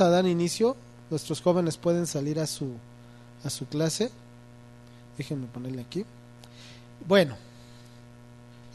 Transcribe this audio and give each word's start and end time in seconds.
vamos 0.00 0.14
a 0.14 0.22
dar 0.22 0.26
inicio. 0.26 0.76
Nuestros 1.10 1.42
jóvenes 1.42 1.76
pueden 1.76 2.06
salir 2.06 2.40
a 2.40 2.46
su, 2.46 2.72
a 3.44 3.50
su 3.50 3.66
clase. 3.66 4.10
Déjenme 5.18 5.46
ponerle 5.46 5.82
aquí. 5.82 6.06
Bueno, 7.06 7.36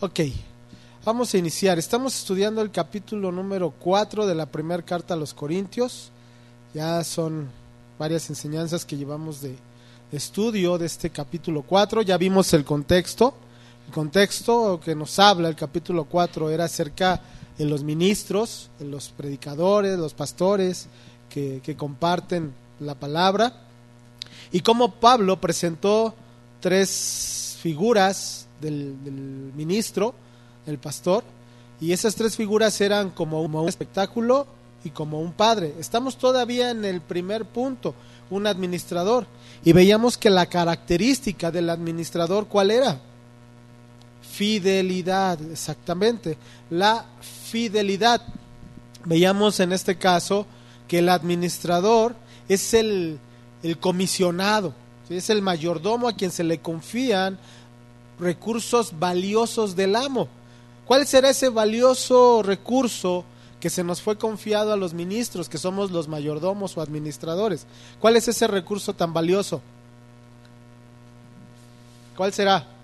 ok, 0.01 0.19
vamos 1.03 1.33
a 1.33 1.37
iniciar. 1.39 1.79
Estamos 1.79 2.15
estudiando 2.15 2.61
el 2.61 2.69
capítulo 2.69 3.31
número 3.31 3.71
4 3.71 4.27
de 4.27 4.35
la 4.35 4.45
primera 4.45 4.83
carta 4.83 5.15
a 5.15 5.17
los 5.17 5.33
Corintios. 5.33 6.11
Ya 6.75 7.03
son 7.03 7.49
varias 7.97 8.29
enseñanzas 8.29 8.85
que 8.85 8.95
llevamos 8.97 9.41
de, 9.41 9.55
estudio 10.11 10.77
de 10.77 10.85
este 10.85 11.09
capítulo 11.09 11.63
4. 11.63 12.03
Ya 12.03 12.19
vimos 12.19 12.53
el 12.53 12.63
contexto. 12.63 13.33
El 13.87 13.93
contexto 13.93 14.79
que 14.79 14.93
nos 14.93 15.17
habla 15.17 15.49
el 15.49 15.55
capítulo 15.55 16.05
4 16.05 16.51
era 16.51 16.65
acerca 16.65 17.19
de 17.57 17.65
los 17.65 17.83
ministros, 17.83 18.69
de 18.77 18.85
los 18.85 19.09
predicadores, 19.09 19.97
los 19.97 20.13
pastores 20.13 20.87
que, 21.29 21.75
comparten 21.77 22.53
la 22.79 22.95
palabra. 22.95 23.53
Y 24.51 24.61
cómo 24.61 24.91
Pablo 24.91 25.39
presentó 25.41 26.13
tres 26.59 27.57
figuras 27.61 28.47
del, 28.61 29.03
del 29.03 29.51
ministro, 29.55 30.13
el 30.65 30.77
pastor, 30.77 31.23
y 31.81 31.91
esas 31.91 32.15
tres 32.15 32.35
figuras 32.35 32.79
eran 32.79 33.09
como 33.09 33.41
un 33.41 33.67
espectáculo 33.67 34.47
y 34.83 34.91
como 34.91 35.19
un 35.19 35.33
padre. 35.33 35.73
Estamos 35.79 36.17
todavía 36.17 36.69
en 36.69 36.85
el 36.85 37.01
primer 37.01 37.45
punto, 37.45 37.93
un 38.29 38.47
administrador, 38.47 39.27
y 39.63 39.73
veíamos 39.73 40.17
que 40.17 40.29
la 40.29 40.45
característica 40.45 41.51
del 41.51 41.69
administrador, 41.69 42.47
¿cuál 42.47 42.71
era? 42.71 42.99
Fidelidad, 44.21 45.41
exactamente, 45.51 46.37
la 46.69 47.05
fidelidad. 47.21 48.21
Veíamos 49.05 49.59
en 49.59 49.73
este 49.73 49.97
caso 49.97 50.45
que 50.87 50.99
el 50.99 51.09
administrador 51.09 52.15
es 52.47 52.73
el, 52.73 53.19
el 53.63 53.77
comisionado, 53.77 54.73
es 55.09 55.29
el 55.29 55.41
mayordomo 55.41 56.07
a 56.07 56.13
quien 56.13 56.31
se 56.31 56.43
le 56.43 56.59
confían 56.59 57.37
recursos 58.19 58.97
valiosos 58.97 59.75
del 59.75 59.95
amo. 59.95 60.27
¿Cuál 60.85 61.07
será 61.07 61.29
ese 61.29 61.49
valioso 61.49 62.43
recurso 62.43 63.25
que 63.59 63.69
se 63.69 63.83
nos 63.83 64.01
fue 64.01 64.17
confiado 64.17 64.71
a 64.71 64.77
los 64.77 64.93
ministros, 64.93 65.49
que 65.49 65.57
somos 65.57 65.91
los 65.91 66.07
mayordomos 66.07 66.77
o 66.77 66.81
administradores? 66.81 67.65
¿Cuál 67.99 68.15
es 68.15 68.27
ese 68.27 68.47
recurso 68.47 68.93
tan 68.93 69.13
valioso? 69.13 69.61
¿Cuál 72.15 72.31
será? 72.33 72.74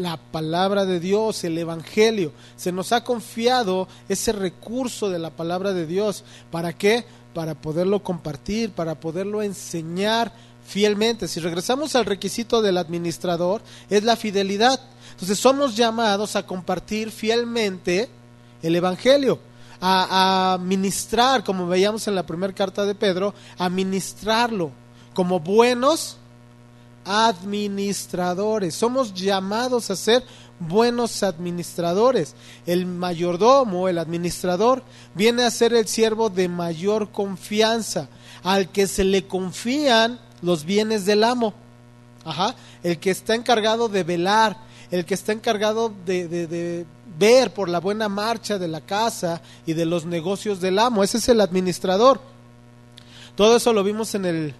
La 0.00 0.16
palabra 0.16 0.86
de 0.86 0.98
Dios, 0.98 1.44
el 1.44 1.58
Evangelio. 1.58 2.32
Se 2.56 2.72
nos 2.72 2.90
ha 2.92 3.04
confiado 3.04 3.86
ese 4.08 4.32
recurso 4.32 5.10
de 5.10 5.18
la 5.18 5.28
palabra 5.28 5.74
de 5.74 5.84
Dios. 5.84 6.24
¿Para 6.50 6.72
qué? 6.72 7.04
Para 7.34 7.54
poderlo 7.54 8.02
compartir, 8.02 8.70
para 8.70 8.98
poderlo 8.98 9.42
enseñar 9.42 10.32
fielmente. 10.66 11.28
Si 11.28 11.38
regresamos 11.38 11.94
al 11.96 12.06
requisito 12.06 12.62
del 12.62 12.78
administrador, 12.78 13.60
es 13.90 14.02
la 14.02 14.16
fidelidad. 14.16 14.80
Entonces 15.10 15.38
somos 15.38 15.76
llamados 15.76 16.34
a 16.34 16.46
compartir 16.46 17.10
fielmente 17.10 18.08
el 18.62 18.74
Evangelio, 18.76 19.38
a, 19.82 20.54
a 20.54 20.58
ministrar, 20.58 21.44
como 21.44 21.66
veíamos 21.66 22.08
en 22.08 22.14
la 22.14 22.24
primera 22.24 22.54
carta 22.54 22.86
de 22.86 22.94
Pedro, 22.94 23.34
a 23.58 23.68
ministrarlo 23.68 24.70
como 25.12 25.40
buenos 25.40 26.16
administradores. 27.10 28.76
Somos 28.76 29.12
llamados 29.12 29.90
a 29.90 29.96
ser 29.96 30.22
buenos 30.60 31.24
administradores. 31.24 32.36
El 32.66 32.86
mayordomo, 32.86 33.88
el 33.88 33.98
administrador, 33.98 34.84
viene 35.14 35.42
a 35.42 35.50
ser 35.50 35.74
el 35.74 35.88
siervo 35.88 36.30
de 36.30 36.48
mayor 36.48 37.10
confianza, 37.10 38.08
al 38.44 38.68
que 38.68 38.86
se 38.86 39.02
le 39.02 39.26
confían 39.26 40.20
los 40.40 40.64
bienes 40.64 41.04
del 41.04 41.24
amo. 41.24 41.52
Ajá. 42.24 42.54
El 42.84 42.98
que 42.98 43.10
está 43.10 43.34
encargado 43.34 43.88
de 43.88 44.04
velar, 44.04 44.56
el 44.92 45.04
que 45.04 45.14
está 45.14 45.32
encargado 45.32 45.92
de, 46.06 46.28
de, 46.28 46.86
ver 47.18 47.52
por 47.52 47.68
la 47.68 47.80
buena 47.80 48.08
marcha 48.08 48.56
de 48.56 48.68
la 48.68 48.80
casa 48.80 49.42
y 49.66 49.72
de 49.72 49.84
los 49.84 50.06
negocios 50.06 50.60
del 50.60 50.78
amo. 50.78 51.02
Ese 51.02 51.18
es 51.18 51.28
el 51.28 51.40
administrador. 51.40 52.20
Todo 53.34 53.56
eso 53.56 53.72
lo 53.72 53.82
vimos 53.82 54.14
en 54.14 54.26
el, 54.26 54.54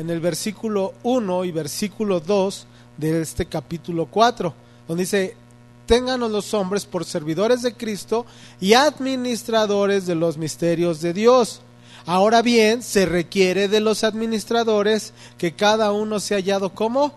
en 0.00 0.08
el 0.08 0.18
versículo 0.18 0.94
1 1.02 1.44
y 1.44 1.52
versículo 1.52 2.20
2 2.20 2.66
de 2.96 3.20
este 3.20 3.44
capítulo 3.44 4.06
4, 4.06 4.54
donde 4.88 5.02
dice, 5.02 5.36
ténganos 5.84 6.30
los 6.30 6.54
hombres 6.54 6.86
por 6.86 7.04
servidores 7.04 7.60
de 7.60 7.74
Cristo 7.74 8.24
y 8.62 8.72
administradores 8.72 10.06
de 10.06 10.14
los 10.14 10.38
misterios 10.38 11.02
de 11.02 11.12
Dios. 11.12 11.60
Ahora 12.06 12.40
bien, 12.40 12.82
se 12.82 13.04
requiere 13.04 13.68
de 13.68 13.80
los 13.80 14.02
administradores 14.02 15.12
que 15.36 15.52
cada 15.52 15.92
uno 15.92 16.18
sea 16.18 16.38
hallado 16.38 16.70
como 16.70 17.12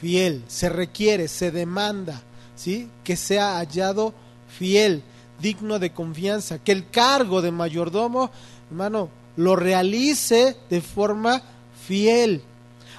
fiel. 0.00 0.42
Se 0.48 0.68
requiere, 0.68 1.28
se 1.28 1.52
demanda, 1.52 2.20
¿sí? 2.56 2.88
Que 3.04 3.16
sea 3.16 3.58
hallado 3.58 4.12
fiel, 4.58 5.04
digno 5.40 5.78
de 5.78 5.92
confianza, 5.92 6.58
que 6.58 6.72
el 6.72 6.90
cargo 6.90 7.42
de 7.42 7.52
mayordomo, 7.52 8.32
hermano, 8.70 9.08
lo 9.36 9.54
realice 9.54 10.56
de 10.68 10.80
forma 10.80 11.42
fiel. 11.86 12.42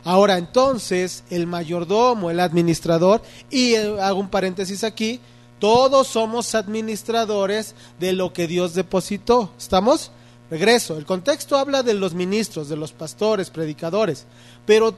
Ahora 0.04 0.38
entonces, 0.38 1.24
el 1.30 1.48
mayordomo, 1.48 2.30
el 2.30 2.40
administrador, 2.40 3.22
y 3.50 3.74
eh, 3.74 4.00
hago 4.02 4.20
un 4.20 4.30
paréntesis 4.30 4.84
aquí, 4.84 5.20
todos 5.60 6.08
somos 6.08 6.54
administradores 6.54 7.74
de 8.00 8.14
lo 8.14 8.32
que 8.32 8.48
Dios 8.48 8.76
depositó. 8.76 9.52
¿Estamos? 9.58 10.12
Regreso. 10.52 10.98
El 10.98 11.06
contexto 11.06 11.58
habla 11.58 11.82
de 11.82 11.96
los 11.96 12.14
ministros, 12.14 12.70
de 12.70 12.78
los 12.78 12.92
pastores, 12.92 13.50
predicadores, 13.50 14.26
pero 14.66 14.94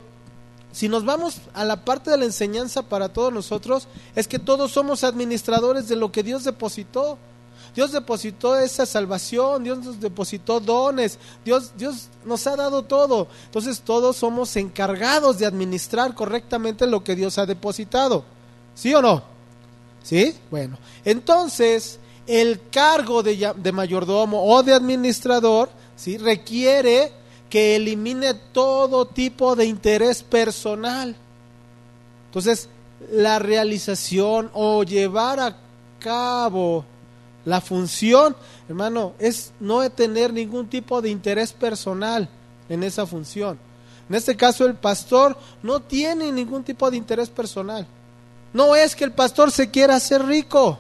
si 0.74 0.90
nos 0.90 1.06
vamos 1.06 1.42
a 1.54 1.64
la 1.64 1.86
parte 1.86 2.12
de 2.12 2.18
la 2.18 2.26
enseñanza 2.26 2.84
para 2.84 3.10
todos 3.10 3.34
nosotros, 3.34 3.88
es 4.16 4.28
que 4.28 4.40
todos 4.40 4.72
somos 4.72 5.04
administradores 5.04 5.88
de 5.88 5.96
lo 5.96 6.12
que 6.12 6.22
Dios 6.22 6.44
depositó. 6.44 7.18
Dios 7.78 7.92
depositó 7.92 8.58
esa 8.58 8.88
salvación, 8.88 9.64
Dios 9.64 9.78
nos 9.78 10.00
depositó 10.00 10.60
dones, 10.60 11.20
Dios, 11.46 11.74
Dios 11.78 12.08
nos 12.26 12.48
ha 12.48 12.56
dado 12.56 12.82
todo. 12.82 13.28
Entonces 13.46 13.82
todos 13.82 14.18
somos 14.18 14.56
encargados 14.56 15.38
de 15.38 15.46
administrar 15.46 16.16
correctamente 16.16 16.88
lo 16.88 17.04
que 17.04 17.16
Dios 17.16 17.38
ha 17.38 17.46
depositado. 17.46 18.24
¿Sí 18.74 18.96
o 18.96 19.02
no? 19.04 19.22
¿Sí? 20.02 20.36
Bueno, 20.50 20.80
entonces 21.06 22.00
el 22.26 22.62
cargo 22.72 23.22
de, 23.22 23.54
de 23.56 23.72
mayordomo 23.72 24.44
o 24.44 24.64
de 24.64 24.74
administrador 24.74 25.70
¿sí? 25.96 26.18
requiere 26.18 27.12
que 27.48 27.76
elimine 27.76 28.34
todo 28.34 29.06
tipo 29.06 29.56
de 29.56 29.66
interés 29.66 30.24
personal. 30.24 31.16
Entonces, 32.26 32.70
la 33.12 33.38
realización 33.38 34.50
o 34.56 34.82
llevar 34.82 35.40
a 35.40 35.56
cabo 36.00 36.84
la 37.48 37.62
función, 37.62 38.36
hermano, 38.68 39.14
es 39.20 39.54
no 39.62 39.90
tener 39.90 40.34
ningún 40.34 40.68
tipo 40.68 41.02
de 41.02 41.10
interés 41.10 41.54
personal 41.54 42.28
en 42.68 42.84
esa 42.84 43.06
función. 43.06 43.58
En 44.10 44.16
este 44.16 44.36
caso, 44.36 44.66
el 44.66 44.76
pastor 44.76 45.38
no 45.64 45.80
tiene 45.82 46.30
ningún 46.34 46.66
tipo 46.66 46.92
de 46.92 46.98
interés 46.98 47.30
personal. 47.30 47.88
No 48.52 48.76
es 48.76 48.94
que 48.98 49.06
el 49.06 49.14
pastor 49.14 49.50
se 49.50 49.72
quiera 49.72 49.96
hacer 49.96 50.26
rico. 50.26 50.78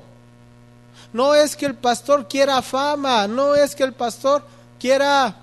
No 1.13 1.33
es 1.35 1.55
que 1.55 1.67
el 1.67 1.75
pastor 1.75 2.27
quiera 2.27 2.61
fama. 2.61 3.29
No 3.29 3.55
es 3.55 3.73
que 3.73 3.83
el 3.83 3.93
pastor 3.93 4.43
quiera 4.77 5.37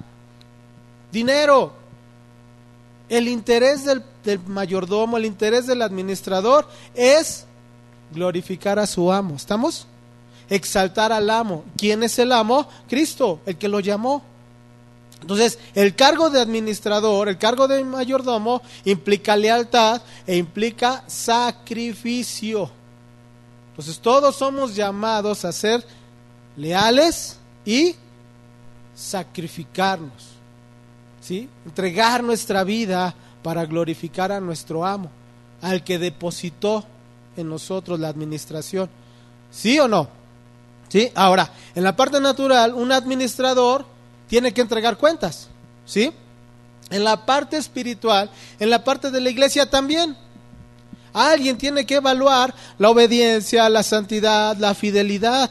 dinero. 1.11 1.73
El 3.09 3.29
interés 3.29 3.87
del, 3.87 4.03
mayordomo, 4.47 5.17
el 5.17 5.25
interés 5.25 5.67
del 5.67 5.81
administrador 5.81 6.69
es 6.95 7.47
glorificar 8.13 8.79
a 8.79 8.87
su 8.87 9.11
amo. 9.11 9.37
¿Estamos? 9.37 9.87
Exaltar 10.49 11.13
al 11.13 11.31
amo. 11.31 11.65
¿Quién 11.77 12.03
es 12.03 12.19
el 12.19 12.33
amo? 12.33 12.69
Cristo, 12.89 13.41
el 13.47 13.57
que 13.57 13.69
lo 13.69 13.81
llamó. 13.81 14.23
Entonces, 15.21 15.59
el 15.75 15.95
cargo 15.95 16.29
de 16.29 16.41
administrador, 16.41 17.29
el 17.29 17.39
cargo 17.39 17.67
de 17.67 17.83
mayordomo 17.83 18.61
implica 18.85 19.37
lealtad 19.37 20.03
e 20.27 20.37
implica 20.37 21.03
sacrificio. 21.07 22.71
Entonces, 23.71 23.99
todos 24.01 24.37
somos 24.37 24.75
llamados 24.75 25.45
a 25.45 25.53
ser 25.53 25.85
leales 26.57 27.39
y 27.65 27.97
sacrificarnos. 28.95 30.35
¿sí? 31.21 31.49
Entregar 31.65 32.23
nuestra 32.23 32.63
vida 32.63 33.15
para 33.43 33.65
glorificar 33.65 34.31
a 34.31 34.41
nuestro 34.41 34.85
amo, 34.85 35.11
al 35.63 35.83
que 35.83 35.99
depositó 35.99 36.85
en 37.37 37.49
nosotros 37.49 37.99
la 37.99 38.09
administración. 38.09 38.89
¿Sí 39.51 39.79
o 39.79 39.89
no? 39.89 40.09
¿Sí? 40.95 41.11
Ahora, 41.17 41.51
en 41.75 41.83
la 41.83 41.97
parte 41.97 42.21
natural, 42.21 42.73
un 42.73 42.93
administrador 42.93 43.85
tiene 44.29 44.55
que 44.55 44.61
entregar 44.61 44.97
cuentas. 44.97 45.49
¿Sí? 45.85 46.13
En 46.89 47.03
la 47.03 47.27
parte 47.27 47.57
espiritual, 47.57 48.31
en 48.61 48.71
la 48.71 48.85
parte 48.85 49.11
de 49.11 49.21
la 49.21 49.29
iglesia 49.29 49.69
también. 49.69 50.17
Alguien 51.13 51.59
tiene 51.59 51.85
que 51.85 51.97
evaluar 51.97 52.55
la 52.79 52.91
obediencia, 52.91 53.69
la 53.69 53.83
santidad, 53.83 54.57
la 54.57 54.73
fidelidad. 54.73 55.51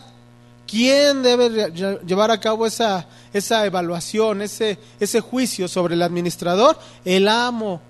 ¿Quién 0.66 1.22
debe 1.22 1.74
llevar 2.06 2.32
a 2.32 2.40
cabo 2.40 2.66
esa, 2.66 3.06
esa 3.34 3.66
evaluación, 3.66 4.44
ese, 4.44 4.80
ese 4.98 5.20
juicio 5.20 5.68
sobre 5.68 5.96
el 5.96 6.04
administrador? 6.04 6.80
El 7.04 7.28
amo. 7.28 7.82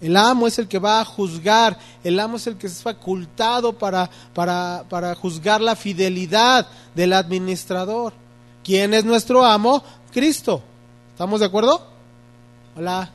El 0.00 0.16
amo 0.16 0.46
es 0.46 0.58
el 0.58 0.68
que 0.68 0.78
va 0.78 1.00
a 1.00 1.04
juzgar, 1.04 1.76
el 2.04 2.20
amo 2.20 2.36
es 2.36 2.46
el 2.46 2.56
que 2.56 2.68
es 2.68 2.82
facultado 2.82 3.76
para, 3.76 4.08
para, 4.32 4.84
para 4.88 5.14
juzgar 5.14 5.60
la 5.60 5.74
fidelidad 5.74 6.68
del 6.94 7.12
administrador. 7.12 8.12
¿Quién 8.62 8.94
es 8.94 9.04
nuestro 9.04 9.44
amo? 9.44 9.82
Cristo. 10.12 10.62
¿Estamos 11.12 11.40
de 11.40 11.46
acuerdo? 11.46 11.84
Hola. 12.76 13.10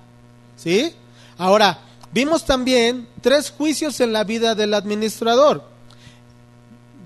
¿Sí? 0.58 0.94
Ahora, 1.38 1.80
vimos 2.12 2.46
también 2.46 3.08
tres 3.22 3.50
juicios 3.50 4.00
en 4.02 4.12
la 4.12 4.26
vida 4.26 4.56
del 4.56 4.74
administrador. 4.74 5.64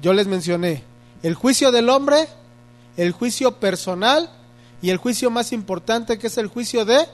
Yo 0.02 0.14
les 0.14 0.28
mencioné 0.28 0.84
el 1.24 1.36
juicio 1.36 1.72
del 1.72 1.90
hombre, 1.90 2.28
el 2.98 3.12
juicio 3.12 3.60
personal 3.60 4.30
y 4.82 4.90
el 4.90 4.98
juicio 4.98 5.30
más 5.30 5.52
importante 5.52 6.18
que 6.18 6.28
es 6.28 6.38
el 6.38 6.48
juicio 6.48 6.86
de 6.86 7.06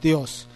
Dios. 0.00 0.46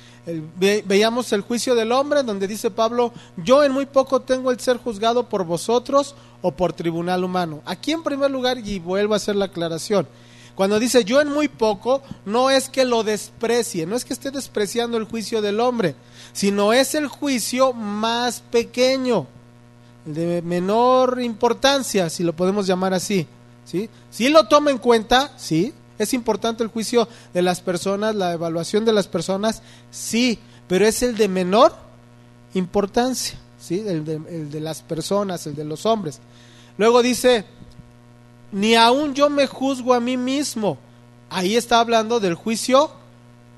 Veíamos 0.56 1.32
el 1.32 1.42
juicio 1.42 1.74
del 1.74 1.92
hombre 1.92 2.22
donde 2.22 2.48
dice 2.48 2.70
Pablo, 2.70 3.12
yo 3.36 3.62
en 3.62 3.72
muy 3.72 3.86
poco 3.86 4.20
tengo 4.20 4.50
el 4.50 4.60
ser 4.60 4.78
juzgado 4.78 5.28
por 5.28 5.44
vosotros 5.44 6.14
o 6.42 6.52
por 6.52 6.72
tribunal 6.72 7.24
humano. 7.24 7.62
Aquí 7.64 7.92
en 7.92 8.02
primer 8.02 8.30
lugar, 8.30 8.58
y 8.58 8.78
vuelvo 8.78 9.14
a 9.14 9.18
hacer 9.18 9.36
la 9.36 9.46
aclaración, 9.46 10.06
cuando 10.54 10.78
dice 10.80 11.04
yo 11.04 11.20
en 11.20 11.28
muy 11.28 11.48
poco, 11.48 12.02
no 12.24 12.50
es 12.50 12.68
que 12.68 12.84
lo 12.84 13.04
desprecie, 13.04 13.86
no 13.86 13.94
es 13.94 14.04
que 14.04 14.14
esté 14.14 14.30
despreciando 14.30 14.96
el 14.96 15.04
juicio 15.04 15.42
del 15.42 15.60
hombre, 15.60 15.94
sino 16.32 16.72
es 16.72 16.94
el 16.94 17.08
juicio 17.08 17.72
más 17.72 18.40
pequeño, 18.40 19.26
de 20.06 20.40
menor 20.42 21.20
importancia, 21.20 22.08
si 22.08 22.22
lo 22.22 22.34
podemos 22.34 22.66
llamar 22.66 22.94
así. 22.94 23.26
¿sí? 23.64 23.90
Si 24.10 24.28
lo 24.28 24.46
toma 24.46 24.70
en 24.70 24.78
cuenta, 24.78 25.32
sí, 25.36 25.74
es 25.98 26.14
importante 26.14 26.62
el 26.62 26.70
juicio 26.70 27.08
de 27.32 27.42
las 27.42 27.60
personas, 27.60 28.14
la 28.14 28.32
evaluación 28.32 28.84
de 28.84 28.92
las 28.92 29.08
personas, 29.08 29.62
sí, 29.90 30.38
pero 30.68 30.86
es 30.86 31.02
el 31.02 31.16
de 31.16 31.28
menor 31.28 31.74
importancia, 32.54 33.38
¿sí? 33.60 33.82
el, 33.86 34.04
de, 34.04 34.14
el 34.14 34.50
de 34.50 34.60
las 34.60 34.82
personas, 34.82 35.46
el 35.46 35.54
de 35.54 35.64
los 35.64 35.86
hombres. 35.86 36.20
Luego 36.78 37.02
dice, 37.02 37.44
ni 38.52 38.74
aún 38.74 39.14
yo 39.14 39.30
me 39.30 39.46
juzgo 39.46 39.94
a 39.94 40.00
mí 40.00 40.16
mismo. 40.16 40.78
Ahí 41.30 41.56
está 41.56 41.80
hablando 41.80 42.20
del 42.20 42.34
juicio 42.34 42.90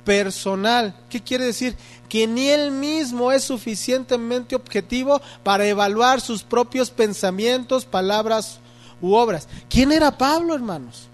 personal. 0.05 0.95
¿Qué 1.11 1.23
quiere 1.23 1.45
decir? 1.45 1.77
Que 2.09 2.27
ni 2.27 2.49
él 2.49 2.71
mismo 2.71 3.31
es 3.31 3.45
suficientemente 3.45 4.57
objetivo 4.57 5.21
para 5.43 5.67
evaluar 5.67 6.21
sus 6.21 6.43
propios 6.43 6.91
pensamientos, 6.91 7.85
palabras 7.85 8.59
u 9.03 9.15
obras. 9.15 9.49
¿Quién 9.69 9.93
era 9.93 10.17
Pablo, 10.17 10.55
hermanos? 10.55 11.09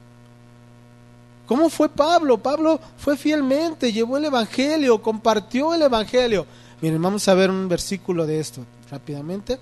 ¿Cómo 1.46 1.68
fue 1.68 1.88
Pablo? 1.88 2.38
Pablo 2.38 2.80
fue 2.96 3.16
fielmente, 3.16 3.92
llevó 3.92 4.16
el 4.16 4.24
Evangelio, 4.24 5.02
compartió 5.02 5.74
el 5.74 5.82
Evangelio. 5.82 6.46
Miren, 6.80 7.02
vamos 7.02 7.28
a 7.28 7.34
ver 7.34 7.50
un 7.50 7.68
versículo 7.68 8.26
de 8.26 8.40
esto 8.40 8.64
rápidamente. 8.90 9.58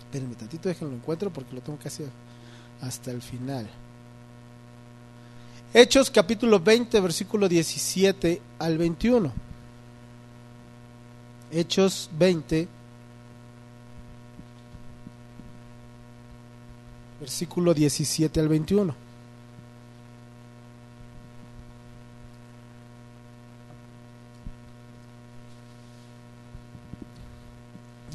Espérenme 0.00 0.34
tantito, 0.34 0.68
déjenlo 0.68 0.94
encuentro 0.94 1.30
porque 1.30 1.54
lo 1.54 1.60
tengo 1.60 1.78
hacer 1.84 2.08
hasta 2.82 3.10
el 3.10 3.22
final. 3.22 3.68
Hechos 5.74 6.10
capítulo 6.10 6.60
20, 6.60 7.00
versículo 7.00 7.48
17 7.48 8.40
al 8.58 8.78
21. 8.78 9.32
Hechos 11.50 12.10
20, 12.18 12.68
versículo 17.20 17.74
17 17.74 18.40
al 18.40 18.48
21. 18.48 19.07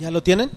¿Ya 0.03 0.11
lo 0.11 0.21
tienen? 0.21 0.51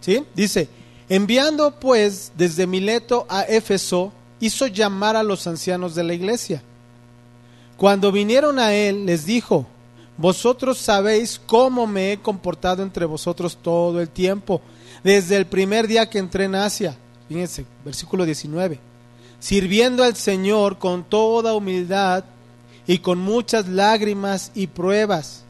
¿Sí? 0.00 0.24
Dice, 0.34 0.66
Enviando 1.10 1.78
pues 1.78 2.32
desde 2.38 2.66
Mileto 2.66 3.26
a 3.28 3.42
Éfeso, 3.42 4.14
hizo 4.40 4.66
llamar 4.66 5.14
a 5.14 5.22
los 5.22 5.46
ancianos 5.46 5.94
de 5.94 6.02
la 6.02 6.14
iglesia. 6.14 6.62
Cuando 7.76 8.10
vinieron 8.10 8.58
a 8.58 8.72
él, 8.72 9.04
les 9.04 9.26
dijo, 9.26 9.66
vosotros 10.16 10.78
sabéis 10.78 11.38
cómo 11.44 11.86
me 11.86 12.12
he 12.12 12.18
comportado 12.18 12.82
entre 12.82 13.04
vosotros 13.04 13.58
todo 13.60 14.00
el 14.00 14.08
tiempo, 14.08 14.62
desde 15.04 15.36
el 15.36 15.44
primer 15.44 15.86
día 15.86 16.08
que 16.08 16.18
entré 16.18 16.44
en 16.44 16.54
Asia. 16.54 16.96
Fíjense, 17.28 17.66
versículo 17.84 18.24
19. 18.24 18.80
Sirviendo 19.38 20.02
al 20.02 20.16
Señor 20.16 20.78
con 20.78 21.04
toda 21.04 21.52
humildad 21.52 22.24
y 22.86 23.00
con 23.00 23.18
muchas 23.18 23.68
lágrimas 23.68 24.50
y 24.54 24.68
pruebas 24.68 25.44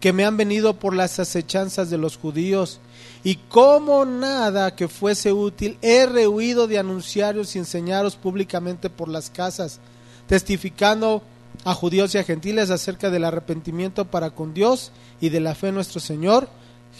que 0.00 0.12
me 0.12 0.24
han 0.24 0.36
venido 0.36 0.74
por 0.74 0.94
las 0.94 1.18
acechanzas 1.18 1.90
de 1.90 1.98
los 1.98 2.16
judíos 2.16 2.80
y 3.24 3.36
como 3.36 4.04
nada 4.04 4.76
que 4.76 4.88
fuese 4.88 5.32
útil, 5.32 5.76
he 5.82 6.06
rehuido 6.06 6.66
de 6.66 6.78
anunciaros 6.78 7.54
y 7.54 7.58
enseñaros 7.58 8.16
públicamente 8.16 8.90
por 8.90 9.08
las 9.08 9.28
casas, 9.30 9.80
testificando 10.26 11.22
a 11.64 11.74
judíos 11.74 12.14
y 12.14 12.18
a 12.18 12.24
gentiles 12.24 12.70
acerca 12.70 13.10
del 13.10 13.24
arrepentimiento 13.24 14.04
para 14.04 14.30
con 14.30 14.54
Dios 14.54 14.92
y 15.20 15.30
de 15.30 15.40
la 15.40 15.54
fe 15.54 15.68
en 15.68 15.74
nuestro 15.74 16.00
Señor 16.00 16.48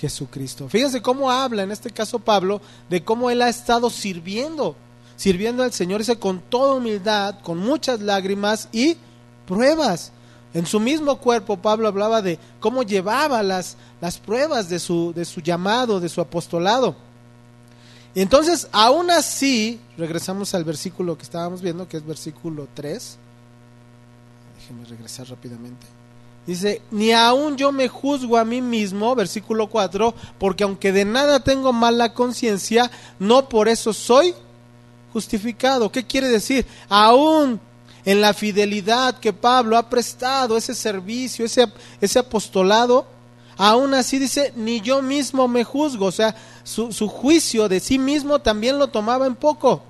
Jesucristo. 0.01 0.69
Fíjense 0.69 1.03
cómo 1.03 1.31
habla 1.31 1.63
en 1.63 1.71
este 1.71 1.91
caso 1.91 2.19
Pablo 2.19 2.61
de 2.91 3.05
cómo 3.05 3.31
él 3.31 3.43
ha 3.43 3.49
estado 3.49 3.89
sirviendo, 3.89 4.77
sirviendo 5.17 5.63
al 5.63 5.73
Señor, 5.73 6.01
dice 6.01 6.19
con 6.19 6.41
toda 6.41 6.75
humildad, 6.75 7.41
con 7.43 7.59
muchas 7.59 8.01
lágrimas 8.01 8.69
y 8.73 8.97
pruebas. 9.47 10.13
En 10.55 10.67
su 10.67 10.81
mismo 10.81 11.19
cuerpo 11.19 11.59
Pablo 11.59 11.89
hablaba 11.89 12.23
de 12.23 12.39
cómo 12.61 12.83
llevaba 12.83 13.43
las, 13.43 13.77
las 14.01 14.19
pruebas 14.19 14.69
de 14.69 14.79
su, 14.79 15.13
de 15.15 15.25
su 15.25 15.41
llamado, 15.41 16.01
de 16.01 16.09
su 16.09 16.21
apostolado. 16.21 16.97
Y 18.15 18.23
entonces, 18.23 18.69
aún 18.73 19.11
así, 19.11 19.79
regresamos 19.97 20.55
al 20.55 20.65
versículo 20.65 21.17
que 21.17 21.25
estábamos 21.25 21.61
viendo, 21.61 21.87
que 21.87 21.99
es 21.99 22.07
versículo 22.07 22.67
3. 22.75 23.19
Déjenme 24.59 24.85
regresar 24.87 25.29
rápidamente. 25.29 25.87
Dice, 26.47 26.81
ni 26.91 27.13
aún 27.13 27.59
yo 27.59 27.71
me 27.73 27.89
juzgo 27.89 28.39
a 28.39 28.45
mí 28.45 28.63
mismo, 28.63 29.15
versículo 29.15 29.69
4, 29.69 30.15
porque 30.39 30.65
aunque 30.65 30.93
de 30.93 31.05
nada 31.05 31.41
tengo 31.41 31.75
mala 31.75 32.15
conciencia, 32.15 32.91
no 33.19 33.51
por 33.51 33.69
eso 33.69 33.93
soy 33.93 34.35
justificado. 35.13 35.93
¿Qué 35.93 36.07
quiere 36.07 36.29
decir? 36.29 36.65
Aún 36.89 37.61
en 38.09 38.23
la 38.23 38.33
fidelidad 38.33 39.19
que 39.19 39.35
Pablo 39.35 39.77
ha 39.77 39.91
prestado, 39.91 40.57
ese 40.57 40.75
servicio, 40.75 41.45
ese, 41.45 41.71
ese 42.01 42.19
apostolado, 42.19 43.07
aún 43.59 43.93
así 43.93 44.19
dice, 44.19 44.51
ni 44.57 44.81
yo 44.81 45.03
mismo 45.03 45.47
me 45.47 45.63
juzgo, 45.63 46.07
o 46.07 46.11
sea, 46.11 46.35
su, 46.65 46.91
su 46.91 47.07
juicio 47.07 47.69
de 47.69 47.81
sí 47.81 47.99
mismo 47.99 48.39
también 48.39 48.79
lo 48.79 48.89
tomaba 48.89 49.27
en 49.27 49.35
poco. 49.35 49.83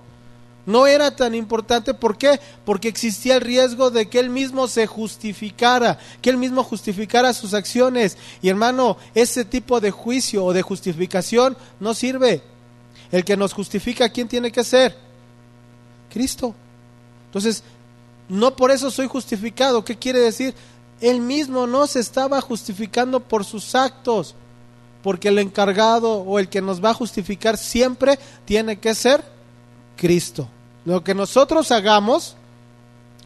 No 0.66 0.88
era 0.88 1.14
tan 1.14 1.32
importante, 1.32 1.94
¿por 1.94 2.18
qué? 2.18 2.40
Porque 2.64 2.88
existía 2.88 3.36
el 3.36 3.40
riesgo 3.40 3.92
de 3.92 4.08
que 4.08 4.18
él 4.18 4.30
mismo 4.30 4.66
se 4.66 4.88
justificara, 4.88 6.00
que 6.20 6.30
él 6.30 6.38
mismo 6.38 6.64
justificara 6.64 7.32
sus 7.32 7.54
acciones. 7.54 8.18
Y 8.42 8.48
hermano, 8.48 8.96
ese 9.14 9.44
tipo 9.44 9.78
de 9.78 9.92
juicio 9.92 10.44
o 10.44 10.52
de 10.52 10.62
justificación 10.62 11.56
no 11.78 11.94
sirve. 11.94 12.42
El 13.12 13.24
que 13.24 13.36
nos 13.36 13.52
justifica, 13.52 14.08
¿quién 14.08 14.26
tiene 14.26 14.50
que 14.50 14.64
ser? 14.64 14.96
Cristo. 16.10 16.52
Entonces, 17.26 17.62
no 18.28 18.54
por 18.56 18.70
eso 18.70 18.90
soy 18.90 19.06
justificado. 19.06 19.84
¿Qué 19.84 19.96
quiere 19.96 20.20
decir? 20.20 20.54
Él 21.00 21.20
mismo 21.20 21.66
no 21.66 21.86
se 21.86 22.00
estaba 22.00 22.40
justificando 22.40 23.20
por 23.20 23.44
sus 23.44 23.74
actos, 23.74 24.34
porque 25.02 25.28
el 25.28 25.38
encargado 25.38 26.14
o 26.14 26.38
el 26.38 26.48
que 26.48 26.60
nos 26.60 26.84
va 26.84 26.90
a 26.90 26.94
justificar 26.94 27.56
siempre 27.56 28.18
tiene 28.44 28.78
que 28.78 28.94
ser 28.94 29.24
Cristo. 29.96 30.48
Lo 30.84 31.04
que 31.04 31.14
nosotros 31.14 31.70
hagamos, 31.70 32.36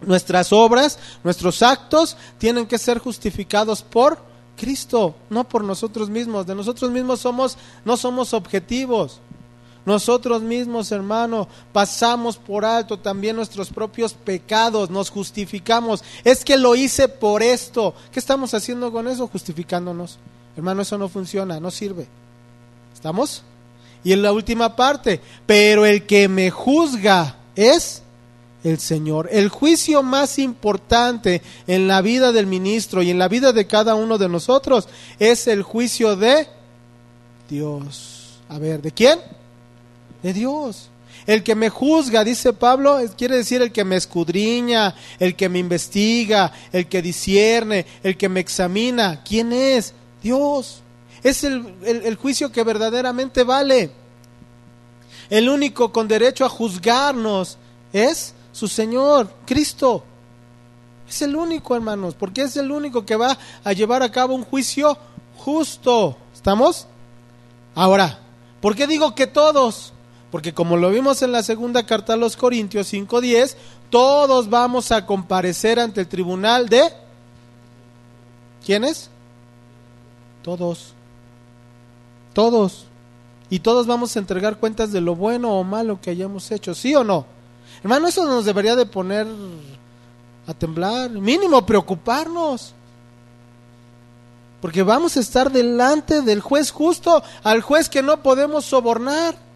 nuestras 0.02 0.52
obras, 0.52 0.98
nuestros 1.24 1.62
actos, 1.62 2.16
tienen 2.38 2.66
que 2.66 2.78
ser 2.78 2.98
justificados 2.98 3.82
por 3.82 4.18
Cristo, 4.56 5.14
no 5.30 5.44
por 5.44 5.64
nosotros 5.64 6.10
mismos. 6.10 6.46
De 6.46 6.54
nosotros 6.54 6.90
mismos 6.90 7.20
somos, 7.20 7.56
no 7.84 7.96
somos 7.96 8.34
objetivos. 8.34 9.20
Nosotros 9.84 10.42
mismos, 10.42 10.92
hermano, 10.92 11.48
pasamos 11.72 12.36
por 12.36 12.64
alto 12.64 12.98
también 12.98 13.34
nuestros 13.34 13.70
propios 13.70 14.14
pecados, 14.14 14.90
nos 14.90 15.10
justificamos. 15.10 16.04
Es 16.22 16.44
que 16.44 16.56
lo 16.56 16.76
hice 16.76 17.08
por 17.08 17.42
esto. 17.42 17.94
¿Qué 18.12 18.20
estamos 18.20 18.54
haciendo 18.54 18.92
con 18.92 19.08
eso? 19.08 19.26
Justificándonos. 19.26 20.18
Hermano, 20.56 20.82
eso 20.82 20.96
no 20.98 21.08
funciona, 21.08 21.58
no 21.58 21.70
sirve. 21.70 22.06
¿Estamos? 22.94 23.42
Y 24.04 24.12
en 24.12 24.22
la 24.22 24.32
última 24.32 24.76
parte, 24.76 25.20
pero 25.46 25.84
el 25.84 26.06
que 26.06 26.28
me 26.28 26.50
juzga 26.50 27.36
es 27.56 28.02
el 28.62 28.78
Señor. 28.78 29.28
El 29.32 29.48
juicio 29.48 30.04
más 30.04 30.38
importante 30.38 31.42
en 31.66 31.88
la 31.88 32.02
vida 32.02 32.30
del 32.30 32.46
ministro 32.46 33.02
y 33.02 33.10
en 33.10 33.18
la 33.18 33.28
vida 33.28 33.52
de 33.52 33.66
cada 33.66 33.96
uno 33.96 34.18
de 34.18 34.28
nosotros 34.28 34.88
es 35.18 35.48
el 35.48 35.62
juicio 35.62 36.14
de 36.14 36.46
Dios. 37.48 38.40
A 38.48 38.58
ver, 38.58 38.82
¿de 38.82 38.92
quién? 38.92 39.18
De 40.22 40.32
Dios. 40.32 40.88
El 41.26 41.42
que 41.44 41.54
me 41.54 41.68
juzga, 41.68 42.24
dice 42.24 42.52
Pablo, 42.52 42.98
quiere 43.16 43.36
decir 43.36 43.62
el 43.62 43.70
que 43.70 43.84
me 43.84 43.96
escudriña, 43.96 44.94
el 45.18 45.36
que 45.36 45.48
me 45.48 45.58
investiga, 45.58 46.52
el 46.72 46.88
que 46.88 47.00
discierne, 47.00 47.86
el 48.02 48.16
que 48.16 48.28
me 48.28 48.40
examina. 48.40 49.22
¿Quién 49.22 49.52
es? 49.52 49.94
Dios. 50.22 50.82
Es 51.22 51.44
el, 51.44 51.74
el 51.84 52.16
juicio 52.16 52.50
que 52.50 52.64
verdaderamente 52.64 53.44
vale. 53.44 53.92
El 55.30 55.48
único 55.48 55.92
con 55.92 56.08
derecho 56.08 56.44
a 56.44 56.48
juzgarnos 56.48 57.56
es 57.92 58.34
su 58.52 58.66
Señor, 58.66 59.32
Cristo. 59.46 60.04
Es 61.08 61.22
el 61.22 61.36
único, 61.36 61.76
hermanos, 61.76 62.14
porque 62.14 62.42
es 62.42 62.56
el 62.56 62.70
único 62.72 63.04
que 63.04 63.16
va 63.16 63.38
a 63.62 63.72
llevar 63.72 64.02
a 64.02 64.10
cabo 64.10 64.34
un 64.34 64.44
juicio 64.44 64.96
justo. 65.38 66.16
¿Estamos? 66.34 66.86
Ahora, 67.74 68.18
¿por 68.60 68.74
qué 68.74 68.86
digo 68.86 69.14
que 69.14 69.26
todos? 69.26 69.92
Porque 70.32 70.54
como 70.54 70.78
lo 70.78 70.90
vimos 70.90 71.20
en 71.20 71.30
la 71.30 71.42
segunda 71.42 71.84
carta 71.84 72.14
a 72.14 72.16
los 72.16 72.38
Corintios 72.38 72.90
5:10, 72.90 73.54
todos 73.90 74.48
vamos 74.48 74.90
a 74.90 75.04
comparecer 75.04 75.78
ante 75.78 76.00
el 76.00 76.08
tribunal 76.08 76.70
de... 76.70 76.82
¿Quiénes? 78.64 79.10
Todos. 80.42 80.94
Todos. 82.32 82.86
Y 83.50 83.60
todos 83.60 83.86
vamos 83.86 84.16
a 84.16 84.20
entregar 84.20 84.56
cuentas 84.56 84.90
de 84.90 85.02
lo 85.02 85.14
bueno 85.14 85.52
o 85.52 85.64
malo 85.64 86.00
que 86.00 86.08
hayamos 86.08 86.50
hecho, 86.50 86.74
¿sí 86.74 86.94
o 86.94 87.04
no? 87.04 87.26
Hermano, 87.82 88.08
eso 88.08 88.24
nos 88.24 88.46
debería 88.46 88.74
de 88.74 88.86
poner 88.86 89.26
a 90.46 90.54
temblar, 90.54 91.10
mínimo 91.10 91.66
preocuparnos. 91.66 92.72
Porque 94.62 94.82
vamos 94.82 95.18
a 95.18 95.20
estar 95.20 95.52
delante 95.52 96.22
del 96.22 96.40
juez 96.40 96.70
justo, 96.70 97.22
al 97.42 97.60
juez 97.60 97.90
que 97.90 98.02
no 98.02 98.22
podemos 98.22 98.64
sobornar 98.64 99.51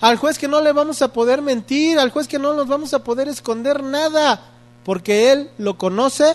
al 0.00 0.16
juez 0.16 0.38
que 0.38 0.48
no 0.48 0.60
le 0.60 0.72
vamos 0.72 1.02
a 1.02 1.12
poder 1.12 1.42
mentir, 1.42 1.98
al 1.98 2.10
juez 2.10 2.28
que 2.28 2.38
no 2.38 2.54
nos 2.54 2.68
vamos 2.68 2.94
a 2.94 3.02
poder 3.02 3.28
esconder 3.28 3.82
nada, 3.82 4.40
porque 4.84 5.32
Él 5.32 5.50
lo 5.58 5.76
conoce 5.76 6.34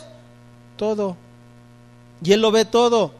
todo. 0.76 1.18
Y 2.24 2.34
Él 2.34 2.42
lo 2.42 2.52
ve 2.52 2.66
todo. 2.66 3.12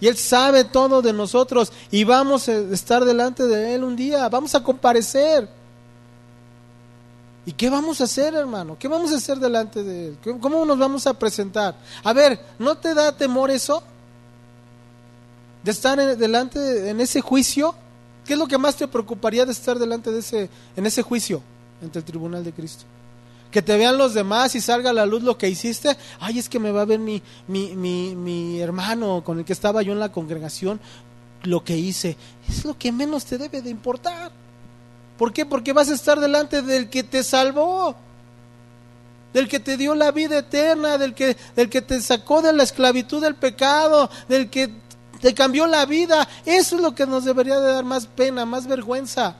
Y 0.00 0.08
Él 0.08 0.16
sabe 0.16 0.64
todo 0.64 1.02
de 1.02 1.12
nosotros. 1.12 1.72
Y 1.90 2.04
vamos 2.04 2.48
a 2.48 2.52
estar 2.52 3.04
delante 3.04 3.46
de 3.46 3.74
Él 3.74 3.84
un 3.84 3.96
día. 3.96 4.28
Vamos 4.28 4.54
a 4.54 4.62
comparecer. 4.62 5.48
¿Y 7.46 7.52
qué 7.52 7.68
vamos 7.68 8.00
a 8.00 8.04
hacer, 8.04 8.34
hermano? 8.34 8.76
¿Qué 8.78 8.88
vamos 8.88 9.12
a 9.12 9.16
hacer 9.16 9.38
delante 9.38 9.82
de 9.82 10.08
Él? 10.08 10.18
¿Cómo 10.40 10.64
nos 10.64 10.78
vamos 10.78 11.06
a 11.06 11.14
presentar? 11.14 11.76
A 12.02 12.12
ver, 12.12 12.40
¿no 12.58 12.76
te 12.76 12.94
da 12.94 13.16
temor 13.16 13.50
eso? 13.50 13.82
De 15.62 15.70
estar 15.70 15.98
delante 16.16 16.90
en 16.90 17.00
ese 17.00 17.20
juicio. 17.20 17.74
¿Qué 18.24 18.32
es 18.34 18.38
lo 18.38 18.46
que 18.46 18.58
más 18.58 18.76
te 18.76 18.88
preocuparía 18.88 19.44
de 19.44 19.52
estar 19.52 19.78
delante 19.78 20.10
de 20.10 20.20
ese, 20.20 20.48
en 20.76 20.86
ese 20.86 21.02
juicio, 21.02 21.42
ante 21.82 21.98
el 21.98 22.04
tribunal 22.04 22.42
de 22.42 22.52
Cristo? 22.52 22.84
Que 23.50 23.62
te 23.62 23.76
vean 23.76 23.98
los 23.98 24.14
demás 24.14 24.54
y 24.54 24.60
salga 24.60 24.90
a 24.90 24.94
la 24.94 25.06
luz 25.06 25.22
lo 25.22 25.38
que 25.38 25.48
hiciste. 25.48 25.96
Ay, 26.18 26.38
es 26.38 26.48
que 26.48 26.58
me 26.58 26.72
va 26.72 26.82
a 26.82 26.86
ver 26.86 26.98
mi, 26.98 27.22
mi, 27.46 27.76
mi, 27.76 28.16
mi 28.16 28.60
hermano 28.60 29.22
con 29.24 29.38
el 29.38 29.44
que 29.44 29.52
estaba 29.52 29.82
yo 29.82 29.92
en 29.92 30.00
la 30.00 30.10
congregación 30.10 30.80
lo 31.44 31.62
que 31.62 31.76
hice. 31.76 32.16
Es 32.48 32.64
lo 32.64 32.76
que 32.76 32.92
menos 32.92 33.24
te 33.24 33.38
debe 33.38 33.62
de 33.62 33.70
importar. 33.70 34.32
¿Por 35.16 35.32
qué? 35.32 35.46
Porque 35.46 35.72
vas 35.72 35.90
a 35.90 35.94
estar 35.94 36.18
delante 36.18 36.62
del 36.62 36.90
que 36.90 37.04
te 37.04 37.22
salvó, 37.22 37.94
del 39.32 39.48
que 39.48 39.60
te 39.60 39.76
dio 39.76 39.94
la 39.94 40.10
vida 40.10 40.38
eterna, 40.38 40.98
del 40.98 41.14
que, 41.14 41.36
del 41.54 41.70
que 41.70 41.82
te 41.82 42.00
sacó 42.00 42.42
de 42.42 42.52
la 42.52 42.64
esclavitud 42.64 43.22
del 43.22 43.36
pecado, 43.36 44.10
del 44.28 44.50
que 44.50 44.70
te 45.24 45.32
cambió 45.32 45.66
la 45.66 45.86
vida. 45.86 46.28
Eso 46.44 46.76
es 46.76 46.82
lo 46.82 46.94
que 46.94 47.06
nos 47.06 47.24
debería 47.24 47.58
de 47.58 47.72
dar 47.72 47.84
más 47.84 48.06
pena, 48.06 48.44
más 48.44 48.66
vergüenza. 48.66 49.34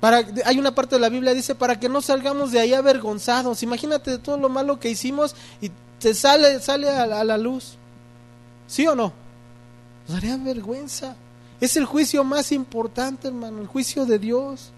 Para, 0.00 0.24
hay 0.46 0.58
una 0.58 0.74
parte 0.74 0.96
de 0.96 1.00
la 1.00 1.08
Biblia 1.08 1.32
dice 1.32 1.54
para 1.54 1.78
que 1.78 1.88
no 1.88 2.02
salgamos 2.02 2.50
de 2.50 2.58
ahí 2.58 2.74
avergonzados. 2.74 3.62
Imagínate 3.62 4.10
de 4.10 4.18
todo 4.18 4.36
lo 4.36 4.48
malo 4.48 4.80
que 4.80 4.90
hicimos 4.90 5.36
y 5.60 5.70
te 6.00 6.12
sale, 6.12 6.58
sale 6.58 6.90
a, 6.90 7.04
a 7.04 7.22
la 7.22 7.38
luz. 7.38 7.76
¿Sí 8.66 8.84
o 8.88 8.96
no? 8.96 9.12
Nos 10.08 10.20
daría 10.20 10.36
vergüenza. 10.38 11.14
Es 11.60 11.76
el 11.76 11.84
juicio 11.84 12.24
más 12.24 12.50
importante, 12.50 13.28
hermano, 13.28 13.60
el 13.60 13.68
juicio 13.68 14.06
de 14.06 14.18
Dios. 14.18 14.72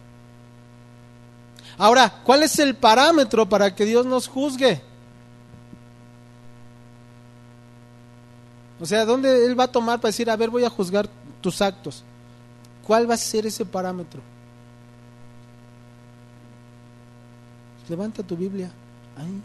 Ahora, 1.78 2.20
¿cuál 2.22 2.42
es 2.42 2.58
el 2.58 2.76
parámetro 2.76 3.48
para 3.48 3.74
que 3.74 3.86
Dios 3.86 4.04
nos 4.04 4.28
juzgue? 4.28 4.82
O 8.80 8.87
sea, 8.87 9.04
¿dónde 9.04 9.44
él 9.44 9.58
va 9.58 9.64
a 9.64 9.73
tomar 9.73 10.00
para 10.00 10.11
decir, 10.11 10.30
a 10.30 10.37
ver, 10.37 10.50
voy 10.50 10.64
a 10.64 10.70
juzgar 10.70 11.08
tus 11.40 11.61
actos? 11.61 12.04
¿Cuál 12.87 13.11
va 13.11 13.14
a 13.14 13.18
ser 13.18 13.47
ese 13.47 13.64
parámetro? 13.64 14.20
Levanta 17.88 18.23
tu 18.23 18.37
Biblia. 18.37 18.70
Ahí, 19.16 19.40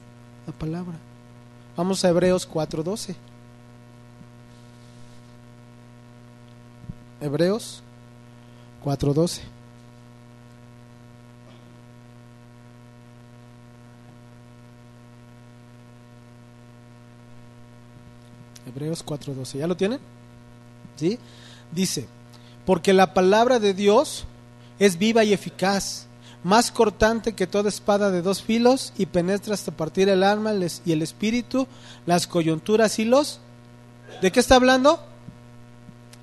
la 0.45 0.53
palabra. 0.53 0.95
Vamos 1.75 2.03
a 2.03 2.09
Hebreos 2.09 2.45
4:12. 2.45 3.15
Hebreos 7.21 7.81
4:12. 8.83 9.41
Hebreos 18.67 19.03
4:12. 19.05 19.59
¿Ya 19.59 19.67
lo 19.67 19.77
tienen? 19.77 19.99
¿Sí? 20.95 21.19
Dice, 21.71 22.07
porque 22.65 22.93
la 22.93 23.13
palabra 23.13 23.59
de 23.59 23.73
Dios 23.73 24.25
es 24.79 24.97
viva 24.97 25.23
y 25.23 25.33
eficaz, 25.33 26.07
más 26.43 26.71
cortante 26.71 27.33
que 27.33 27.47
toda 27.47 27.69
espada 27.69 28.11
de 28.11 28.21
dos 28.21 28.41
filos 28.41 28.93
y 28.97 29.05
penetra 29.05 29.53
hasta 29.53 29.71
partir 29.71 30.09
el 30.09 30.23
alma 30.23 30.53
y 30.85 30.91
el 30.91 31.01
espíritu, 31.01 31.67
las 32.05 32.27
coyunturas 32.27 32.99
y 32.99 33.05
los... 33.05 33.39
¿De 34.21 34.31
qué 34.31 34.39
está 34.39 34.55
hablando? 34.55 34.99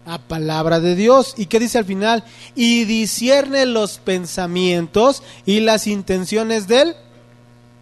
A 0.07 0.19
palabra 0.19 0.79
de 0.81 0.95
Dios. 0.95 1.35
¿Y 1.37 1.47
qué 1.47 1.59
dice 1.59 1.79
al 1.79 1.85
final? 1.85 2.25
Y 2.55 2.85
discierne 2.85 3.67
los 3.67 3.99
pensamientos 3.99 5.23
y 5.47 5.61
las 5.61 5.87
intenciones 5.87 6.69
del 6.69 6.95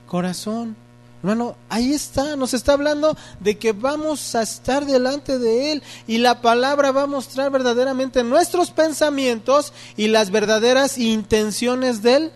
corazón. 0.06 0.76
Hermano, 1.20 1.56
ahí 1.68 1.92
está, 1.92 2.36
nos 2.36 2.54
está 2.54 2.74
hablando 2.74 3.16
de 3.40 3.58
que 3.58 3.72
vamos 3.72 4.36
a 4.36 4.42
estar 4.42 4.86
delante 4.86 5.40
de 5.40 5.72
Él 5.72 5.82
y 6.06 6.18
la 6.18 6.40
palabra 6.40 6.92
va 6.92 7.02
a 7.02 7.06
mostrar 7.06 7.50
verdaderamente 7.50 8.22
nuestros 8.22 8.70
pensamientos 8.70 9.72
y 9.96 10.06
las 10.08 10.30
verdaderas 10.30 10.96
intenciones 10.96 12.02
del 12.02 12.30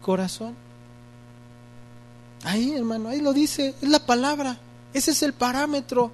corazón. 0.00 0.56
Ahí, 2.42 2.72
hermano, 2.74 3.10
ahí 3.10 3.20
lo 3.20 3.34
dice, 3.34 3.74
es 3.82 3.88
la 3.88 3.98
palabra, 3.98 4.58
ese 4.94 5.10
es 5.10 5.22
el 5.22 5.34
parámetro. 5.34 6.10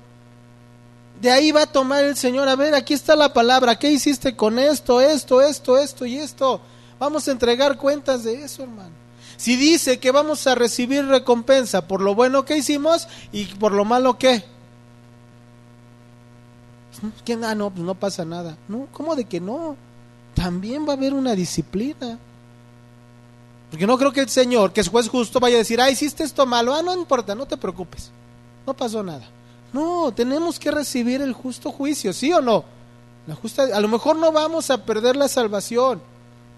De 1.21 1.31
ahí 1.31 1.53
va 1.53 1.63
a 1.63 1.67
tomar 1.67 2.03
el 2.03 2.17
Señor, 2.17 2.49
a 2.49 2.57
ver, 2.57 2.75
aquí 2.75 2.95
está 2.95 3.15
la 3.15 3.33
palabra, 3.33 3.79
¿qué 3.79 3.93
hiciste 3.93 4.35
con 4.35 4.59
esto, 4.59 5.01
esto, 5.01 5.41
esto, 5.41 5.79
esto 5.79 6.05
y 6.05 6.17
esto? 6.17 6.61
Vamos 6.99 7.29
a 7.29 7.31
entregar 7.31 7.77
cuentas 7.77 8.25
de 8.25 8.43
eso, 8.43 8.65
hermano. 8.65 8.96
Si 9.37 9.57
dice 9.57 9.99
que 9.99 10.11
vamos 10.11 10.47
a 10.47 10.55
recibir 10.55 11.05
recompensa 11.07 11.87
por 11.87 12.01
lo 12.01 12.15
bueno 12.15 12.45
que 12.45 12.57
hicimos 12.57 13.07
y 13.33 13.45
por 13.47 13.73
lo 13.73 13.85
malo 13.85 14.19
que... 14.19 14.45
¿Quién? 17.25 17.45
Ah, 17.45 17.55
no, 17.55 17.71
pues 17.71 17.85
no 17.85 17.95
pasa 17.95 18.25
nada. 18.25 18.57
No, 18.69 18.89
¿cómo 18.93 19.15
de 19.15 19.27
que 19.27 19.39
no? 19.39 19.77
También 20.35 20.87
va 20.87 20.93
a 20.93 20.97
haber 20.97 21.13
una 21.13 21.35
disciplina. 21.35 22.19
Porque 23.71 23.87
no 23.87 23.99
creo 23.99 24.13
que 24.13 24.21
el 24.21 24.31
Señor, 24.31 24.73
que 24.73 24.81
es 24.81 24.89
juez 24.89 25.09
justo, 25.09 25.39
vaya 25.39 25.57
a 25.57 25.59
decir, 25.59 25.81
ah, 25.81 25.91
hiciste 25.91 26.25
esto 26.25 26.47
malo, 26.47 26.73
ah, 26.73 26.83
no 26.83 26.95
importa, 26.95 27.35
no 27.35 27.45
te 27.47 27.59
preocupes, 27.59 28.11
no 28.67 28.73
pasó 28.75 29.03
nada. 29.03 29.29
No, 29.73 30.13
tenemos 30.15 30.59
que 30.59 30.71
recibir 30.71 31.21
el 31.21 31.35
justo 31.35 31.71
juicio, 31.73 32.13
¿sí 32.13 32.33
o 32.33 32.41
no? 32.41 32.65
La 33.27 33.35
justa, 33.35 33.65
a 33.65 33.81
lo 33.81 33.89
mejor 33.89 34.17
no 34.17 34.31
vamos 34.33 34.71
a 34.71 34.85
perder 34.85 35.17
la 35.17 35.29
salvación, 35.29 36.01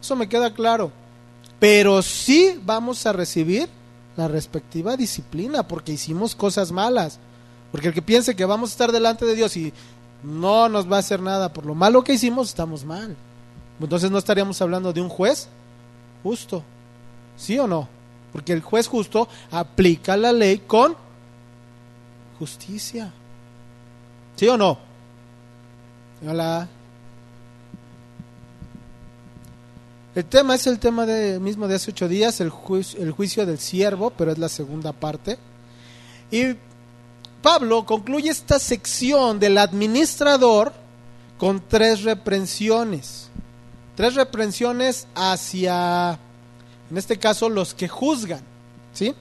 eso 0.00 0.14
me 0.14 0.28
queda 0.28 0.52
claro 0.52 0.92
pero 1.58 2.02
sí 2.02 2.60
vamos 2.64 3.04
a 3.06 3.12
recibir 3.12 3.68
la 4.16 4.28
respectiva 4.28 4.96
disciplina 4.96 5.66
porque 5.66 5.92
hicimos 5.92 6.34
cosas 6.34 6.72
malas. 6.72 7.18
Porque 7.70 7.88
el 7.88 7.94
que 7.94 8.02
piense 8.02 8.36
que 8.36 8.44
vamos 8.44 8.70
a 8.70 8.72
estar 8.72 8.92
delante 8.92 9.24
de 9.26 9.34
Dios 9.34 9.56
y 9.56 9.72
no 10.22 10.68
nos 10.68 10.90
va 10.90 10.96
a 10.96 11.00
hacer 11.00 11.20
nada 11.20 11.52
por 11.52 11.66
lo 11.66 11.74
malo 11.74 12.02
que 12.02 12.14
hicimos, 12.14 12.48
estamos 12.48 12.84
mal. 12.84 13.16
Entonces 13.80 14.10
no 14.10 14.18
estaríamos 14.18 14.60
hablando 14.60 14.92
de 14.92 15.00
un 15.00 15.08
juez 15.08 15.48
justo. 16.22 16.62
¿Sí 17.36 17.58
o 17.58 17.66
no? 17.66 17.88
Porque 18.32 18.52
el 18.52 18.62
juez 18.62 18.88
justo 18.88 19.28
aplica 19.50 20.16
la 20.16 20.32
ley 20.32 20.58
con 20.66 20.96
justicia. 22.38 23.12
¿Sí 24.36 24.48
o 24.48 24.56
no? 24.56 24.78
Hola. 26.26 26.68
El 30.18 30.24
tema 30.24 30.56
es 30.56 30.66
el 30.66 30.80
tema 30.80 31.06
de, 31.06 31.38
mismo 31.38 31.68
de 31.68 31.76
hace 31.76 31.92
ocho 31.92 32.08
días, 32.08 32.40
el 32.40 32.50
juicio, 32.50 33.00
el 33.00 33.12
juicio 33.12 33.46
del 33.46 33.60
siervo, 33.60 34.10
pero 34.10 34.32
es 34.32 34.38
la 34.38 34.48
segunda 34.48 34.92
parte. 34.92 35.38
Y 36.32 36.56
Pablo 37.40 37.86
concluye 37.86 38.28
esta 38.28 38.58
sección 38.58 39.38
del 39.38 39.56
administrador 39.58 40.72
con 41.38 41.62
tres 41.68 42.02
reprensiones. 42.02 43.28
Tres 43.94 44.16
reprensiones 44.16 45.06
hacia, 45.14 46.18
en 46.90 46.98
este 46.98 47.16
caso, 47.16 47.48
los 47.48 47.72
que 47.72 47.86
juzgan. 47.86 48.40
¿Sí? 48.92 49.14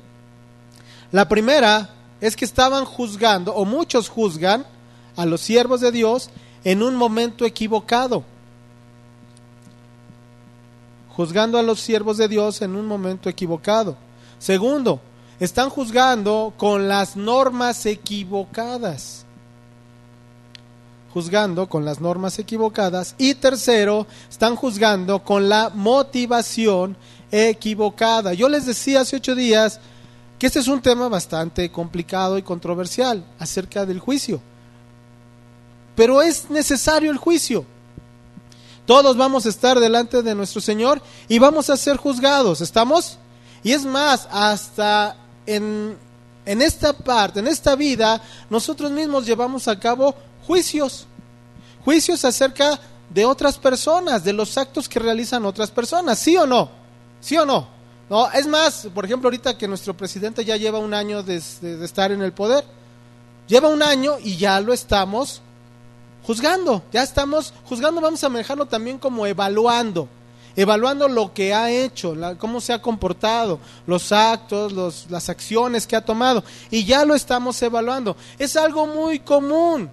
La 1.12 1.30
primera 1.30 1.92
es 2.22 2.36
que 2.36 2.46
estaban 2.46 2.86
juzgando, 2.86 3.54
o 3.54 3.66
muchos 3.66 4.10
juzgan, 4.10 4.66
a 5.16 5.28
los 5.28 5.42
siervos 5.42 5.80
de 5.80 5.92
Dios 5.92 6.32
en 6.64 6.82
un 6.82 6.96
momento 6.96 7.46
equivocado. 7.46 8.24
Juzgando 11.18 11.58
a 11.58 11.64
los 11.64 11.82
siervos 11.82 12.16
de 12.18 12.30
Dios 12.30 12.62
en 12.62 12.76
un 12.76 12.86
momento 12.86 13.28
equivocado. 13.28 13.98
Segundo, 14.40 15.02
están 15.40 15.70
juzgando 15.70 16.54
con 16.56 16.88
las 16.88 17.18
normas 17.18 17.86
equivocadas. 17.86 19.26
Juzgando 21.14 21.68
con 21.68 21.84
las 21.84 22.00
normas 22.00 22.40
equivocadas. 22.40 23.16
Y 23.18 23.34
tercero, 23.34 24.08
están 24.30 24.56
juzgando 24.56 25.24
con 25.24 25.50
la 25.50 25.72
motivación 25.74 26.96
equivocada. 27.32 28.34
Yo 28.34 28.48
les 28.48 28.66
decía 28.66 29.02
hace 29.02 29.18
ocho 29.18 29.36
días 29.36 29.82
que 30.40 30.48
este 30.48 30.60
es 30.60 30.70
un 30.70 30.82
tema 30.82 31.10
bastante 31.10 31.70
complicado 31.70 32.38
y 32.38 32.44
controversial 32.44 33.26
acerca 33.40 33.86
del 33.86 34.00
juicio 34.00 34.40
pero 35.98 36.22
es 36.22 36.52
necesario 36.52 37.10
el 37.10 37.18
juicio. 37.18 37.66
Todos 38.88 39.18
vamos 39.18 39.46
a 39.46 39.50
estar 39.50 39.82
delante 39.82 40.24
de 40.24 40.34
nuestro 40.34 40.62
Señor 40.62 41.02
y 41.28 41.40
vamos 41.40 41.70
a 41.70 41.76
ser 41.76 41.98
juzgados, 41.98 42.62
¿estamos? 42.62 43.18
Y 43.62 43.74
es 43.74 43.84
más, 43.84 44.30
hasta 44.32 45.18
en, 45.46 45.98
en 46.46 46.62
esta 46.62 46.94
parte, 46.94 47.42
en 47.42 47.48
esta 47.48 47.76
vida, 47.76 48.22
nosotros 48.50 48.90
mismos 48.90 49.26
llevamos 49.26 49.68
a 49.68 49.78
cabo 49.78 50.16
juicios, 50.48 51.06
juicios 51.84 52.24
acerca 52.24 52.80
de 53.10 53.26
otras 53.26 53.58
personas, 53.58 54.24
de 54.24 54.32
los 54.32 54.58
actos 54.58 54.88
que 54.88 55.00
realizan 55.00 55.46
otras 55.46 55.70
personas, 55.70 56.18
¿sí 56.18 56.38
o 56.38 56.48
no? 56.48 56.70
¿Sí 57.20 57.36
o 57.36 57.46
no? 57.46 57.68
No, 58.10 58.32
es 58.32 58.48
más, 58.48 58.88
por 58.96 59.04
ejemplo, 59.04 59.28
ahorita 59.28 59.58
que 59.58 59.68
nuestro 59.68 59.98
presidente 59.98 60.46
ya 60.46 60.56
lleva 60.56 60.80
un 60.80 60.94
año 60.94 61.24
de, 61.24 61.44
de 61.60 61.84
estar 61.84 62.14
en 62.14 62.22
el 62.22 62.32
poder, 62.32 62.64
lleva 63.50 63.68
un 63.68 63.84
año 63.84 64.16
y 64.24 64.38
ya 64.38 64.62
lo 64.62 64.72
estamos 64.72 65.42
juzgando, 66.28 66.84
ya 66.92 67.04
estamos 67.04 67.54
juzgando, 67.64 68.02
vamos 68.02 68.22
a 68.22 68.28
manejarlo 68.28 68.66
también 68.66 68.98
como 68.98 69.26
evaluando, 69.26 70.10
evaluando 70.58 71.08
lo 71.08 71.34
que 71.34 71.54
ha 71.54 71.72
hecho, 71.72 72.14
cómo 72.38 72.60
se 72.60 72.74
ha 72.74 72.82
comportado, 72.82 73.60
los 73.86 74.12
actos, 74.12 74.74
los, 74.74 75.10
las 75.10 75.30
acciones 75.30 75.88
que 75.88 75.96
ha 75.96 76.04
tomado, 76.04 76.44
y 76.70 76.84
ya 76.84 77.06
lo 77.06 77.16
estamos 77.16 77.62
evaluando. 77.62 78.18
Es 78.38 78.58
algo 78.58 78.88
muy 78.88 79.20
común, 79.20 79.90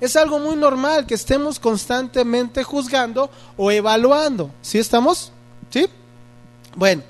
es 0.00 0.16
algo 0.16 0.40
muy 0.40 0.56
normal 0.56 1.06
que 1.06 1.14
estemos 1.14 1.60
constantemente 1.60 2.64
juzgando 2.64 3.30
o 3.56 3.70
evaluando. 3.70 4.50
¿Sí 4.60 4.78
estamos? 4.78 5.30
¿Sí? 5.70 5.86
Bueno. 6.74 7.04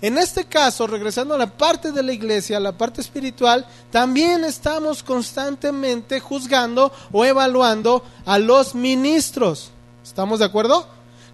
En 0.00 0.18
este 0.18 0.44
caso, 0.44 0.86
regresando 0.86 1.34
a 1.34 1.38
la 1.38 1.46
parte 1.46 1.92
de 1.92 2.02
la 2.02 2.12
iglesia, 2.12 2.56
a 2.56 2.60
la 2.60 2.76
parte 2.76 3.00
espiritual, 3.00 3.66
también 3.90 4.44
estamos 4.44 5.02
constantemente 5.02 6.20
juzgando 6.20 6.92
o 7.12 7.24
evaluando 7.24 8.04
a 8.26 8.38
los 8.38 8.74
ministros. 8.74 9.70
¿Estamos 10.02 10.40
de 10.40 10.44
acuerdo? 10.46 10.86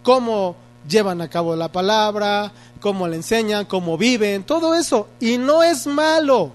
Cómo 0.03 0.57
llevan 0.89 1.21
a 1.21 1.29
cabo 1.29 1.57
la 1.57 1.73
palabra, 1.73 2.53
cómo 2.81 3.09
le 3.09 3.17
enseñan, 3.17 3.67
cómo 3.67 3.99
viven, 3.99 4.45
todo 4.45 4.75
eso. 4.75 5.09
Y 5.21 5.39
no 5.39 5.63
es 5.63 5.87
malo. 5.87 6.53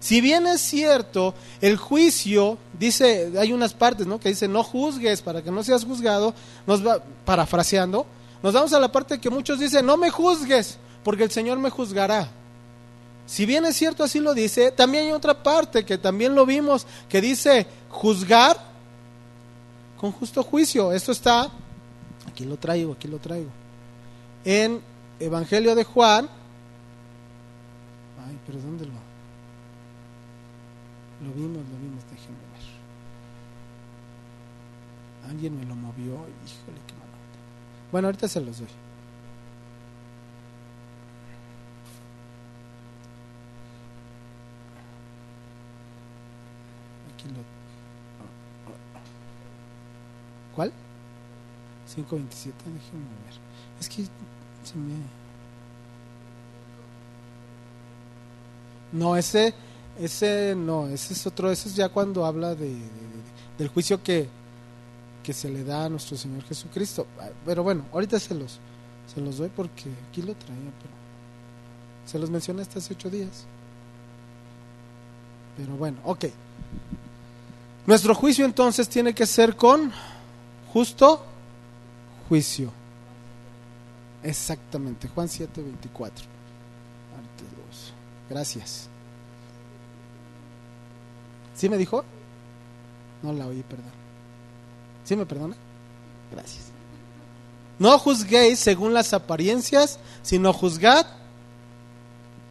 Si 0.00 0.22
bien 0.22 0.46
es 0.46 0.62
cierto, 0.62 1.34
el 1.60 1.76
juicio, 1.76 2.56
dice, 2.78 3.32
hay 3.38 3.52
unas 3.52 3.74
partes, 3.74 4.06
¿no? 4.06 4.18
Que 4.18 4.30
dice, 4.30 4.48
no 4.48 4.62
juzgues 4.64 5.20
para 5.20 5.42
que 5.42 5.50
no 5.50 5.62
seas 5.62 5.84
juzgado, 5.84 6.34
nos 6.66 6.84
va, 6.84 7.02
parafraseando, 7.26 8.06
nos 8.42 8.54
vamos 8.54 8.72
a 8.72 8.80
la 8.80 8.90
parte 8.90 9.20
que 9.20 9.28
muchos 9.28 9.58
dicen, 9.58 9.84
no 9.84 9.98
me 9.98 10.08
juzgues, 10.08 10.78
porque 11.04 11.24
el 11.24 11.30
Señor 11.30 11.58
me 11.58 11.70
juzgará. 11.70 12.28
Si 13.26 13.46
bien 13.46 13.64
es 13.64 13.76
cierto 13.76 14.02
así 14.02 14.18
lo 14.18 14.34
dice, 14.34 14.72
también 14.72 15.04
hay 15.04 15.12
otra 15.12 15.40
parte 15.40 15.84
que 15.84 15.98
también 15.98 16.34
lo 16.34 16.44
vimos, 16.44 16.86
que 17.08 17.20
dice 17.20 17.66
juzgar 17.88 18.56
con 19.96 20.10
justo 20.12 20.42
juicio. 20.42 20.92
Esto 20.92 21.12
está, 21.12 21.48
aquí 22.26 22.44
lo 22.44 22.56
traigo, 22.56 22.92
aquí 22.94 23.06
lo 23.06 23.18
traigo, 23.18 23.50
en 24.44 24.82
Evangelio 25.20 25.74
de 25.74 25.84
Juan. 25.84 26.28
Ay, 28.26 28.38
pero 28.46 28.58
¿dónde 28.60 28.86
lo? 28.86 28.92
Lo 31.24 31.32
vimos, 31.34 31.58
lo 31.58 31.76
vimos, 31.78 32.02
déjenme 32.10 32.38
ver. 32.38 32.70
Alguien 35.30 35.56
me 35.56 35.66
lo 35.66 35.76
movió, 35.76 36.14
híjole, 36.14 36.80
qué 36.86 36.94
malo. 36.94 37.12
Bueno, 37.92 38.08
ahorita 38.08 38.26
se 38.26 38.40
los 38.40 38.58
doy. 38.58 38.68
¿Cuál? 50.54 50.72
527, 51.94 52.56
déjenme 52.64 53.04
ver. 53.24 53.34
Es 53.80 53.88
que 53.88 54.04
se 54.04 54.76
me... 54.76 54.94
No, 58.92 59.16
ese, 59.16 59.54
ese 59.98 60.54
no, 60.56 60.88
ese 60.88 61.14
es 61.14 61.26
otro, 61.26 61.50
ese 61.50 61.68
es 61.68 61.76
ya 61.76 61.88
cuando 61.88 62.24
habla 62.26 62.54
de, 62.54 62.76
del 63.58 63.68
juicio 63.68 64.02
que, 64.02 64.28
que 65.22 65.32
se 65.32 65.48
le 65.48 65.62
da 65.64 65.84
a 65.84 65.88
nuestro 65.88 66.16
Señor 66.16 66.42
Jesucristo. 66.44 67.06
Pero 67.44 67.62
bueno, 67.62 67.84
ahorita 67.92 68.18
se 68.18 68.34
los, 68.34 68.58
se 69.12 69.20
los 69.20 69.38
doy 69.38 69.50
porque 69.54 69.90
aquí 70.08 70.22
lo 70.22 70.34
traía, 70.34 70.72
pero 70.80 70.94
se 72.04 72.18
los 72.18 72.30
mencioné 72.30 72.62
hasta 72.62 72.78
hace 72.78 72.94
ocho 72.94 73.10
días. 73.10 73.44
Pero 75.56 75.76
bueno, 75.76 75.98
ok. 76.04 76.24
Nuestro 77.86 78.14
juicio 78.14 78.44
entonces 78.44 78.88
tiene 78.88 79.14
que 79.14 79.26
ser 79.26 79.56
con 79.56 79.92
justo 80.72 81.24
juicio. 82.30 82.72
Exactamente, 84.22 85.08
Juan 85.08 85.28
7, 85.28 85.60
24. 85.60 86.24
Gracias. 88.28 88.88
¿Sí 91.56 91.68
me 91.68 91.76
dijo? 91.76 92.04
No 93.24 93.32
la 93.32 93.48
oí, 93.48 93.64
perdón. 93.68 93.90
¿Sí 95.04 95.16
me 95.16 95.26
perdona? 95.26 95.56
Gracias. 96.30 96.66
No 97.80 97.98
juzguéis 97.98 98.60
según 98.60 98.94
las 98.94 99.12
apariencias, 99.12 99.98
sino 100.22 100.52
juzgad 100.52 101.06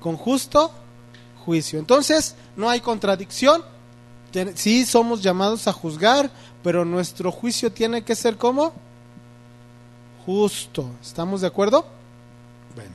con 0.01 0.17
justo 0.17 0.71
juicio. 1.45 1.79
Entonces, 1.79 2.35
no 2.57 2.69
hay 2.69 2.81
contradicción. 2.81 3.63
Sí 4.55 4.85
somos 4.85 5.23
llamados 5.23 5.69
a 5.69 5.71
juzgar, 5.71 6.29
pero 6.61 6.83
nuestro 6.83 7.31
juicio 7.31 7.71
tiene 7.71 8.03
que 8.03 8.15
ser 8.15 8.35
como 8.35 8.73
justo. 10.25 10.89
¿Estamos 11.01 11.41
de 11.41 11.47
acuerdo? 11.47 11.85
Bueno, 12.75 12.91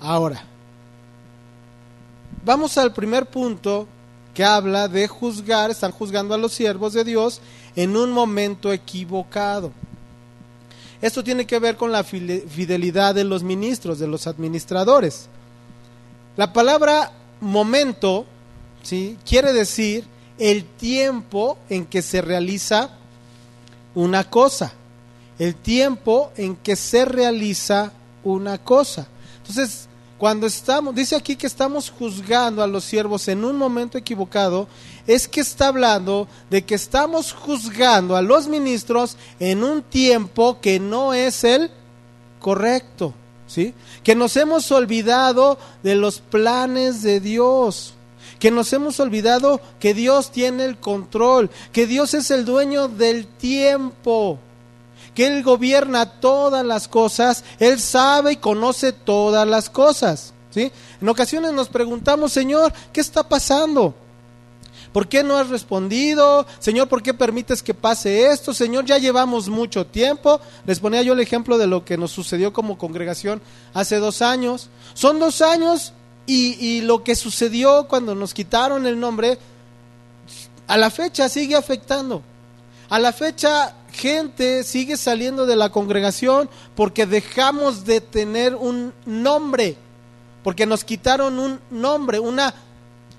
ahora, 0.00 0.42
vamos 2.44 2.76
al 2.78 2.92
primer 2.92 3.26
punto 3.26 3.86
que 4.34 4.44
habla 4.44 4.88
de 4.88 5.08
juzgar, 5.08 5.70
están 5.70 5.92
juzgando 5.92 6.34
a 6.34 6.38
los 6.38 6.52
siervos 6.52 6.92
de 6.92 7.04
Dios 7.04 7.40
en 7.76 7.96
un 7.96 8.12
momento 8.12 8.72
equivocado. 8.72 9.72
Esto 11.00 11.24
tiene 11.24 11.46
que 11.46 11.58
ver 11.58 11.76
con 11.76 11.90
la 11.90 12.04
fidelidad 12.04 13.14
de 13.14 13.24
los 13.24 13.42
ministros, 13.42 13.98
de 13.98 14.06
los 14.06 14.26
administradores. 14.26 15.28
La 16.36 16.52
palabra 16.52 17.12
momento 17.40 18.24
¿sí? 18.82 19.18
quiere 19.26 19.52
decir 19.52 20.04
el 20.38 20.64
tiempo 20.64 21.58
en 21.68 21.84
que 21.86 22.02
se 22.02 22.22
realiza 22.22 22.90
una 23.94 24.30
cosa. 24.30 24.72
El 25.38 25.54
tiempo 25.54 26.32
en 26.36 26.56
que 26.56 26.76
se 26.76 27.04
realiza 27.04 27.92
una 28.24 28.58
cosa. 28.58 29.08
Entonces, 29.38 29.88
cuando 30.22 30.46
estamos, 30.46 30.94
dice 30.94 31.16
aquí 31.16 31.34
que 31.34 31.48
estamos 31.48 31.90
juzgando 31.90 32.62
a 32.62 32.68
los 32.68 32.84
siervos 32.84 33.26
en 33.26 33.44
un 33.44 33.56
momento 33.56 33.98
equivocado, 33.98 34.68
es 35.04 35.26
que 35.26 35.40
está 35.40 35.66
hablando 35.66 36.28
de 36.48 36.62
que 36.62 36.76
estamos 36.76 37.32
juzgando 37.32 38.14
a 38.14 38.22
los 38.22 38.46
ministros 38.46 39.16
en 39.40 39.64
un 39.64 39.82
tiempo 39.82 40.60
que 40.60 40.78
no 40.78 41.12
es 41.12 41.42
el 41.42 41.72
correcto, 42.38 43.14
¿sí? 43.48 43.74
Que 44.04 44.14
nos 44.14 44.36
hemos 44.36 44.70
olvidado 44.70 45.58
de 45.82 45.96
los 45.96 46.20
planes 46.20 47.02
de 47.02 47.18
Dios 47.18 47.94
que 48.38 48.50
nos 48.50 48.72
hemos 48.72 48.98
olvidado 48.98 49.60
que 49.78 49.94
Dios 49.94 50.32
tiene 50.32 50.64
el 50.64 50.76
control, 50.76 51.48
que 51.72 51.86
Dios 51.86 52.12
es 52.12 52.28
el 52.32 52.44
dueño 52.44 52.88
del 52.88 53.26
tiempo, 53.26 54.40
que 55.14 55.26
Él 55.26 55.42
gobierna 55.42 56.06
todas 56.06 56.64
las 56.64 56.88
cosas, 56.88 57.44
Él 57.58 57.80
sabe 57.80 58.32
y 58.32 58.36
conoce 58.36 58.92
todas 58.92 59.46
las 59.46 59.70
cosas. 59.70 60.32
¿sí? 60.50 60.70
En 61.00 61.08
ocasiones 61.08 61.52
nos 61.52 61.68
preguntamos, 61.68 62.32
Señor, 62.32 62.72
¿qué 62.92 63.00
está 63.00 63.28
pasando? 63.28 63.94
¿Por 64.92 65.08
qué 65.08 65.22
no 65.22 65.36
has 65.38 65.48
respondido? 65.48 66.46
Señor, 66.58 66.88
¿por 66.88 67.02
qué 67.02 67.14
permites 67.14 67.62
que 67.62 67.72
pase 67.72 68.30
esto? 68.30 68.52
Señor, 68.52 68.84
ya 68.84 68.98
llevamos 68.98 69.48
mucho 69.48 69.86
tiempo. 69.86 70.40
Les 70.66 70.80
ponía 70.80 71.02
yo 71.02 71.14
el 71.14 71.20
ejemplo 71.20 71.56
de 71.56 71.66
lo 71.66 71.84
que 71.84 71.96
nos 71.96 72.10
sucedió 72.10 72.52
como 72.52 72.76
congregación 72.76 73.40
hace 73.72 73.96
dos 73.96 74.20
años. 74.20 74.68
Son 74.92 75.18
dos 75.18 75.40
años 75.40 75.94
y, 76.26 76.54
y 76.64 76.82
lo 76.82 77.04
que 77.04 77.16
sucedió 77.16 77.88
cuando 77.88 78.14
nos 78.14 78.34
quitaron 78.34 78.86
el 78.86 79.00
nombre, 79.00 79.38
a 80.66 80.76
la 80.76 80.90
fecha 80.90 81.30
sigue 81.30 81.56
afectando. 81.56 82.22
A 82.90 82.98
la 82.98 83.14
fecha 83.14 83.74
gente 83.92 84.64
sigue 84.64 84.96
saliendo 84.96 85.46
de 85.46 85.56
la 85.56 85.70
congregación 85.70 86.48
porque 86.74 87.06
dejamos 87.06 87.84
de 87.84 88.00
tener 88.00 88.54
un 88.54 88.92
nombre, 89.06 89.76
porque 90.42 90.66
nos 90.66 90.84
quitaron 90.84 91.38
un 91.38 91.60
nombre, 91.70 92.18
una 92.18 92.54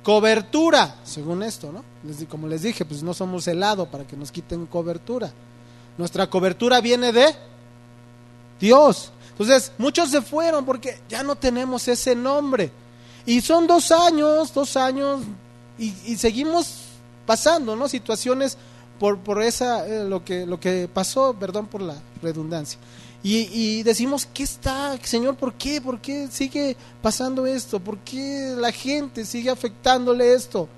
cobertura, 0.03 0.97
según 1.03 1.43
esto, 1.43 1.71
¿no? 1.71 1.83
como 2.27 2.47
les 2.47 2.63
dije, 2.63 2.83
pues 2.83 3.01
no 3.01 3.13
somos 3.13 3.47
helado 3.47 3.85
para 3.85 4.05
que 4.05 4.17
nos 4.17 4.31
quiten 4.31 4.65
cobertura. 4.65 5.31
Nuestra 5.97 6.29
cobertura 6.29 6.81
viene 6.81 7.13
de 7.13 7.33
Dios. 8.59 9.11
Entonces, 9.29 9.71
muchos 9.77 10.11
se 10.11 10.21
fueron 10.21 10.65
porque 10.65 10.99
ya 11.07 11.23
no 11.23 11.35
tenemos 11.35 11.87
ese 11.87 12.15
nombre. 12.15 12.71
Y 13.25 13.41
son 13.41 13.67
dos 13.67 13.91
años, 13.91 14.53
dos 14.53 14.75
años, 14.75 15.21
y, 15.77 16.17
seguimos 16.17 16.81
pasando, 17.25 17.75
¿no? 17.75 17.87
Situaciones 17.87 18.57
por, 19.03 19.17
por 19.17 19.41
esa, 19.41 19.85
eh, 19.85 20.05
lo, 20.05 20.23
que, 20.23 20.45
lo 20.45 20.61
que 20.61 20.87
pasó, 20.87 21.35
perdón 21.37 21.67
por 21.67 21.81
la 21.81 21.97
redundancia. 22.21 22.79
Y, 23.21 23.49
y, 23.51 23.83
decimos, 23.83 24.25
¿qué 24.33 24.43
está, 24.43 24.97
Señor? 25.03 25.35
¿Por 25.35 25.55
qué? 25.55 25.81
¿Por 25.81 25.99
qué 25.99 26.29
sigue 26.31 26.77
pasando 27.01 27.45
esto? 27.45 27.81
¿Por 27.81 27.97
qué 27.97 28.55
la 28.57 28.71
gente 28.71 29.25
sigue 29.25 29.49
afectándole 29.49 30.33
esto? 30.33 30.69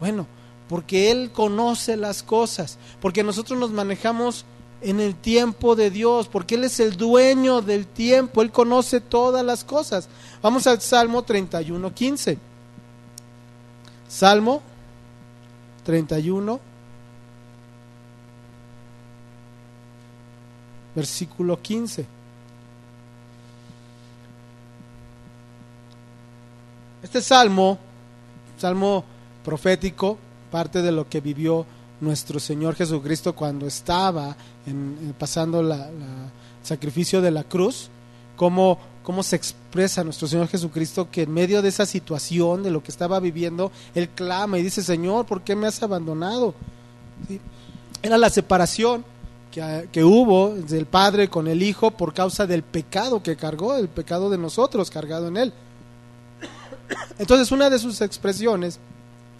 Bueno, 0.00 0.26
porque 0.68 1.12
Él 1.12 1.30
conoce 1.32 1.96
las 1.96 2.24
cosas, 2.24 2.78
porque 3.00 3.22
nosotros 3.22 3.56
nos 3.56 3.70
manejamos 3.70 4.44
en 4.80 4.98
el 4.98 5.14
tiempo 5.14 5.76
de 5.76 5.92
Dios, 5.92 6.26
porque 6.26 6.56
Él 6.56 6.64
es 6.64 6.80
el 6.80 6.96
dueño 6.96 7.60
del 7.60 7.86
tiempo, 7.86 8.42
Él 8.42 8.50
conoce 8.50 9.00
todas 9.00 9.44
las 9.44 9.62
cosas. 9.62 10.08
Vamos 10.42 10.66
al 10.66 10.80
Salmo 10.80 11.22
31, 11.22 11.94
15. 11.94 12.38
Salmo 14.08 14.62
31, 15.84 16.58
versículo 20.94 21.60
15. 21.60 22.06
Este 27.02 27.20
salmo, 27.20 27.78
salmo 28.58 29.04
profético, 29.44 30.18
parte 30.50 30.82
de 30.82 30.92
lo 30.92 31.08
que 31.08 31.20
vivió 31.20 31.64
nuestro 32.00 32.40
Señor 32.40 32.74
Jesucristo 32.74 33.34
cuando 33.34 33.66
estaba 33.66 34.36
en, 34.66 35.14
pasando 35.18 35.60
el 35.60 35.72
sacrificio 36.62 37.20
de 37.20 37.30
la 37.30 37.44
cruz, 37.44 37.88
cómo, 38.36 38.78
cómo 39.02 39.22
se 39.22 39.36
expresa 39.36 40.04
nuestro 40.04 40.28
Señor 40.28 40.48
Jesucristo 40.48 41.08
que 41.10 41.22
en 41.22 41.32
medio 41.32 41.62
de 41.62 41.68
esa 41.68 41.86
situación, 41.86 42.62
de 42.62 42.70
lo 42.70 42.82
que 42.82 42.90
estaba 42.90 43.20
viviendo, 43.20 43.72
Él 43.94 44.08
clama 44.08 44.58
y 44.58 44.62
dice, 44.62 44.82
Señor, 44.82 45.26
¿por 45.26 45.42
qué 45.42 45.54
me 45.54 45.66
has 45.66 45.82
abandonado? 45.82 46.54
Era 48.02 48.18
la 48.18 48.30
separación 48.30 49.04
que, 49.92 50.04
hubo 50.04 50.54
del 50.54 50.86
Padre 50.86 51.28
con 51.28 51.48
el 51.48 51.62
Hijo 51.62 51.90
por 51.90 52.14
causa 52.14 52.46
del 52.46 52.62
pecado 52.62 53.22
que 53.22 53.36
cargó, 53.36 53.76
el 53.76 53.88
pecado 53.88 54.30
de 54.30 54.38
nosotros 54.38 54.90
cargado 54.90 55.28
en 55.28 55.36
Él. 55.36 55.52
Entonces 57.18 57.50
una 57.52 57.70
de 57.70 57.78
sus 57.78 58.00
expresiones 58.00 58.78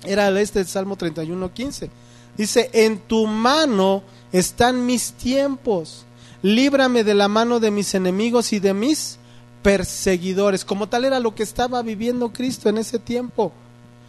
era 0.05 0.29
este 0.41 0.65
Salmo 0.65 0.97
31, 0.97 1.53
15. 1.53 1.91
Dice, 2.37 2.71
en 2.73 2.99
tu 3.01 3.27
mano 3.27 4.03
están 4.33 4.87
mis 4.87 5.13
tiempos, 5.13 6.05
líbrame 6.43 7.03
de 7.05 7.15
la 7.15 7.29
mano 7.29 7.59
de 7.59 7.71
mis 7.71 7.95
enemigos 7.95 8.53
y 8.53 8.61
de 8.61 8.75
mis 8.75 9.19
perseguidores. 9.63 10.65
Como 10.65 10.89
tal 10.89 11.05
era 11.05 11.21
lo 11.21 11.35
que 11.35 11.43
estaba 11.43 11.83
viviendo 11.83 12.33
Cristo 12.33 12.69
en 12.69 12.79
ese 12.79 12.99
tiempo. 12.99 13.53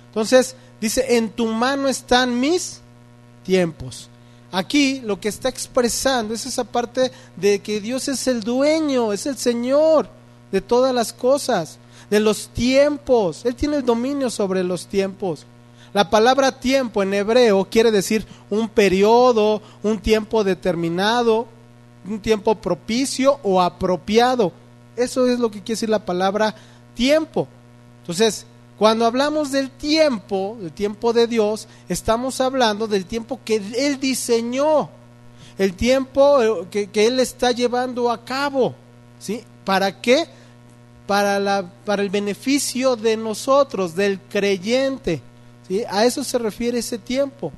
Entonces, 0.07 0.55
dice, 0.79 1.17
en 1.17 1.29
tu 1.29 1.47
mano 1.47 1.87
están 1.87 2.39
mis 2.39 2.81
tiempos. 3.43 4.08
Aquí 4.51 5.01
lo 5.01 5.19
que 5.19 5.29
está 5.29 5.49
expresando 5.49 6.33
es 6.33 6.45
esa 6.45 6.63
parte 6.63 7.11
de 7.35 7.59
que 7.59 7.79
Dios 7.79 8.07
es 8.07 8.27
el 8.27 8.41
dueño, 8.41 9.13
es 9.13 9.25
el 9.25 9.37
Señor 9.37 10.09
de 10.51 10.61
todas 10.61 10.93
las 10.93 11.13
cosas, 11.13 11.77
de 12.09 12.19
los 12.19 12.49
tiempos. 12.49 13.45
Él 13.45 13.55
tiene 13.55 13.77
el 13.77 13.85
dominio 13.85 14.29
sobre 14.29 14.63
los 14.63 14.87
tiempos. 14.87 15.45
La 15.93 16.09
palabra 16.09 16.59
tiempo 16.59 17.01
en 17.03 17.13
hebreo 17.13 17.67
quiere 17.69 17.91
decir 17.91 18.25
un 18.49 18.69
periodo, 18.69 19.61
un 19.83 19.99
tiempo 19.99 20.43
determinado, 20.43 21.47
un 22.07 22.19
tiempo 22.19 22.55
propicio 22.55 23.39
o 23.43 23.61
apropiado. 23.61 24.51
Eso 24.95 25.27
es 25.27 25.39
lo 25.39 25.49
que 25.49 25.59
quiere 25.59 25.73
decir 25.73 25.89
la 25.89 26.05
palabra 26.05 26.55
tiempo. 26.95 27.47
Entonces, 28.01 28.45
cuando 28.79 29.05
hablamos 29.05 29.51
del 29.51 29.71
tiempo, 29.71 30.57
del 30.61 30.71
tiempo 30.71 31.11
de 31.11 31.27
Dios, 31.27 31.67
estamos 31.89 32.39
hablando 32.39 32.87
del 32.87 33.05
tiempo 33.05 33.41
que 33.43 33.57
Él 33.57 33.99
diseñó, 33.99 34.89
el 35.57 35.73
tiempo 35.73 36.63
eh, 36.71 36.87
que, 36.87 37.05
Él 37.05 37.19
está 37.19 37.51
llevando 37.51 38.09
a 38.09 38.23
cabo. 38.23 38.73
¿sí? 39.19 39.43
¿Para 39.65 39.99
qué? 39.99 40.29
Para, 41.05 41.41
la, 41.41 41.69
para 41.83 42.01
el 42.01 42.09
beneficio 42.09 42.95
de 42.95 43.17
nosotros, 43.17 43.97
del 43.97 44.17
creyente. 44.21 45.21
¿sí? 45.67 45.83
A 45.89 46.05
eso 46.05 46.23
se 46.23 46.37
refiere 46.37 46.79
ese 46.79 46.97
tiempo. 46.97 47.51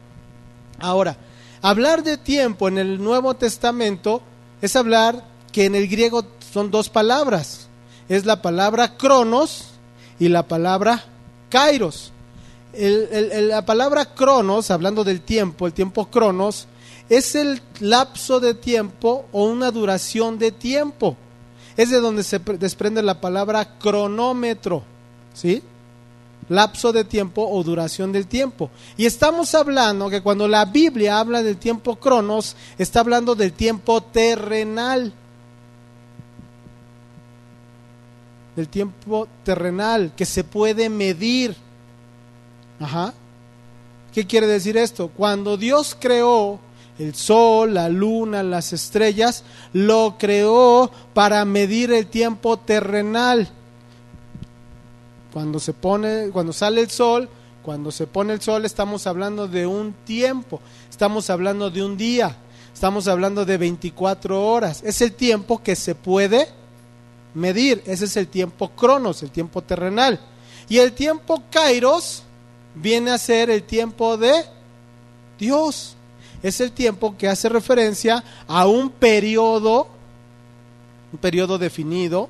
Ahora, 0.80 1.18
hablar 1.62 2.02
de 2.02 2.18
tiempo 2.18 2.68
en 2.68 2.80
el 2.80 3.00
Nuevo 3.00 3.36
Testamento 3.36 4.24
es 4.60 4.76
hablar 4.76 5.24
que 5.52 5.66
en 5.66 5.76
el 5.76 5.88
griego 5.88 6.26
son 6.52 6.72
dos 6.72 6.90
palabras. 6.90 7.68
Es 8.10 8.26
la 8.26 8.42
palabra 8.42 8.98
cronos 8.98 9.66
y 10.18 10.28
la 10.28 10.48
palabra 10.48 11.06
kairos. 11.52 12.12
la 12.74 13.64
palabra 13.64 14.06
cronos, 14.16 14.72
hablando 14.72 15.04
del 15.04 15.22
tiempo, 15.22 15.68
el 15.68 15.74
tiempo 15.74 16.08
cronos, 16.08 16.68
es 17.10 17.36
el 17.36 17.62
lapso 17.82 18.40
de 18.40 18.56
tiempo 18.56 19.26
o 19.34 19.44
una 19.44 19.70
duración 19.70 20.40
de 20.40 20.52
tiempo. 20.52 21.18
Es 21.78 21.90
de 21.90 22.00
donde 22.00 22.24
se 22.24 22.40
desprende 22.40 23.04
la 23.04 23.20
palabra 23.22 23.78
cronómetro, 23.78 24.84
¿sí? 25.34 25.62
Lapso 26.48 26.92
de 26.92 27.04
tiempo 27.04 27.48
o 27.48 27.64
duración 27.64 28.12
del 28.12 28.28
tiempo. 28.28 28.72
Y 28.98 29.06
estamos 29.06 29.54
hablando 29.56 30.10
que 30.10 30.22
cuando 30.22 30.48
la 30.48 30.66
Biblia 30.66 31.20
habla 31.20 31.44
del 31.44 31.58
tiempo 31.58 31.98
cronos, 31.98 32.56
está 32.78 33.02
hablando 33.02 33.36
del 33.36 33.54
tiempo 33.54 34.02
terrenal. 34.02 35.14
Del 38.56 38.68
tiempo 38.68 39.28
terrenal 39.44 40.14
que 40.16 40.26
se 40.26 40.44
puede 40.44 40.90
medir. 40.90 41.56
Ajá. 42.80 43.14
¿Qué 44.14 44.28
quiere 44.28 44.48
decir 44.48 44.78
esto? 44.78 45.10
Cuando 45.16 45.56
Dios 45.58 45.96
creó 46.00 46.60
el 47.00 47.16
sol, 47.16 47.74
la 47.74 47.90
luna, 47.90 48.44
las 48.44 48.74
estrellas, 48.74 49.44
lo 49.74 50.16
creó 50.20 50.92
para 51.14 51.46
medir 51.46 51.92
el 51.92 52.08
tiempo 52.08 52.58
terrenal. 52.58 53.50
Cuando 55.32 55.60
se 55.60 55.74
pone, 55.74 56.30
cuando 56.32 56.52
sale 56.52 56.82
el 56.82 56.90
sol, 56.90 57.30
cuando 57.64 57.92
se 57.92 58.06
pone 58.06 58.34
el 58.34 58.42
sol, 58.42 58.66
estamos 58.66 59.08
hablando 59.08 59.48
de 59.48 59.66
un 59.66 59.94
tiempo, 60.06 60.60
estamos 60.90 61.30
hablando 61.30 61.70
de 61.70 61.84
un 61.84 61.96
día, 61.96 62.36
estamos 62.74 63.08
hablando 63.08 63.46
de 63.46 63.58
24 63.58 64.46
horas. 64.46 64.84
Es 64.84 65.02
el 65.02 65.14
tiempo 65.14 65.64
que 65.64 65.76
se 65.78 65.96
puede 65.96 66.48
medir. 67.34 67.84
Ese 67.86 68.06
es 68.06 68.18
el 68.18 68.28
tiempo 68.28 68.70
cronos, 68.70 69.24
el 69.24 69.32
tiempo 69.32 69.62
terrenal. 69.62 70.20
Y 70.70 70.78
el 70.78 70.94
tiempo 70.94 71.44
kairos 71.52 72.24
viene 72.76 73.12
a 73.12 73.18
ser 73.18 73.50
el 73.50 73.64
tiempo 73.64 74.18
de 74.18 74.46
Dios. 75.38 75.96
Es 76.44 76.60
el 76.62 76.72
tiempo 76.72 77.18
que 77.18 77.28
hace 77.28 77.50
referencia 77.50 78.24
a 78.48 78.68
un 78.68 78.90
periodo, 78.90 79.88
un 81.12 81.20
periodo 81.20 81.58
definido, 81.58 82.30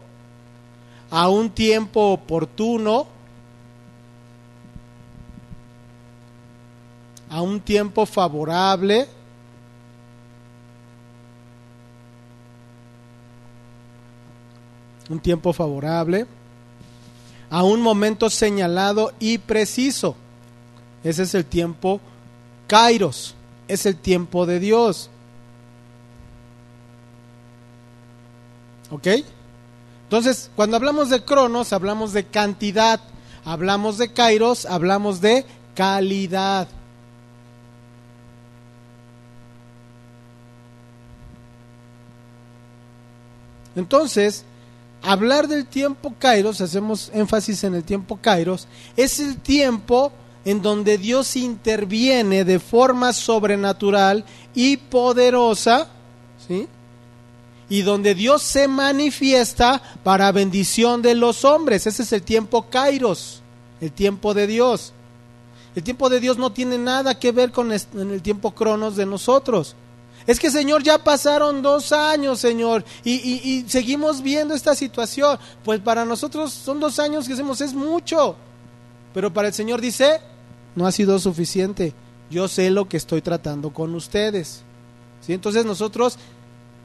a 1.09 1.29
un 1.29 1.49
tiempo 1.49 2.11
oportuno, 2.11 3.07
a 7.29 7.41
un 7.41 7.61
tiempo 7.61 8.05
favorable, 8.05 9.07
un 15.11 15.19
tiempo 15.19 15.51
favorable, 15.53 16.25
a 17.49 17.63
un 17.63 17.81
momento 17.81 18.29
señalado 18.29 19.11
y 19.19 19.37
preciso. 19.37 20.15
Ese 21.03 21.23
es 21.23 21.35
el 21.35 21.45
tiempo 21.45 21.99
Kairos, 22.67 23.35
es 23.67 23.85
el 23.85 23.97
tiempo 23.97 24.45
de 24.45 24.59
Dios. 24.59 25.09
¿Ok? 28.89 29.07
Entonces, 30.03 30.49
cuando 30.55 30.77
hablamos 30.77 31.09
de 31.09 31.23
cronos, 31.23 31.73
hablamos 31.73 32.13
de 32.13 32.25
cantidad, 32.25 33.01
hablamos 33.43 33.97
de 33.97 34.13
kairos, 34.13 34.65
hablamos 34.65 35.19
de 35.19 35.45
calidad. 35.75 36.67
Entonces, 43.75 44.45
hablar 45.01 45.47
del 45.47 45.65
tiempo 45.65 46.13
Kairos, 46.17 46.61
hacemos 46.61 47.11
énfasis 47.13 47.63
en 47.63 47.75
el 47.75 47.83
tiempo 47.83 48.19
Kairos, 48.21 48.67
es 48.95 49.19
el 49.19 49.37
tiempo 49.37 50.11
en 50.45 50.61
donde 50.61 50.97
Dios 50.97 51.35
interviene 51.35 52.43
de 52.43 52.59
forma 52.59 53.13
sobrenatural 53.13 54.25
y 54.55 54.77
poderosa, 54.77 55.87
¿sí? 56.47 56.67
Y 57.69 57.83
donde 57.83 58.15
Dios 58.15 58.41
se 58.41 58.67
manifiesta 58.67 59.81
para 60.03 60.31
bendición 60.31 61.01
de 61.01 61.15
los 61.15 61.45
hombres. 61.45 61.87
Ese 61.87 62.03
es 62.03 62.11
el 62.11 62.23
tiempo 62.23 62.69
Kairos, 62.69 63.41
el 63.79 63.91
tiempo 63.91 64.33
de 64.33 64.47
Dios. 64.47 64.93
El 65.73 65.83
tiempo 65.83 66.09
de 66.09 66.19
Dios 66.19 66.37
no 66.37 66.51
tiene 66.51 66.77
nada 66.77 67.17
que 67.17 67.31
ver 67.31 67.51
con 67.51 67.71
el 67.71 68.21
tiempo 68.21 68.51
Cronos 68.51 68.97
de 68.97 69.05
nosotros. 69.05 69.75
Es 70.31 70.39
que, 70.39 70.49
Señor, 70.49 70.81
ya 70.81 70.97
pasaron 70.97 71.61
dos 71.61 71.91
años, 71.91 72.39
Señor, 72.39 72.85
y, 73.03 73.65
seguimos 73.67 74.21
viendo 74.21 74.53
esta 74.53 74.75
situación. 74.75 75.37
Pues 75.61 75.81
para 75.81 76.05
nosotros 76.05 76.53
son 76.53 76.79
dos 76.79 76.99
años 76.99 77.25
que 77.25 77.33
decimos, 77.33 77.59
es 77.59 77.73
mucho. 77.73 78.37
Pero 79.13 79.33
para 79.33 79.49
el 79.49 79.53
Señor 79.53 79.81
dice, 79.81 80.21
no 80.73 80.87
ha 80.87 80.93
sido 80.93 81.19
suficiente. 81.19 81.93
Yo 82.29 82.47
sé 82.47 82.69
lo 82.69 82.87
que 82.87 82.95
estoy 82.95 83.21
tratando 83.21 83.71
con 83.71 83.93
ustedes. 83.93 84.61
¿Sí? 85.19 85.33
Entonces 85.33 85.65
nosotros, 85.65 86.17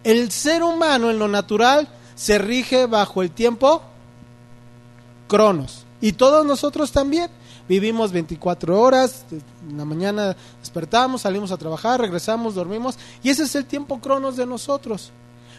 el 0.02 0.32
ser 0.32 0.64
humano 0.64 1.08
en 1.08 1.20
lo 1.20 1.28
natural 1.28 1.86
se 2.16 2.38
rige 2.38 2.86
bajo 2.86 3.22
el 3.22 3.30
tiempo 3.30 3.80
cronos. 5.28 5.86
Y 6.00 6.14
todos 6.14 6.44
nosotros 6.44 6.90
también 6.90 7.30
vivimos 7.68 8.12
24 8.12 8.80
horas, 8.80 9.24
en 9.68 9.76
la 9.76 9.84
mañana 9.84 10.36
despertamos, 10.60 11.22
salimos 11.22 11.52
a 11.52 11.56
trabajar, 11.56 12.00
regresamos, 12.00 12.54
dormimos, 12.54 12.98
y 13.22 13.30
ese 13.30 13.44
es 13.44 13.54
el 13.54 13.66
tiempo 13.66 14.00
cronos 14.00 14.36
de 14.36 14.46
nosotros. 14.46 15.10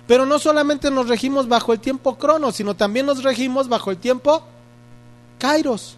Pero 0.07 0.25
no 0.25 0.39
solamente 0.39 0.89
nos 0.89 1.09
regimos 1.09 1.47
bajo 1.47 1.73
el 1.73 1.79
tiempo 1.79 2.17
cronos, 2.17 2.55
sino 2.55 2.75
también 2.75 3.05
nos 3.05 3.23
regimos 3.23 3.67
bajo 3.67 3.91
el 3.91 3.97
tiempo 3.97 4.41
kairos, 5.37 5.97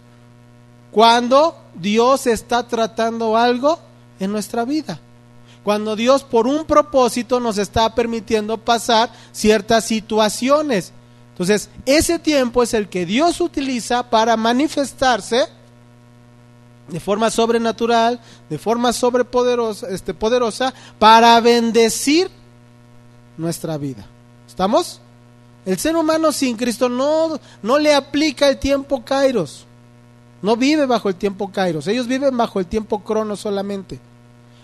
cuando 0.91 1.55
Dios 1.75 2.25
está 2.27 2.67
tratando 2.67 3.37
algo 3.37 3.79
en 4.19 4.31
nuestra 4.31 4.65
vida. 4.65 4.99
Cuando 5.63 5.95
Dios 5.95 6.23
por 6.23 6.47
un 6.47 6.65
propósito 6.65 7.39
nos 7.39 7.57
está 7.57 7.93
permitiendo 7.93 8.57
pasar 8.57 9.11
ciertas 9.31 9.85
situaciones. 9.85 10.93
Entonces, 11.31 11.69
ese 11.85 12.17
tiempo 12.17 12.63
es 12.63 12.73
el 12.73 12.89
que 12.89 13.05
Dios 13.05 13.39
utiliza 13.39 14.09
para 14.09 14.35
manifestarse 14.35 15.45
de 16.91 16.99
forma 16.99 17.29
sobrenatural, 17.29 18.19
de 18.49 18.57
forma 18.57 18.93
sobrepoderosa, 18.93 19.87
este, 19.89 20.13
poderosa, 20.13 20.73
para 20.97 21.39
bendecir 21.39 22.29
nuestra 23.37 23.77
vida. 23.77 24.05
¿Estamos? 24.47 25.01
El 25.65 25.77
ser 25.77 25.95
humano 25.95 26.31
sin 26.31 26.57
Cristo 26.57 26.89
no, 26.89 27.39
no 27.61 27.79
le 27.79 27.93
aplica 27.93 28.47
el 28.49 28.57
tiempo 28.57 29.03
Kairos. 29.03 29.65
No 30.41 30.55
vive 30.55 30.85
bajo 30.85 31.09
el 31.09 31.15
tiempo 31.15 31.51
Kairos. 31.51 31.87
Ellos 31.87 32.07
viven 32.07 32.35
bajo 32.35 32.59
el 32.59 32.65
tiempo 32.65 32.99
Cronos 33.03 33.41
solamente. 33.41 33.99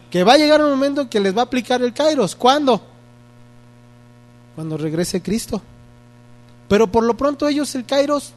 Que 0.10 0.24
va 0.24 0.34
a 0.34 0.38
llegar 0.38 0.64
un 0.64 0.72
momento 0.72 1.02
en 1.02 1.10
que 1.10 1.20
les 1.20 1.36
va 1.36 1.42
a 1.42 1.46
aplicar 1.46 1.82
el 1.82 1.94
Kairos. 1.94 2.36
¿Cuándo? 2.36 2.82
Cuando 4.56 4.78
regrese 4.78 5.22
Cristo. 5.22 5.62
Pero 6.68 6.88
por 6.88 7.04
lo 7.04 7.16
pronto 7.16 7.48
ellos 7.48 7.76
el 7.76 7.86
Kairos 7.86 8.34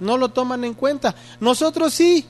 no 0.00 0.16
lo 0.16 0.28
toman 0.30 0.64
en 0.64 0.74
cuenta. 0.74 1.14
Nosotros 1.40 1.94
sí. 1.94 2.26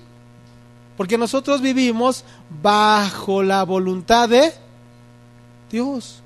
Porque 0.98 1.16
nosotros 1.16 1.60
vivimos 1.60 2.24
bajo 2.60 3.44
la 3.44 3.62
voluntad 3.62 4.28
de 4.28 4.52
Dios. 5.70 6.22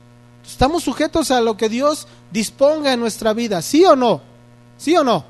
Estamos 0.46 0.82
sujetos 0.82 1.30
a 1.30 1.42
lo 1.42 1.58
que 1.58 1.68
Dios 1.68 2.08
disponga 2.30 2.94
en 2.94 3.00
nuestra 3.00 3.34
vida, 3.34 3.60
¿sí 3.60 3.84
o 3.84 3.94
no? 3.94 4.22
¿Sí 4.78 4.96
o 4.96 5.04
no? 5.04 5.26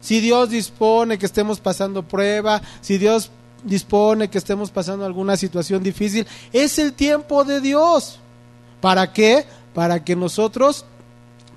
Si 0.00 0.20
Dios 0.20 0.50
dispone 0.50 1.18
que 1.18 1.26
estemos 1.26 1.58
pasando 1.58 2.04
prueba, 2.04 2.62
si 2.80 2.96
Dios 2.96 3.32
dispone 3.64 4.30
que 4.30 4.38
estemos 4.38 4.70
pasando 4.70 5.04
alguna 5.04 5.36
situación 5.36 5.82
difícil, 5.82 6.24
es 6.52 6.78
el 6.78 6.92
tiempo 6.92 7.42
de 7.42 7.60
Dios. 7.60 8.20
¿Para 8.80 9.12
qué? 9.12 9.46
Para 9.74 10.04
que 10.04 10.14
nosotros 10.14 10.84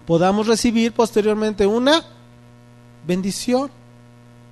podamos 0.08 0.48
recibir 0.48 0.94
posteriormente 0.94 1.68
una 1.68 2.04
bendición. 3.06 3.70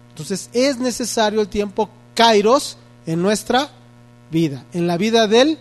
Entonces 0.09 0.51
es 0.53 0.77
necesario 0.77 1.41
el 1.41 1.47
tiempo 1.47 1.89
kairos 2.17 2.77
en 3.05 3.21
nuestra 3.21 3.69
vida, 4.31 4.65
en 4.73 4.87
la 4.87 4.97
vida 4.97 5.27
del 5.27 5.59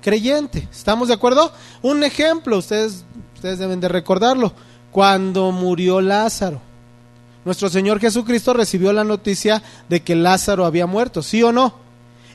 creyente. 0.00 0.68
¿Estamos 0.70 1.08
de 1.08 1.14
acuerdo? 1.14 1.52
Un 1.82 2.04
ejemplo, 2.04 2.56
ustedes, 2.56 3.04
ustedes 3.34 3.58
deben 3.58 3.80
de 3.80 3.88
recordarlo, 3.88 4.52
cuando 4.92 5.50
murió 5.50 6.00
Lázaro. 6.00 6.60
Nuestro 7.44 7.68
Señor 7.68 7.98
Jesucristo 7.98 8.52
recibió 8.52 8.92
la 8.92 9.02
noticia 9.02 9.60
de 9.88 10.00
que 10.00 10.14
Lázaro 10.14 10.64
había 10.64 10.86
muerto, 10.86 11.20
¿sí 11.20 11.42
o 11.42 11.50
no? 11.50 11.74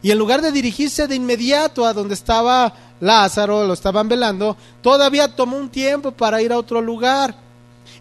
Y 0.02 0.12
en 0.12 0.18
lugar 0.18 0.42
de 0.42 0.52
dirigirse 0.52 1.08
de 1.08 1.16
inmediato 1.16 1.86
a 1.86 1.94
donde 1.94 2.16
estaba 2.16 2.74
Lázaro, 3.00 3.66
lo 3.66 3.72
estaban 3.72 4.10
velando, 4.10 4.58
todavía 4.82 5.34
tomó 5.34 5.56
un 5.56 5.70
tiempo 5.70 6.12
para 6.12 6.42
ir 6.42 6.52
a 6.52 6.58
otro 6.58 6.82
lugar. 6.82 7.34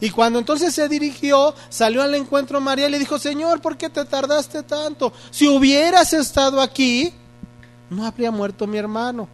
Y 0.03 0.11
cuando 0.11 0.41
entonces 0.41 0.75
se 0.75 0.89
dirigió, 0.89 1.55
salió 1.69 2.03
al 2.03 2.17
encuentro 2.17 2.61
María 2.61 2.89
y 2.89 2.91
le 2.91 2.99
dijo, 2.99 3.21
Señor, 3.21 3.61
¿por 3.61 3.77
qué 3.77 3.89
te 3.89 4.05
tardaste 4.05 4.65
tanto? 4.65 5.13
Si 5.31 5.47
hubieras 5.47 6.13
estado 6.13 6.61
aquí, 6.61 7.15
no 7.89 8.05
habría 8.05 8.33
muerto 8.33 8.67
mi 8.67 8.79
hermano. 8.79 9.29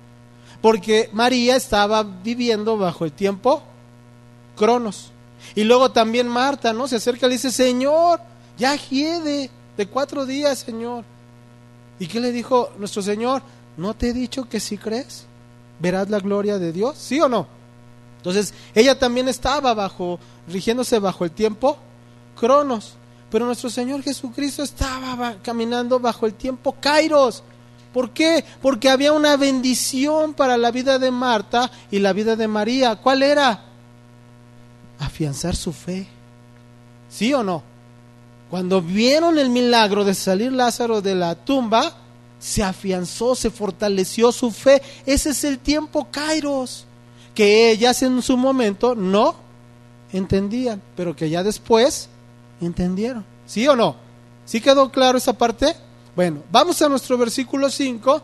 Porque 0.61 1.09
María 1.15 1.57
estaba 1.57 2.03
viviendo 2.03 2.77
bajo 2.77 3.07
el 3.07 3.13
tiempo 3.13 3.63
Cronos. 4.57 5.11
Y 5.55 5.65
luego 5.65 5.91
también 5.91 6.29
Marta, 6.29 6.75
¿no? 6.75 6.87
Se 6.87 6.97
acerca 6.97 7.25
y 7.25 7.31
le 7.31 7.37
dice, 7.37 7.51
Señor, 7.51 8.21
ya 8.59 8.77
hiede 8.77 9.49
de 9.75 9.87
cuatro 9.87 10.27
días, 10.27 10.59
Señor. 10.59 11.03
¿Y 11.99 12.09
qué 12.09 12.21
le 12.21 12.31
dijo 12.31 12.73
nuestro 12.79 13.01
Señor? 13.01 13.41
¿No 13.79 13.95
te 13.95 14.11
he 14.11 14.13
dicho 14.13 14.47
que 14.47 14.61
si 14.61 14.77
crees, 14.77 15.25
verás 15.81 16.11
la 16.11 16.21
gloria 16.21 16.59
de 16.59 16.73
Dios? 16.73 16.99
¿Sí 16.99 17.19
o 17.23 17.29
no? 17.31 17.58
Entonces, 18.19 18.53
ella 18.75 18.99
también 18.99 19.29
estaba 19.29 19.75
bajo, 19.75 20.19
rigiéndose 20.49 20.99
bajo 20.99 21.25
el 21.25 21.31
tiempo 21.31 21.79
Cronos. 22.39 22.95
Pero 23.31 23.47
nuestro 23.47 23.71
Señor 23.71 24.03
Jesucristo 24.03 24.63
estaba 24.63 25.37
caminando 25.43 26.01
bajo 26.01 26.27
el 26.27 26.35
tiempo 26.35 26.77
Kairos. 26.81 27.43
¿Por 27.93 28.11
qué? 28.11 28.45
Porque 28.61 28.89
había 28.89 29.13
una 29.13 29.37
bendición 29.37 30.35
para 30.35 30.57
la 30.57 30.71
vida 30.71 30.99
de 30.99 31.11
Marta 31.11 31.71
y 31.91 31.99
la 31.99 32.13
vida 32.13 32.37
de 32.37 32.49
María. 32.49 32.97
¿Cuál 32.97 33.23
era? 33.23 33.65
Afianzar 34.99 35.55
su 35.55 35.73
fe. 35.73 36.07
¿Sí 37.09 37.33
o 37.35 37.43
no? 37.43 37.63
Cuando 38.51 38.81
vieron 38.83 39.39
el 39.39 39.51
milagro 39.51 40.05
de 40.05 40.15
salir 40.15 40.53
Lázaro 40.53 41.03
de 41.03 41.15
la 41.15 41.35
tumba, 41.35 41.97
se 42.39 42.63
afianzó, 42.63 43.35
se 43.35 43.51
fortaleció 43.51 44.33
su 44.33 44.51
fe. 44.51 44.83
Ese 45.05 45.31
es 45.31 45.45
el 45.45 45.59
tiempo 45.59 46.09
Kairos 46.11 46.88
que 47.39 47.71
ellas 47.71 48.03
en 48.03 48.21
su 48.21 48.37
momento 48.37 48.97
no 48.97 49.37
entendían, 50.13 50.83
pero 50.97 51.15
que 51.15 51.31
ya 51.31 51.45
después 51.45 52.09
entendieron. 52.61 53.25
¿Sí 53.47 53.69
o 53.69 53.77
no? 53.77 53.95
¿Sí 54.45 54.61
quedó 54.61 54.91
claro 54.91 55.19
esa 55.19 55.35
parte? 55.35 55.77
Bueno, 56.17 56.43
vamos 56.51 56.83
a 56.83 56.89
nuestro 56.89 57.17
versículo 57.17 57.71
5. 57.71 58.23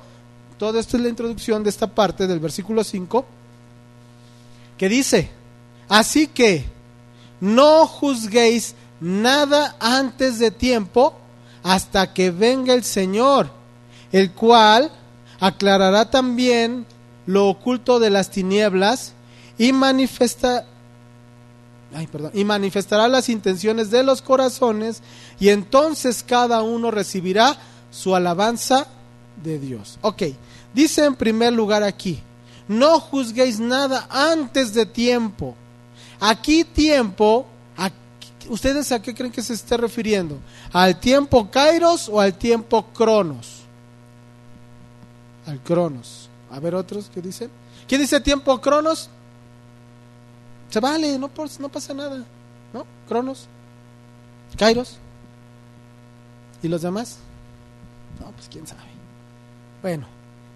Toda 0.59 0.81
esta 0.81 0.96
es 0.96 1.03
la 1.05 1.09
introducción 1.11 1.62
de 1.62 1.70
esta 1.70 1.87
parte 1.87 2.27
del 2.27 2.40
versículo 2.40 2.83
5, 2.83 3.24
que 4.77 4.88
dice, 4.88 5.31
así 5.88 6.27
que 6.27 6.64
no 7.40 7.87
juzguéis 7.87 8.74
nada 8.98 9.77
antes 9.79 10.40
de 10.40 10.50
tiempo 10.50 11.14
hasta 11.62 12.12
que 12.12 12.33
venga 12.33 12.74
el 12.74 12.83
Señor, 12.83 13.48
el 14.11 14.33
cual 14.33 14.90
aclarará 15.38 16.11
también 16.11 16.85
lo 17.26 17.48
oculto 17.48 17.98
de 17.98 18.10
las 18.10 18.30
tinieblas 18.30 19.12
y 19.58 19.72
manifesta 19.72 20.66
y 22.32 22.44
manifestará 22.44 23.06
las 23.06 23.28
intenciones 23.28 23.90
de 23.90 24.02
los 24.02 24.20
corazones 24.20 25.00
y 25.38 25.50
entonces 25.50 26.24
cada 26.26 26.62
uno 26.62 26.90
recibirá 26.90 27.56
su 27.90 28.16
alabanza 28.16 28.88
de 29.42 29.58
Dios. 29.58 29.98
Ok, 30.00 30.22
dice 30.72 31.04
en 31.04 31.14
primer 31.14 31.52
lugar 31.52 31.84
aquí, 31.84 32.20
no 32.66 32.98
juzguéis 32.98 33.60
nada 33.60 34.08
antes 34.10 34.74
de 34.74 34.87
tiempo. 34.87 35.54
Aquí 36.18 36.64
tiempo, 36.64 37.46
¿ustedes 38.48 38.90
a 38.90 39.00
qué 39.00 39.14
creen 39.14 39.32
que 39.32 39.42
se 39.42 39.54
esté 39.54 39.76
refiriendo? 39.76 40.38
¿Al 40.72 40.98
tiempo 40.98 41.50
Kairos 41.50 42.08
o 42.08 42.20
al 42.20 42.34
tiempo 42.34 42.87
Cronos? 42.87 43.60
Al 45.46 45.60
Cronos. 45.60 46.23
A 46.54 46.60
ver 46.60 46.76
otros 46.76 47.10
que 47.12 47.20
dicen. 47.20 47.50
¿Qué 47.88 47.98
dice 47.98 48.20
tiempo 48.20 48.60
Cronos? 48.60 49.10
Se 50.70 50.78
vale, 50.78 51.18
no, 51.18 51.28
no 51.58 51.68
pasa 51.68 51.92
nada. 51.92 52.24
¿No? 52.72 52.86
Cronos. 53.08 53.48
Kairos. 54.56 54.98
¿Y 56.62 56.68
los 56.68 56.82
demás? 56.82 57.16
No, 58.20 58.30
pues 58.30 58.48
quién 58.48 58.64
sabe. 58.68 58.82
Bueno, 59.82 60.06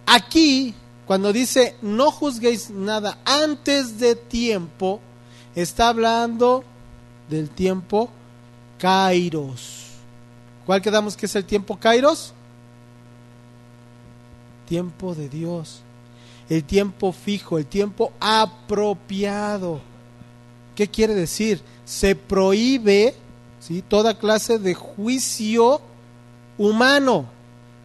aquí, 0.06 0.72
cuando 1.04 1.32
dice 1.32 1.76
no 1.82 2.12
juzguéis 2.12 2.70
nada 2.70 3.18
antes 3.24 3.98
de 3.98 4.14
tiempo, 4.14 5.00
está 5.56 5.88
hablando 5.88 6.62
del 7.28 7.50
tiempo 7.50 8.08
Kairos. 8.78 9.86
¿Cuál 10.64 10.80
quedamos 10.80 11.16
que 11.16 11.26
es 11.26 11.34
el 11.34 11.44
tiempo 11.44 11.76
Kairos? 11.76 12.34
Tiempo 14.68 15.16
de 15.16 15.28
Dios. 15.28 15.82
El 16.48 16.64
tiempo 16.64 17.12
fijo, 17.12 17.58
el 17.58 17.66
tiempo 17.66 18.12
apropiado. 18.20 19.80
¿Qué 20.74 20.88
quiere 20.88 21.14
decir? 21.14 21.60
Se 21.84 22.14
prohíbe 22.14 23.14
¿sí? 23.60 23.82
toda 23.86 24.18
clase 24.18 24.58
de 24.58 24.74
juicio 24.74 25.80
humano. 26.56 27.26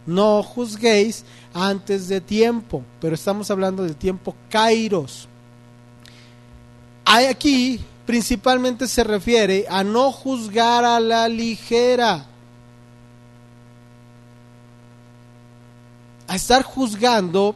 No 0.06 0.44
juzguéis 0.44 1.24
antes 1.54 2.08
de 2.08 2.22
tiempo, 2.22 2.84
pero 3.00 3.16
estamos 3.16 3.50
hablando 3.52 3.84
del 3.84 3.96
tiempo 3.96 4.36
Kairos. 4.50 5.28
Aquí 7.06 7.80
principalmente 8.06 8.88
se 8.88 9.04
refiere 9.04 9.66
a 9.70 9.84
no 9.84 10.12
juzgar 10.12 10.84
a 10.84 11.00
la 11.00 11.28
ligera, 11.30 12.26
a 16.28 16.36
estar 16.36 16.64
juzgando 16.64 17.56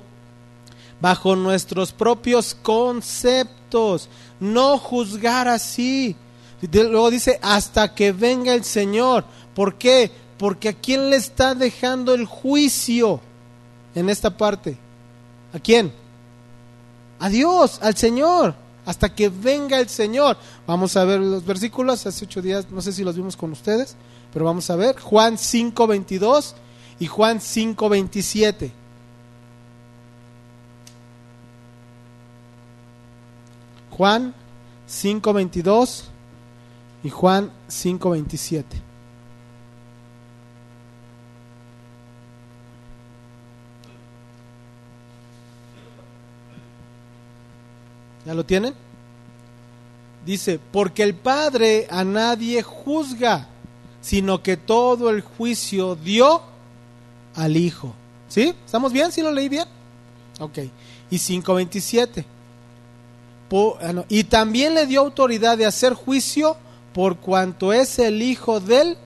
bajo 1.02 1.36
nuestros 1.36 1.92
propios 1.92 2.56
conceptos, 2.62 4.10
no 4.40 4.78
juzgar 4.78 5.48
así. 5.48 6.16
Luego 6.72 7.10
dice, 7.12 7.40
hasta 7.42 7.94
que 7.94 8.12
venga 8.12 8.54
el 8.54 8.64
Señor. 8.64 9.26
¿Por 9.54 9.76
qué? 9.76 10.12
Porque 10.38 10.70
a 10.70 10.74
quién 10.74 11.10
le 11.10 11.16
está 11.16 11.56
dejando 11.56 12.14
el 12.14 12.26
juicio 12.26 13.20
en 13.96 14.10
esta 14.10 14.36
parte. 14.36 14.78
¿A 15.54 15.60
quién? 15.60 15.92
A 17.20 17.30
Dios, 17.30 17.80
al 17.82 17.96
Señor 17.96 18.68
hasta 18.88 19.14
que 19.14 19.28
venga 19.28 19.80
el 19.80 19.90
Señor. 19.90 20.38
Vamos 20.66 20.96
a 20.96 21.04
ver 21.04 21.20
los 21.20 21.46
versículos, 21.46 22.08
hace 22.08 22.24
ocho 22.24 22.42
días, 22.42 22.72
no 22.72 22.82
sé 22.82 22.94
si 22.94 23.04
los 23.04 23.18
vimos 23.18 23.36
con 23.36 23.52
ustedes, 23.52 23.98
pero 24.32 24.46
vamos 24.46 24.70
a 24.70 24.78
ver. 24.78 24.98
Juan 24.98 25.38
5, 25.38 25.88
22 25.88 26.56
y 27.00 27.08
Juan 27.08 27.42
5, 27.42 27.90
27. 27.90 28.72
Juan 33.98 34.34
5, 34.86 35.34
22 35.34 36.06
y 37.04 37.10
Juan 37.10 37.52
5, 37.68 38.10
27. 38.12 38.82
¿Ya 48.26 48.34
lo 48.36 48.46
tienen? 48.46 48.76
Dice, 50.26 50.60
porque 50.72 51.02
el 51.02 51.16
Padre 51.16 51.88
a 51.90 52.04
nadie 52.04 52.62
juzga, 52.62 53.48
sino 54.02 54.44
que 54.44 54.58
todo 54.58 55.10
el 55.10 55.22
juicio 55.22 55.96
dio 55.96 56.44
al 57.34 57.58
Hijo. 57.58 57.96
¿Sí? 58.28 58.54
¿Estamos 58.66 58.92
bien? 58.92 59.12
¿Sí 59.12 59.22
lo 59.22 59.32
leí 59.32 59.50
bien? 59.50 59.66
Ok. 60.40 60.60
Y 61.10 61.16
5.27. 61.16 62.26
Ah, 63.52 64.04
y 64.10 64.26
también 64.26 64.74
le 64.74 64.86
dio 64.86 65.02
autoridad 65.02 65.58
de 65.58 65.66
hacer 65.66 65.94
juicio 65.94 66.58
por 66.94 67.18
cuanto 67.18 67.74
es 67.74 68.00
el 68.00 68.22
Hijo 68.22 68.60
del 68.60 68.98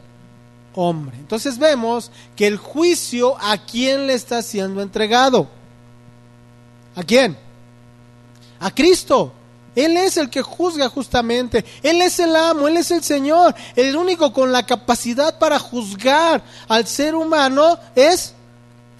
hombre. 0.73 1.17
Entonces 1.17 1.57
vemos 1.57 2.11
que 2.35 2.47
el 2.47 2.57
juicio 2.57 3.35
a 3.39 3.57
quién 3.57 4.07
le 4.07 4.13
está 4.13 4.41
siendo 4.41 4.81
entregado. 4.81 5.47
¿A 6.95 7.03
quién? 7.03 7.37
a 8.61 8.71
Cristo. 8.71 9.33
Él 9.75 9.97
es 9.97 10.17
el 10.17 10.29
que 10.29 10.41
juzga 10.41 10.89
justamente. 10.89 11.65
Él 11.81 12.01
es 12.01 12.19
el 12.19 12.35
amo, 12.35 12.67
Él 12.67 12.77
es 12.77 12.91
el 12.91 13.03
Señor. 13.03 13.55
El 13.75 13.95
único 13.95 14.31
con 14.31 14.51
la 14.51 14.65
capacidad 14.65 15.37
para 15.39 15.59
juzgar 15.59 16.43
al 16.67 16.87
ser 16.87 17.15
humano 17.15 17.77
es 17.95 18.33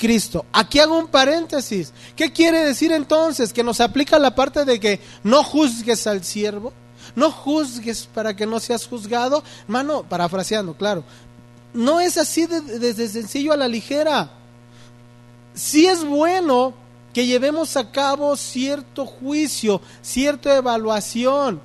Cristo. 0.01 0.47
Aquí 0.51 0.79
hago 0.79 0.97
un 0.97 1.09
paréntesis. 1.09 1.93
¿Qué 2.15 2.33
quiere 2.33 2.65
decir 2.65 2.91
entonces? 2.91 3.53
Que 3.53 3.63
nos 3.63 3.79
aplica 3.79 4.17
la 4.17 4.33
parte 4.33 4.65
de 4.65 4.79
que 4.79 4.99
no 5.23 5.43
juzgues 5.43 6.07
al 6.07 6.23
siervo. 6.23 6.73
No 7.15 7.29
juzgues 7.29 8.09
para 8.11 8.35
que 8.35 8.47
no 8.47 8.59
seas 8.59 8.87
juzgado. 8.87 9.43
Hermano, 9.65 10.01
parafraseando, 10.01 10.73
claro. 10.73 11.03
No 11.75 12.01
es 12.01 12.17
así 12.17 12.47
desde 12.47 12.95
de, 12.95 13.09
sencillo 13.09 13.53
a 13.53 13.57
la 13.57 13.67
ligera. 13.67 14.31
Si 15.53 15.85
es 15.85 16.03
bueno 16.03 16.73
que 17.13 17.27
llevemos 17.27 17.77
a 17.77 17.91
cabo 17.91 18.35
cierto 18.37 19.05
juicio, 19.05 19.81
cierta 20.01 20.55
evaluación. 20.55 21.61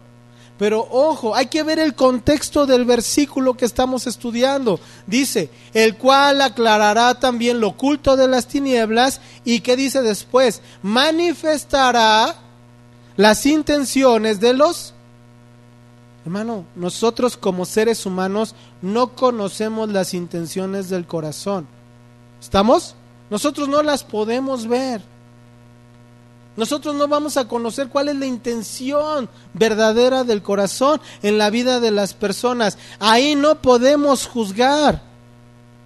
Pero 0.59 0.87
ojo, 0.90 1.35
hay 1.35 1.47
que 1.47 1.62
ver 1.62 1.79
el 1.79 1.95
contexto 1.95 2.66
del 2.66 2.87
versículo 2.87 3.55
que 3.55 3.66
estamos 3.66 4.07
estudiando. 4.07 4.81
Dice, 5.07 5.51
el 5.75 5.97
cual 5.97 6.40
aclarará 6.40 7.19
también 7.21 7.61
lo 7.61 7.69
oculto 7.69 8.16
de 8.16 8.27
las 8.27 8.47
tinieblas 8.47 9.21
y 9.45 9.61
que 9.61 9.77
dice 9.77 10.01
después, 10.01 10.62
manifestará 10.83 12.37
las 13.16 13.45
intenciones 13.45 14.40
de 14.40 14.55
los... 14.55 14.95
Hermano, 16.25 16.64
nosotros 16.75 17.37
como 17.37 17.66
seres 17.66 18.05
humanos 18.05 18.55
no 18.83 19.14
conocemos 19.14 19.90
las 19.90 20.14
intenciones 20.14 20.88
del 20.88 21.07
corazón. 21.07 21.66
¿Estamos? 22.40 22.95
Nosotros 23.31 23.69
no 23.69 23.83
las 23.83 24.05
podemos 24.05 24.66
ver. 24.66 25.03
Nosotros 26.57 26.95
no 26.95 27.07
vamos 27.07 27.37
a 27.37 27.47
conocer 27.47 27.88
cuál 27.88 28.09
es 28.09 28.16
la 28.16 28.27
intención 28.27 29.29
verdadera 29.53 30.25
del 30.25 30.42
corazón 30.42 31.01
en 31.23 31.37
la 31.37 31.51
vida 31.51 31.81
de 31.81 31.90
las 31.90 32.14
personas. 32.14 32.79
Ahí 32.99 33.35
no 33.35 33.61
podemos 33.61 34.27
juzgar. 34.27 35.03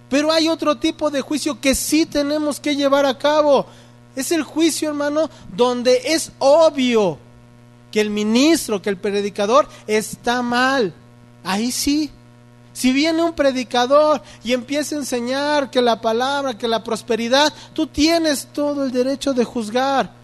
Pero 0.09 0.31
hay 0.31 0.47
otro 0.47 0.77
tipo 0.77 1.09
de 1.09 1.21
juicio 1.21 1.59
que 1.59 1.75
sí 1.75 2.05
tenemos 2.05 2.59
que 2.59 2.75
llevar 2.75 3.05
a 3.05 3.17
cabo. 3.17 3.65
Es 4.15 4.31
el 4.31 4.43
juicio, 4.43 4.89
hermano, 4.89 5.29
donde 5.55 6.01
es 6.05 6.31
obvio 6.39 7.17
que 7.91 8.01
el 8.01 8.09
ministro, 8.09 8.81
que 8.81 8.89
el 8.89 8.97
predicador 8.97 9.67
está 9.87 10.41
mal. 10.41 10.93
Ahí 11.43 11.71
sí. 11.71 12.09
Si 12.73 12.93
viene 12.93 13.21
un 13.21 13.33
predicador 13.33 14.21
y 14.43 14.53
empieza 14.53 14.95
a 14.95 14.99
enseñar 14.99 15.69
que 15.69 15.81
la 15.81 15.99
palabra, 15.99 16.57
que 16.57 16.69
la 16.69 16.83
prosperidad, 16.83 17.53
tú 17.73 17.87
tienes 17.87 18.47
todo 18.53 18.85
el 18.85 18.91
derecho 18.91 19.33
de 19.33 19.43
juzgar. 19.43 20.20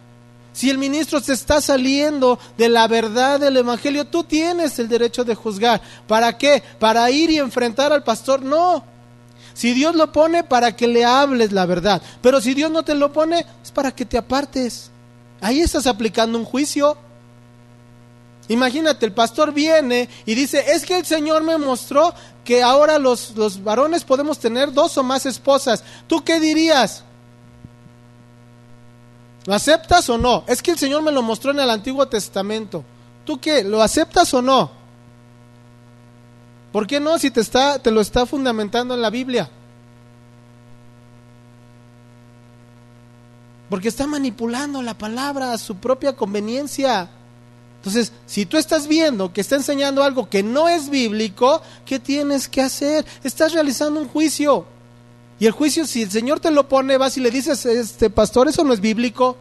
Si 0.58 0.72
el 0.72 0.80
ministro 0.80 1.20
se 1.20 1.34
está 1.34 1.62
saliendo 1.62 2.40
de 2.58 2.68
la 2.68 2.88
verdad 2.88 3.40
del 3.40 3.58
Evangelio, 3.58 4.06
tú 4.06 4.24
tienes 4.24 4.80
el 4.80 4.90
derecho 4.90 5.24
de 5.24 5.36
juzgar. 5.36 5.80
¿Para 6.08 6.36
qué? 6.36 6.64
¿Para 6.80 7.12
ir 7.12 7.30
y 7.30 7.38
enfrentar 7.38 7.94
al 7.94 8.04
pastor? 8.04 8.42
No. 8.42 8.84
Si 9.54 9.76
Dios 9.76 9.94
lo 9.94 10.12
pone, 10.12 10.44
para 10.44 10.76
que 10.76 10.88
le 10.88 11.06
hables 11.06 11.52
la 11.52 11.68
verdad. 11.68 12.02
Pero 12.24 12.42
si 12.42 12.56
Dios 12.56 12.72
no 12.72 12.82
te 12.82 12.96
lo 12.96 13.14
pone, 13.14 13.46
es 13.64 13.70
para 13.70 13.92
que 13.92 14.04
te 14.04 14.18
apartes. 14.18 14.90
Ahí 15.42 15.60
estás 15.62 15.86
aplicando 15.86 16.40
un 16.40 16.46
juicio. 16.46 16.98
Imagínate, 18.48 19.06
el 19.06 19.14
pastor 19.14 19.54
viene 19.54 20.10
y 20.26 20.34
dice, 20.34 20.72
es 20.72 20.88
que 20.88 20.98
el 20.98 21.06
Señor 21.06 21.44
me 21.44 21.60
mostró 21.60 22.16
que 22.44 22.64
ahora 22.64 22.98
los, 22.98 23.36
los 23.36 23.64
varones 23.64 24.04
podemos 24.04 24.40
tener 24.40 24.74
dos 24.74 24.98
o 24.98 25.04
más 25.04 25.28
esposas. 25.28 25.84
¿Tú 26.08 26.24
qué 26.24 26.40
dirías? 26.40 27.04
¿Lo 29.48 29.56
aceptas 29.56 30.10
o 30.10 30.18
no? 30.18 30.44
Es 30.46 30.62
que 30.62 30.72
el 30.72 30.78
Señor 30.78 31.02
me 31.02 31.12
lo 31.12 31.24
mostró 31.24 31.52
en 31.52 31.60
el 31.62 31.70
Antiguo 31.70 32.06
Testamento. 32.06 32.84
¿Tú 33.26 33.40
qué? 33.40 33.64
¿Lo 33.64 33.82
aceptas 33.82 34.34
o 34.34 34.42
no? 34.42 34.70
¿Por 36.74 36.86
qué 36.86 37.00
no 37.00 37.18
si 37.18 37.32
te, 37.32 37.40
está, 37.40 37.80
te 37.80 37.90
lo 37.90 38.02
está 38.02 38.26
fundamentando 38.26 38.94
en 38.94 39.02
la 39.02 39.10
Biblia? 39.10 39.50
Porque 43.70 43.88
está 43.88 44.06
manipulando 44.06 44.82
la 44.82 44.98
palabra 44.98 45.54
a 45.54 45.58
su 45.58 45.78
propia 45.78 46.14
conveniencia. 46.14 47.10
Entonces, 47.78 48.12
si 48.26 48.46
tú 48.46 48.58
estás 48.58 48.86
viendo 48.86 49.32
que 49.32 49.40
está 49.40 49.56
enseñando 49.56 50.04
algo 50.04 50.30
que 50.30 50.44
no 50.44 50.68
es 50.68 50.90
bíblico, 50.90 51.62
¿qué 51.86 52.00
tienes 52.00 52.50
que 52.50 52.60
hacer? 52.60 53.06
Estás 53.24 53.54
realizando 53.54 54.02
un 54.02 54.10
juicio. 54.10 54.66
Y 55.40 55.46
el 55.46 55.52
juicio, 55.52 55.86
si 55.86 56.02
el 56.02 56.12
Señor 56.12 56.40
te 56.40 56.52
lo 56.52 56.68
pone, 56.68 56.98
vas 56.98 57.18
y 57.18 57.22
le 57.22 57.30
dices, 57.30 57.66
este 57.66 58.10
pastor, 58.10 58.48
eso 58.48 58.64
no 58.64 58.74
es 58.74 58.80
bíblico. 58.80 59.38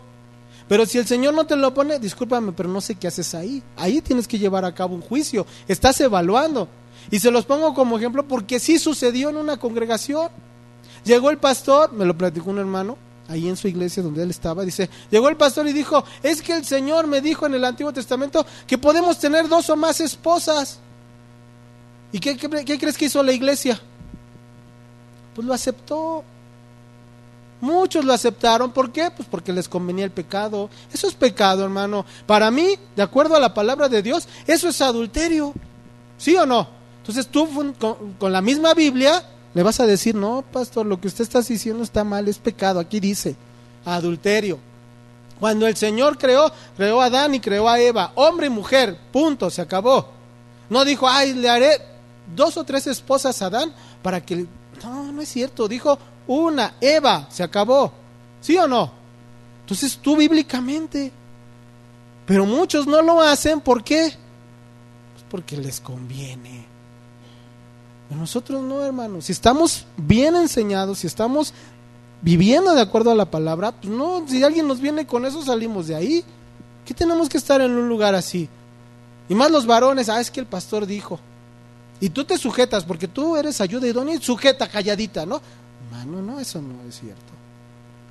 Pero 0.68 0.84
si 0.84 0.98
el 0.98 1.06
Señor 1.06 1.32
no 1.32 1.46
te 1.46 1.56
lo 1.56 1.72
pone, 1.72 1.98
discúlpame, 1.98 2.52
pero 2.52 2.68
no 2.68 2.80
sé 2.80 2.96
qué 2.96 3.06
haces 3.06 3.34
ahí. 3.34 3.62
Ahí 3.76 4.00
tienes 4.02 4.26
que 4.26 4.38
llevar 4.38 4.64
a 4.64 4.74
cabo 4.74 4.94
un 4.94 5.00
juicio. 5.00 5.46
Estás 5.68 6.00
evaluando. 6.00 6.68
Y 7.10 7.20
se 7.20 7.30
los 7.30 7.46
pongo 7.46 7.72
como 7.72 7.96
ejemplo 7.96 8.26
porque 8.26 8.58
sí 8.58 8.78
sucedió 8.78 9.30
en 9.30 9.36
una 9.36 9.58
congregación. 9.58 10.28
Llegó 11.04 11.30
el 11.30 11.38
pastor, 11.38 11.92
me 11.92 12.04
lo 12.04 12.18
platicó 12.18 12.50
un 12.50 12.58
hermano, 12.58 12.98
ahí 13.28 13.48
en 13.48 13.56
su 13.56 13.68
iglesia 13.68 14.02
donde 14.02 14.24
él 14.24 14.30
estaba, 14.30 14.64
dice, 14.64 14.90
llegó 15.08 15.28
el 15.28 15.36
pastor 15.36 15.68
y 15.68 15.72
dijo, 15.72 16.04
es 16.22 16.42
que 16.42 16.52
el 16.52 16.64
Señor 16.64 17.06
me 17.06 17.20
dijo 17.20 17.46
en 17.46 17.54
el 17.54 17.64
Antiguo 17.64 17.92
Testamento 17.92 18.44
que 18.66 18.76
podemos 18.76 19.18
tener 19.20 19.48
dos 19.48 19.70
o 19.70 19.76
más 19.76 20.00
esposas. 20.00 20.80
¿Y 22.10 22.18
qué, 22.18 22.36
qué 22.36 22.78
crees 22.78 22.98
que 22.98 23.04
hizo 23.04 23.22
la 23.22 23.32
iglesia? 23.32 23.80
Pues 25.36 25.46
lo 25.46 25.52
aceptó. 25.52 26.24
Muchos 27.60 28.04
lo 28.04 28.12
aceptaron, 28.12 28.72
¿por 28.72 28.90
qué? 28.90 29.10
Pues 29.14 29.28
porque 29.30 29.52
les 29.52 29.68
convenía 29.68 30.04
el 30.04 30.10
pecado. 30.10 30.70
Eso 30.92 31.06
es 31.06 31.14
pecado, 31.14 31.62
hermano. 31.62 32.06
Para 32.26 32.50
mí, 32.50 32.78
de 32.96 33.02
acuerdo 33.02 33.36
a 33.36 33.40
la 33.40 33.52
palabra 33.52 33.88
de 33.88 34.02
Dios, 34.02 34.26
eso 34.46 34.68
es 34.68 34.80
adulterio. 34.80 35.52
¿Sí 36.16 36.34
o 36.36 36.46
no? 36.46 36.68
Entonces 36.98 37.28
tú 37.28 37.48
con, 38.18 38.32
la 38.32 38.40
misma 38.40 38.72
Biblia 38.72 39.22
le 39.52 39.62
vas 39.62 39.78
a 39.78 39.86
decir, 39.86 40.14
no, 40.14 40.42
pastor, 40.42 40.86
lo 40.86 41.00
que 41.00 41.08
usted 41.08 41.22
está 41.22 41.42
diciendo 41.42 41.82
está 41.82 42.02
mal, 42.02 42.28
es 42.28 42.38
pecado. 42.38 42.80
Aquí 42.80 42.98
dice, 42.98 43.36
adulterio. 43.84 44.58
Cuando 45.38 45.66
el 45.66 45.76
Señor 45.76 46.16
creó, 46.16 46.50
creó 46.76 47.02
a 47.02 47.06
Adán 47.06 47.34
y 47.34 47.40
creó 47.40 47.68
a 47.68 47.78
Eva, 47.78 48.12
hombre 48.14 48.46
y 48.46 48.50
mujer, 48.50 48.98
punto, 49.12 49.50
se 49.50 49.60
acabó. 49.60 50.08
No 50.70 50.84
dijo, 50.84 51.06
ay, 51.06 51.34
le 51.34 51.50
haré 51.50 51.82
dos 52.34 52.56
o 52.56 52.64
tres 52.64 52.86
esposas 52.86 53.42
a 53.42 53.46
Adán 53.46 53.72
para 54.02 54.24
que... 54.24 54.46
No, 54.86 55.12
no 55.12 55.20
es 55.20 55.28
cierto, 55.28 55.66
dijo 55.66 55.98
una, 56.28 56.74
Eva, 56.80 57.26
se 57.30 57.42
acabó. 57.42 57.92
¿Sí 58.40 58.56
o 58.56 58.68
no? 58.68 58.92
Entonces 59.62 59.98
tú 59.98 60.16
bíblicamente. 60.16 61.12
Pero 62.24 62.46
muchos 62.46 62.86
no 62.86 63.02
lo 63.02 63.20
hacen, 63.20 63.60
¿por 63.60 63.82
qué? 63.82 64.12
Pues 65.14 65.24
porque 65.28 65.56
les 65.56 65.80
conviene. 65.80 66.66
Nosotros 68.10 68.62
no, 68.62 68.84
hermanos. 68.84 69.24
Si 69.24 69.32
estamos 69.32 69.86
bien 69.96 70.36
enseñados, 70.36 70.98
si 71.00 71.08
estamos 71.08 71.52
viviendo 72.22 72.72
de 72.74 72.80
acuerdo 72.80 73.10
a 73.10 73.16
la 73.16 73.30
palabra, 73.30 73.72
pues 73.72 73.92
no, 73.92 74.22
si 74.28 74.44
alguien 74.44 74.68
nos 74.68 74.80
viene 74.80 75.06
con 75.06 75.26
eso, 75.26 75.42
salimos 75.42 75.88
de 75.88 75.96
ahí. 75.96 76.24
¿Qué 76.84 76.94
tenemos 76.94 77.28
que 77.28 77.38
estar 77.38 77.60
en 77.60 77.72
un 77.72 77.88
lugar 77.88 78.14
así? 78.14 78.48
Y 79.28 79.34
más 79.34 79.50
los 79.50 79.66
varones, 79.66 80.08
ah, 80.08 80.20
es 80.20 80.30
que 80.30 80.38
el 80.38 80.46
pastor 80.46 80.86
dijo. 80.86 81.18
Y 82.00 82.10
tú 82.10 82.24
te 82.24 82.36
sujetas, 82.36 82.84
porque 82.84 83.08
tú 83.08 83.36
eres 83.36 83.60
ayuda 83.60 83.86
idónea 83.86 84.14
y 84.14 84.22
sujeta, 84.22 84.68
calladita, 84.68 85.24
¿no? 85.24 85.40
Mano, 85.90 86.20
no, 86.20 86.40
eso 86.40 86.60
no 86.60 86.82
es 86.88 87.00
cierto. 87.00 87.32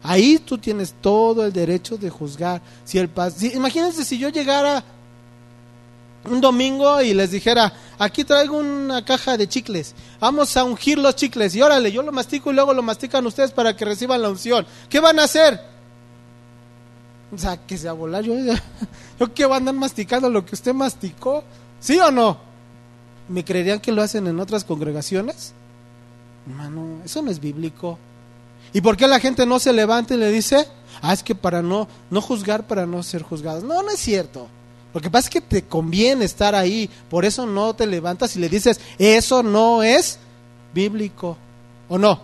Ahí 0.01 0.39
tú 0.39 0.57
tienes 0.57 0.93
todo 1.01 1.45
el 1.45 1.53
derecho 1.53 1.97
de 1.97 2.09
juzgar. 2.09 2.61
Si 2.83 2.97
el 2.97 3.09
imagínense 3.53 4.05
si 4.05 4.17
yo 4.17 4.29
llegara 4.29 4.83
un 6.25 6.41
domingo 6.41 7.01
y 7.01 7.13
les 7.13 7.31
dijera, 7.31 7.73
aquí 7.97 8.23
traigo 8.23 8.57
una 8.57 9.03
caja 9.03 9.37
de 9.37 9.47
chicles, 9.47 9.95
vamos 10.19 10.55
a 10.57 10.63
ungir 10.63 10.97
los 10.97 11.15
chicles 11.15 11.55
y 11.55 11.61
órale, 11.61 11.91
yo 11.91 12.01
lo 12.01 12.11
mastico 12.11 12.51
y 12.51 12.55
luego 12.55 12.73
lo 12.73 12.81
mastican 12.81 13.25
ustedes 13.25 13.51
para 13.51 13.75
que 13.75 13.85
reciban 13.85 14.21
la 14.21 14.29
unción. 14.29 14.65
¿Qué 14.89 14.99
van 14.99 15.19
a 15.19 15.23
hacer? 15.23 15.59
O 17.33 17.37
sea, 17.37 17.57
que 17.57 17.77
se 17.77 17.87
a 17.87 17.93
volar, 17.93 18.23
yo, 18.23 18.35
yo 19.19 19.33
que 19.33 19.45
van 19.45 19.53
a 19.53 19.57
andar 19.57 19.75
masticando 19.75 20.29
lo 20.29 20.45
que 20.45 20.55
usted 20.55 20.73
masticó, 20.73 21.43
¿sí 21.79 21.99
o 21.99 22.11
no? 22.11 22.54
¿Me 23.27 23.43
creerían 23.43 23.79
que 23.79 23.91
lo 23.91 24.01
hacen 24.01 24.27
en 24.27 24.39
otras 24.39 24.63
congregaciones? 24.63 25.53
Hermano, 26.47 27.01
eso 27.03 27.21
no 27.21 27.31
es 27.31 27.39
bíblico. 27.39 27.97
¿Y 28.73 28.81
por 28.81 28.97
qué 28.97 29.07
la 29.07 29.19
gente 29.19 29.45
no 29.45 29.59
se 29.59 29.73
levanta 29.73 30.13
y 30.13 30.17
le 30.17 30.31
dice, 30.31 30.67
ah, 31.01 31.13
es 31.13 31.23
que 31.23 31.33
para 31.33 31.61
no, 31.61 31.87
no 32.09 32.21
juzgar, 32.21 32.67
para 32.67 32.85
no 32.85 33.01
ser 33.03 33.23
juzgados? 33.23 33.63
No, 33.63 33.81
no 33.81 33.89
es 33.89 33.99
cierto. 33.99 34.47
Lo 34.93 35.01
que 35.01 35.09
pasa 35.09 35.27
es 35.27 35.29
que 35.29 35.41
te 35.41 35.63
conviene 35.63 36.23
estar 36.25 36.55
ahí, 36.55 36.89
por 37.09 37.25
eso 37.25 37.45
no 37.45 37.73
te 37.73 37.85
levantas 37.85 38.35
y 38.35 38.39
le 38.39 38.47
dices, 38.47 38.79
eso 38.97 39.43
no 39.43 39.83
es 39.83 40.19
bíblico, 40.73 41.37
¿o 41.89 41.97
no? 41.97 42.21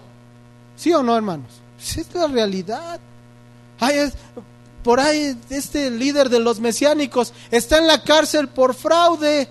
¿Sí 0.78 0.94
o 0.94 1.04
no, 1.04 1.16
hermanos? 1.16 1.50
Esa 1.82 2.02
es 2.02 2.14
la 2.14 2.28
realidad. 2.28 3.00
por 4.84 5.00
ahí 5.00 5.38
este 5.50 5.92
líder 5.92 6.30
de 6.30 6.40
los 6.40 6.60
mesiánicos 6.60 7.34
está 7.50 7.78
en 7.78 7.88
la 7.88 8.04
cárcel 8.04 8.48
por 8.48 8.74
fraude. 8.74 9.50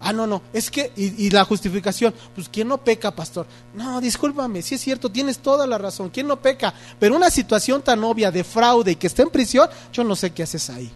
Ah, 0.00 0.12
no, 0.12 0.26
no, 0.26 0.40
es 0.52 0.70
que, 0.70 0.92
y, 0.96 1.28
la 1.28 1.44
justificación, 1.44 2.14
pues 2.34 2.48
¿quién 2.48 2.68
no 2.68 2.78
peca, 2.78 3.10
pastor? 3.10 3.46
No, 3.74 4.00
discúlpame, 4.00 4.62
sí 4.62 4.76
es 4.76 4.80
cierto, 4.80 5.10
tienes 5.10 5.40
toda 5.40 5.66
la 5.66 5.76
razón, 5.76 6.08
¿quién 6.08 6.26
no 6.26 6.40
peca? 6.40 6.72
Pero 6.98 7.16
una 7.16 7.30
situación 7.30 7.82
tan 7.82 8.02
obvia 8.02 8.30
de 8.30 8.42
fraude 8.42 8.92
y 8.92 8.96
que 8.96 9.08
está 9.08 9.22
en 9.22 9.30
prisión, 9.30 9.68
yo 9.92 10.02
no 10.02 10.16
sé 10.16 10.30
qué 10.30 10.42
haces 10.42 10.70
ahí 10.70 10.90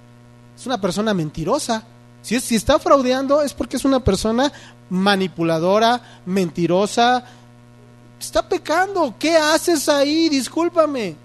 es 0.56 0.66
una 0.66 0.80
persona 0.80 1.14
mentirosa. 1.14 1.82
Si, 2.22 2.40
si 2.40 2.56
está 2.56 2.78
fraudeando 2.78 3.42
es 3.42 3.52
porque 3.52 3.76
es 3.76 3.84
una 3.84 4.00
persona 4.00 4.52
manipuladora, 4.90 6.20
mentirosa. 6.26 7.24
Está 8.18 8.48
pecando. 8.48 9.14
¿Qué 9.18 9.36
haces 9.36 9.88
ahí? 9.88 10.28
Discúlpame. 10.28 11.16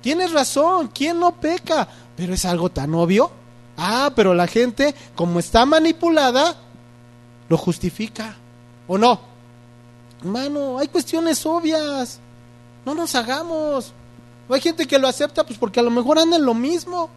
Tienes 0.00 0.32
razón. 0.32 0.90
¿Quién 0.92 1.20
no 1.20 1.32
peca? 1.32 1.86
Pero 2.16 2.34
es 2.34 2.44
algo 2.44 2.70
tan 2.70 2.94
obvio. 2.94 3.30
Ah, 3.76 4.10
pero 4.16 4.34
la 4.34 4.46
gente, 4.46 4.94
como 5.14 5.38
está 5.38 5.66
manipulada, 5.66 6.56
lo 7.48 7.56
justifica. 7.56 8.36
¿O 8.88 8.98
no? 8.98 9.20
Hermano, 10.20 10.78
hay 10.78 10.88
cuestiones 10.88 11.44
obvias. 11.44 12.20
No 12.84 12.94
nos 12.94 13.14
hagamos. 13.14 13.92
Hay 14.48 14.60
gente 14.60 14.86
que 14.86 14.98
lo 14.98 15.08
acepta 15.08 15.44
pues 15.44 15.58
porque 15.58 15.80
a 15.80 15.82
lo 15.82 15.90
mejor 15.90 16.18
anda 16.18 16.36
en 16.36 16.44
lo 16.44 16.54
mismo 16.54 17.10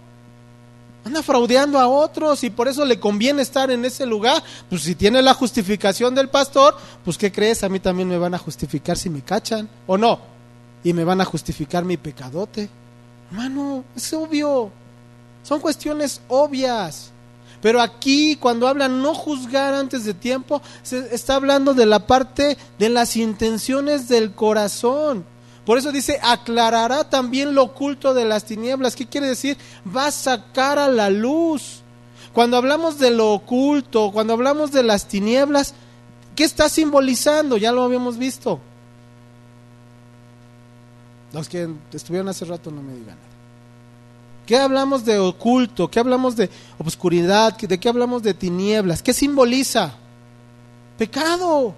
anda 1.05 1.23
fraudeando 1.23 1.79
a 1.79 1.87
otros 1.87 2.43
y 2.43 2.49
por 2.49 2.67
eso 2.67 2.85
le 2.85 2.99
conviene 2.99 3.41
estar 3.41 3.71
en 3.71 3.85
ese 3.85 4.05
lugar. 4.05 4.43
Pues 4.69 4.83
si 4.83 4.95
tiene 4.95 5.21
la 5.21 5.33
justificación 5.33 6.13
del 6.13 6.29
pastor, 6.29 6.75
pues 7.03 7.17
¿qué 7.17 7.31
crees? 7.31 7.63
A 7.63 7.69
mí 7.69 7.79
también 7.79 8.07
me 8.07 8.17
van 8.17 8.33
a 8.33 8.37
justificar 8.37 8.97
si 8.97 9.09
me 9.09 9.21
cachan, 9.21 9.69
¿o 9.87 9.97
no? 9.97 10.19
Y 10.83 10.93
me 10.93 11.03
van 11.03 11.21
a 11.21 11.25
justificar 11.25 11.83
mi 11.85 11.97
pecadote. 11.97 12.69
Hermano, 13.31 13.83
es 13.95 14.11
obvio. 14.13 14.71
Son 15.43 15.59
cuestiones 15.59 16.21
obvias. 16.27 17.11
Pero 17.61 17.81
aquí, 17.81 18.37
cuando 18.37 18.67
hablan 18.67 19.01
no 19.01 19.13
juzgar 19.13 19.73
antes 19.73 20.05
de 20.05 20.13
tiempo, 20.13 20.61
se 20.81 21.13
está 21.13 21.35
hablando 21.35 21.73
de 21.73 21.85
la 21.85 22.07
parte 22.07 22.57
de 22.77 22.89
las 22.89 23.17
intenciones 23.17 24.07
del 24.07 24.33
corazón. 24.33 25.25
Por 25.65 25.77
eso 25.77 25.91
dice, 25.91 26.19
aclarará 26.23 27.09
también 27.09 27.53
lo 27.53 27.63
oculto 27.63 28.13
de 28.13 28.25
las 28.25 28.45
tinieblas. 28.45 28.95
¿Qué 28.95 29.05
quiere 29.05 29.27
decir? 29.27 29.57
Va 29.95 30.07
a 30.07 30.11
sacar 30.11 30.79
a 30.79 30.87
la 30.87 31.09
luz. 31.09 31.81
Cuando 32.33 32.57
hablamos 32.57 32.97
de 32.97 33.11
lo 33.11 33.33
oculto, 33.33 34.11
cuando 34.11 34.33
hablamos 34.33 34.71
de 34.71 34.83
las 34.83 35.07
tinieblas, 35.07 35.73
¿qué 36.35 36.45
está 36.45 36.69
simbolizando? 36.69 37.57
Ya 37.57 37.71
lo 37.71 37.83
habíamos 37.83 38.17
visto. 38.17 38.59
Los 41.33 41.49
que 41.49 41.69
estuvieron 41.93 42.29
hace 42.29 42.45
rato 42.45 42.71
no 42.71 42.81
me 42.81 42.93
digan. 42.93 43.28
¿Qué 44.49 44.57
hablamos 44.57 45.05
de 45.05 45.19
oculto? 45.19 45.91
¿Qué 45.91 45.99
hablamos 45.99 46.35
de 46.35 46.49
obscuridad? 46.79 47.55
¿De 47.55 47.79
qué 47.79 47.87
hablamos 47.87 48.23
de 48.23 48.33
tinieblas? 48.33 49.03
¿Qué 49.03 49.13
simboliza? 49.13 49.93
Pecado. 50.97 51.75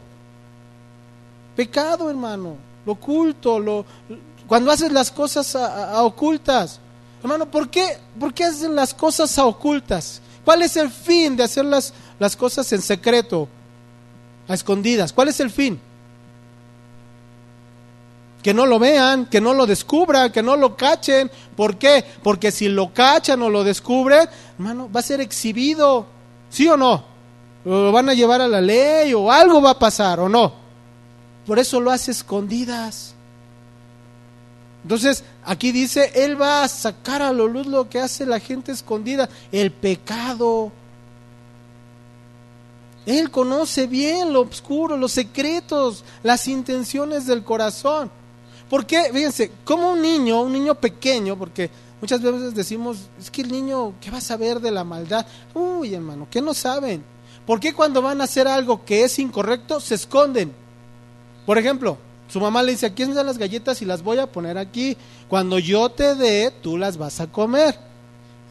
Pecado, 1.54 2.10
hermano 2.10 2.72
lo 2.86 2.94
oculto, 2.94 3.60
lo, 3.60 3.86
cuando 4.48 4.72
haces 4.72 4.92
las 4.92 5.12
cosas 5.12 5.56
a, 5.56 6.04
ocultas. 6.04 6.80
Hermano, 7.22 7.50
¿por 7.50 7.70
qué, 7.70 7.98
¿por 8.20 8.34
qué 8.34 8.46
hacen 8.46 8.76
las 8.76 8.94
cosas 8.94 9.38
a 9.38 9.46
ocultas? 9.46 10.22
¿Cuál 10.44 10.64
es 10.64 10.76
el 10.76 10.90
fin 10.90 11.36
de 11.36 11.44
hacer 11.44 11.66
las, 11.66 11.94
las 12.20 12.36
cosas 12.36 12.72
en 12.74 12.82
secreto, 12.82 13.48
a 14.48 14.54
escondidas? 14.54 15.14
¿Cuál 15.14 15.28
es 15.28 15.40
el 15.40 15.52
fin? 15.52 15.80
Que 18.42 18.54
no 18.54 18.66
lo 18.66 18.80
vean, 18.80 19.28
que 19.28 19.40
no 19.40 19.54
lo 19.54 19.68
descubran, 19.68 20.32
que 20.32 20.42
no 20.42 20.56
lo 20.56 20.76
cachen. 20.76 21.30
¿Por 21.56 21.78
qué? 21.78 22.04
Porque 22.24 22.52
si 22.52 22.68
lo 22.68 22.94
cachan 22.94 23.42
o 23.42 23.50
lo 23.50 23.64
descubren, 23.64 24.28
hermano, 24.58 24.90
va 24.92 25.00
a 25.00 25.04
ser 25.04 25.22
exhibido. 25.22 26.08
¿Sí 26.50 26.68
o 26.68 26.76
no? 26.76 27.12
lo 27.64 27.92
van 27.92 28.10
a 28.10 28.14
llevar 28.14 28.42
a 28.42 28.48
la 28.48 28.62
ley 28.62 29.14
o 29.14 29.32
algo 29.32 29.62
va 29.62 29.72
a 29.72 29.80
pasar 29.80 30.20
o 30.20 30.28
no. 30.28 30.54
Por 31.46 31.60
eso 31.60 31.80
lo 31.80 31.92
hace 31.92 32.12
escondidas. 32.12 33.14
Entonces, 34.84 35.24
aquí 35.44 35.72
dice, 35.72 36.12
Él 36.16 36.42
va 36.42 36.64
a 36.64 36.68
sacar 36.68 37.22
a 37.22 37.32
la 37.32 37.44
luz 37.44 37.68
lo 37.68 37.88
que 37.88 38.00
hace 38.00 38.26
la 38.26 38.40
gente 38.40 38.72
escondida, 38.72 39.30
el 39.52 39.72
pecado. 39.72 40.72
Él 43.06 43.30
conoce 43.30 43.88
bien 43.88 44.34
lo 44.34 44.42
oscuro, 44.42 44.98
los 44.98 45.12
secretos, 45.12 46.04
las 46.24 46.48
intenciones 46.48 47.28
del 47.28 47.44
corazón. 47.44 48.12
¿Por 48.72 48.86
qué? 48.86 49.10
Fíjense, 49.12 49.52
como 49.66 49.92
un 49.92 50.02
niño, 50.02 50.44
un 50.44 50.54
niño 50.54 50.76
pequeño, 50.76 51.38
porque 51.38 51.70
muchas 52.00 52.22
veces 52.22 52.56
decimos, 52.56 53.00
es 53.20 53.30
que 53.30 53.42
el 53.42 53.52
niño, 53.52 53.96
¿qué 54.00 54.10
va 54.10 54.20
a 54.20 54.22
saber 54.22 54.62
de 54.62 54.72
la 54.72 54.86
maldad? 54.86 55.26
Uy, 55.54 55.94
hermano, 55.94 56.26
¿qué 56.32 56.42
no 56.42 56.54
saben? 56.54 57.04
¿Por 57.46 57.60
qué 57.60 57.74
cuando 57.74 58.02
van 58.02 58.22
a 58.22 58.24
hacer 58.24 58.48
algo 58.48 58.86
que 58.86 59.04
es 59.04 59.20
incorrecto 59.20 59.82
se 59.82 59.96
esconden? 59.96 60.54
Por 61.46 61.58
ejemplo, 61.58 61.98
su 62.30 62.40
mamá 62.40 62.64
le 62.64 62.72
dice, 62.72 62.86
aquí 62.86 63.04
están 63.04 63.26
las 63.26 63.38
galletas 63.38 63.82
y 63.82 63.86
las 63.86 64.04
voy 64.04 64.20
a 64.20 64.32
poner 64.32 64.58
aquí. 64.58 64.96
Cuando 65.28 65.60
yo 65.60 65.90
te 65.90 66.16
dé, 66.16 66.54
tú 66.62 66.78
las 66.78 66.96
vas 66.96 67.20
a 67.20 67.28
comer. 67.28 67.78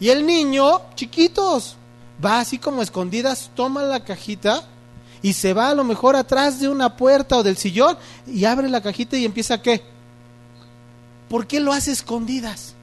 Y 0.00 0.10
el 0.10 0.26
niño, 0.26 0.82
chiquitos, 0.96 1.76
va 2.22 2.40
así 2.40 2.58
como 2.58 2.82
escondidas, 2.82 3.50
toma 3.54 3.84
la 3.84 4.04
cajita 4.04 4.64
y 5.22 5.32
se 5.32 5.54
va 5.54 5.70
a 5.70 5.74
lo 5.74 5.82
mejor 5.82 6.14
atrás 6.14 6.60
de 6.60 6.68
una 6.68 6.94
puerta 6.94 7.38
o 7.38 7.42
del 7.42 7.56
sillón 7.56 7.96
y 8.26 8.44
abre 8.44 8.68
la 8.68 8.82
cajita 8.82 9.16
y 9.16 9.24
empieza 9.24 9.54
a 9.54 9.62
qué. 9.62 9.98
¿Por 11.30 11.46
qué 11.46 11.60
lo 11.60 11.72
hace 11.72 11.92
escondidas? 11.92 12.74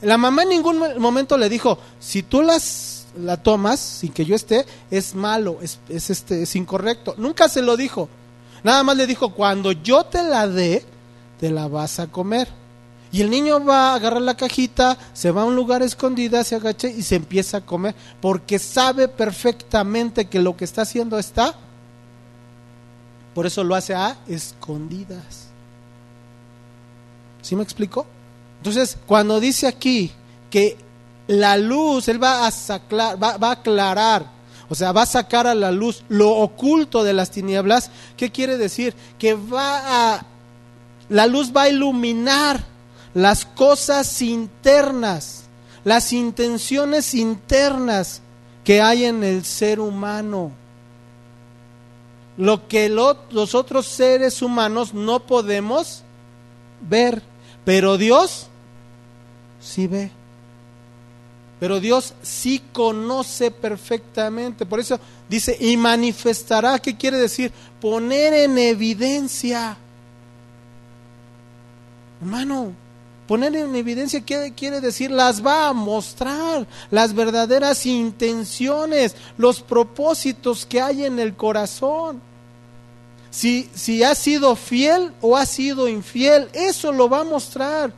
La 0.00 0.18
mamá 0.18 0.42
en 0.42 0.48
ningún 0.48 0.80
momento 0.98 1.38
le 1.38 1.48
dijo, 1.48 1.78
si 2.00 2.24
tú 2.24 2.42
las 2.42 3.06
la 3.16 3.36
tomas 3.36 3.78
sin 3.78 4.12
que 4.12 4.24
yo 4.24 4.34
esté, 4.34 4.66
es 4.90 5.14
malo, 5.14 5.58
es, 5.62 5.78
es, 5.88 6.10
este, 6.10 6.42
es 6.42 6.56
incorrecto. 6.56 7.14
Nunca 7.16 7.48
se 7.48 7.62
lo 7.62 7.76
dijo. 7.76 8.08
Nada 8.64 8.82
más 8.82 8.96
le 8.96 9.06
dijo, 9.06 9.32
cuando 9.32 9.70
yo 9.70 10.04
te 10.04 10.24
la 10.24 10.48
dé, 10.48 10.84
te 11.38 11.50
la 11.50 11.68
vas 11.68 12.00
a 12.00 12.08
comer. 12.08 12.48
Y 13.12 13.20
el 13.20 13.30
niño 13.30 13.64
va 13.64 13.92
a 13.92 13.94
agarrar 13.94 14.22
la 14.22 14.36
cajita, 14.36 14.98
se 15.12 15.30
va 15.30 15.42
a 15.42 15.44
un 15.44 15.54
lugar 15.54 15.82
escondido, 15.82 16.42
se 16.42 16.56
agacha 16.56 16.88
y 16.88 17.02
se 17.02 17.14
empieza 17.14 17.58
a 17.58 17.60
comer, 17.60 17.94
porque 18.20 18.58
sabe 18.58 19.06
perfectamente 19.06 20.24
que 20.24 20.40
lo 20.40 20.56
que 20.56 20.64
está 20.64 20.82
haciendo 20.82 21.20
está. 21.20 21.54
Por 23.32 23.46
eso 23.46 23.62
lo 23.62 23.76
hace 23.76 23.94
a 23.94 24.16
escondidas. 24.26 25.41
¿Sí 27.42 27.56
me 27.56 27.62
explico? 27.62 28.06
Entonces, 28.58 28.96
cuando 29.06 29.40
dice 29.40 29.66
aquí 29.66 30.12
que 30.50 30.76
la 31.26 31.58
luz, 31.58 32.08
él 32.08 32.22
va 32.22 32.46
a, 32.46 32.50
va, 33.16 33.36
va 33.36 33.48
a 33.48 33.52
aclarar, 33.52 34.26
o 34.68 34.74
sea, 34.74 34.92
va 34.92 35.02
a 35.02 35.06
sacar 35.06 35.46
a 35.46 35.54
la 35.54 35.70
luz 35.70 36.04
lo 36.08 36.30
oculto 36.30 37.04
de 37.04 37.12
las 37.12 37.30
tinieblas, 37.30 37.90
¿qué 38.16 38.30
quiere 38.30 38.56
decir? 38.56 38.94
Que 39.18 39.34
va 39.34 40.14
a, 40.14 40.26
la 41.08 41.26
luz 41.26 41.52
va 41.54 41.62
a 41.62 41.68
iluminar 41.68 42.64
las 43.14 43.44
cosas 43.44 44.22
internas, 44.22 45.44
las 45.84 46.12
intenciones 46.12 47.14
internas 47.14 48.22
que 48.64 48.80
hay 48.80 49.04
en 49.04 49.24
el 49.24 49.44
ser 49.44 49.80
humano. 49.80 50.52
Lo 52.38 52.66
que 52.66 52.88
los 52.88 53.54
otros 53.54 53.86
seres 53.86 54.40
humanos 54.40 54.94
no 54.94 55.20
podemos 55.20 56.02
ver, 56.80 57.22
pero 57.64 57.98
Dios 57.98 58.48
sí 59.60 59.86
ve. 59.86 60.10
Pero 61.60 61.78
Dios 61.78 62.14
sí 62.22 62.60
conoce 62.72 63.52
perfectamente. 63.52 64.66
Por 64.66 64.80
eso 64.80 64.98
dice, 65.28 65.56
y 65.60 65.76
manifestará, 65.76 66.78
¿qué 66.80 66.96
quiere 66.96 67.18
decir? 67.18 67.52
Poner 67.80 68.34
en 68.34 68.58
evidencia. 68.58 69.76
Hermano, 72.20 72.74
Poner 73.26 73.54
en 73.54 73.74
evidencia, 73.76 74.20
¿qué 74.20 74.52
quiere 74.54 74.80
decir? 74.80 75.10
Las 75.10 75.42
va 75.42 75.68
a 75.68 75.72
mostrar, 75.72 76.66
las 76.90 77.14
verdaderas 77.14 77.86
intenciones, 77.86 79.14
los 79.38 79.62
propósitos 79.62 80.66
que 80.66 80.80
hay 80.80 81.04
en 81.04 81.18
el 81.18 81.34
corazón. 81.34 82.20
Si, 83.32 83.70
si 83.74 84.04
ha 84.04 84.14
sido 84.14 84.54
fiel 84.54 85.10
o 85.22 85.38
ha 85.38 85.46
sido 85.46 85.88
infiel, 85.88 86.50
eso 86.52 86.92
lo 86.92 87.08
va 87.08 87.20
a 87.20 87.24
mostrar. 87.24 87.90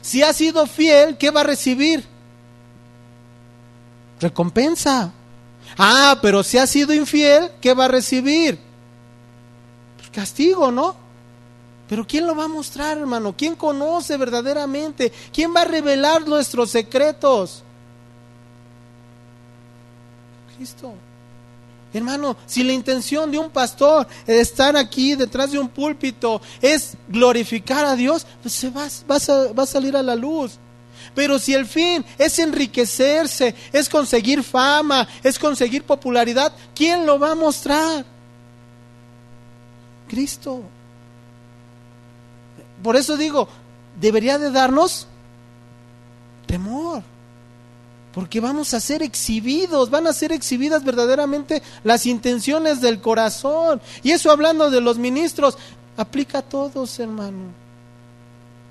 Si 0.00 0.22
ha 0.22 0.32
sido 0.32 0.64
fiel, 0.68 1.18
¿qué 1.18 1.30
va 1.30 1.40
a 1.40 1.44
recibir? 1.44 2.04
Recompensa. 4.20 5.12
Ah, 5.76 6.16
pero 6.22 6.44
si 6.44 6.56
ha 6.56 6.68
sido 6.68 6.94
infiel, 6.94 7.50
¿qué 7.60 7.74
va 7.74 7.86
a 7.86 7.88
recibir? 7.88 8.60
Pues 9.98 10.08
castigo, 10.10 10.70
¿no? 10.70 10.94
Pero 11.88 12.06
¿quién 12.06 12.28
lo 12.28 12.36
va 12.36 12.44
a 12.44 12.48
mostrar, 12.48 12.96
hermano? 12.96 13.34
¿Quién 13.36 13.56
conoce 13.56 14.16
verdaderamente? 14.16 15.12
¿Quién 15.32 15.52
va 15.52 15.62
a 15.62 15.64
revelar 15.64 16.24
nuestros 16.28 16.70
secretos? 16.70 17.64
Cristo. 20.56 20.94
Hermano, 21.92 22.36
si 22.46 22.62
la 22.62 22.72
intención 22.72 23.30
de 23.30 23.38
un 23.38 23.50
pastor 23.50 24.06
estar 24.26 24.76
aquí 24.76 25.16
detrás 25.16 25.50
de 25.50 25.58
un 25.58 25.68
púlpito 25.68 26.40
es 26.60 26.96
glorificar 27.08 27.84
a 27.84 27.96
Dios, 27.96 28.26
pues 28.42 28.54
se 28.54 28.70
va, 28.70 28.86
va 29.08 29.62
a 29.62 29.66
salir 29.66 29.96
a 29.96 30.02
la 30.02 30.14
luz. 30.14 30.52
Pero 31.14 31.38
si 31.38 31.54
el 31.54 31.66
fin 31.66 32.04
es 32.18 32.38
enriquecerse, 32.38 33.54
es 33.72 33.88
conseguir 33.88 34.42
fama, 34.42 35.08
es 35.22 35.38
conseguir 35.38 35.82
popularidad, 35.82 36.52
¿quién 36.74 37.04
lo 37.04 37.18
va 37.18 37.32
a 37.32 37.34
mostrar? 37.34 38.04
Cristo. 40.08 40.62
Por 42.82 42.96
eso 42.96 43.16
digo, 43.16 43.48
debería 44.00 44.38
de 44.38 44.50
darnos 44.50 45.06
temor. 46.46 47.02
Porque 48.12 48.40
vamos 48.40 48.74
a 48.74 48.80
ser 48.80 49.02
exhibidos, 49.02 49.90
van 49.90 50.06
a 50.06 50.12
ser 50.12 50.32
exhibidas 50.32 50.84
verdaderamente 50.84 51.62
las 51.84 52.06
intenciones 52.06 52.80
del 52.80 53.00
corazón. 53.00 53.80
Y 54.02 54.10
eso 54.10 54.30
hablando 54.30 54.70
de 54.70 54.80
los 54.80 54.98
ministros, 54.98 55.56
aplica 55.96 56.38
a 56.38 56.42
todos, 56.42 56.98
hermano. 56.98 57.52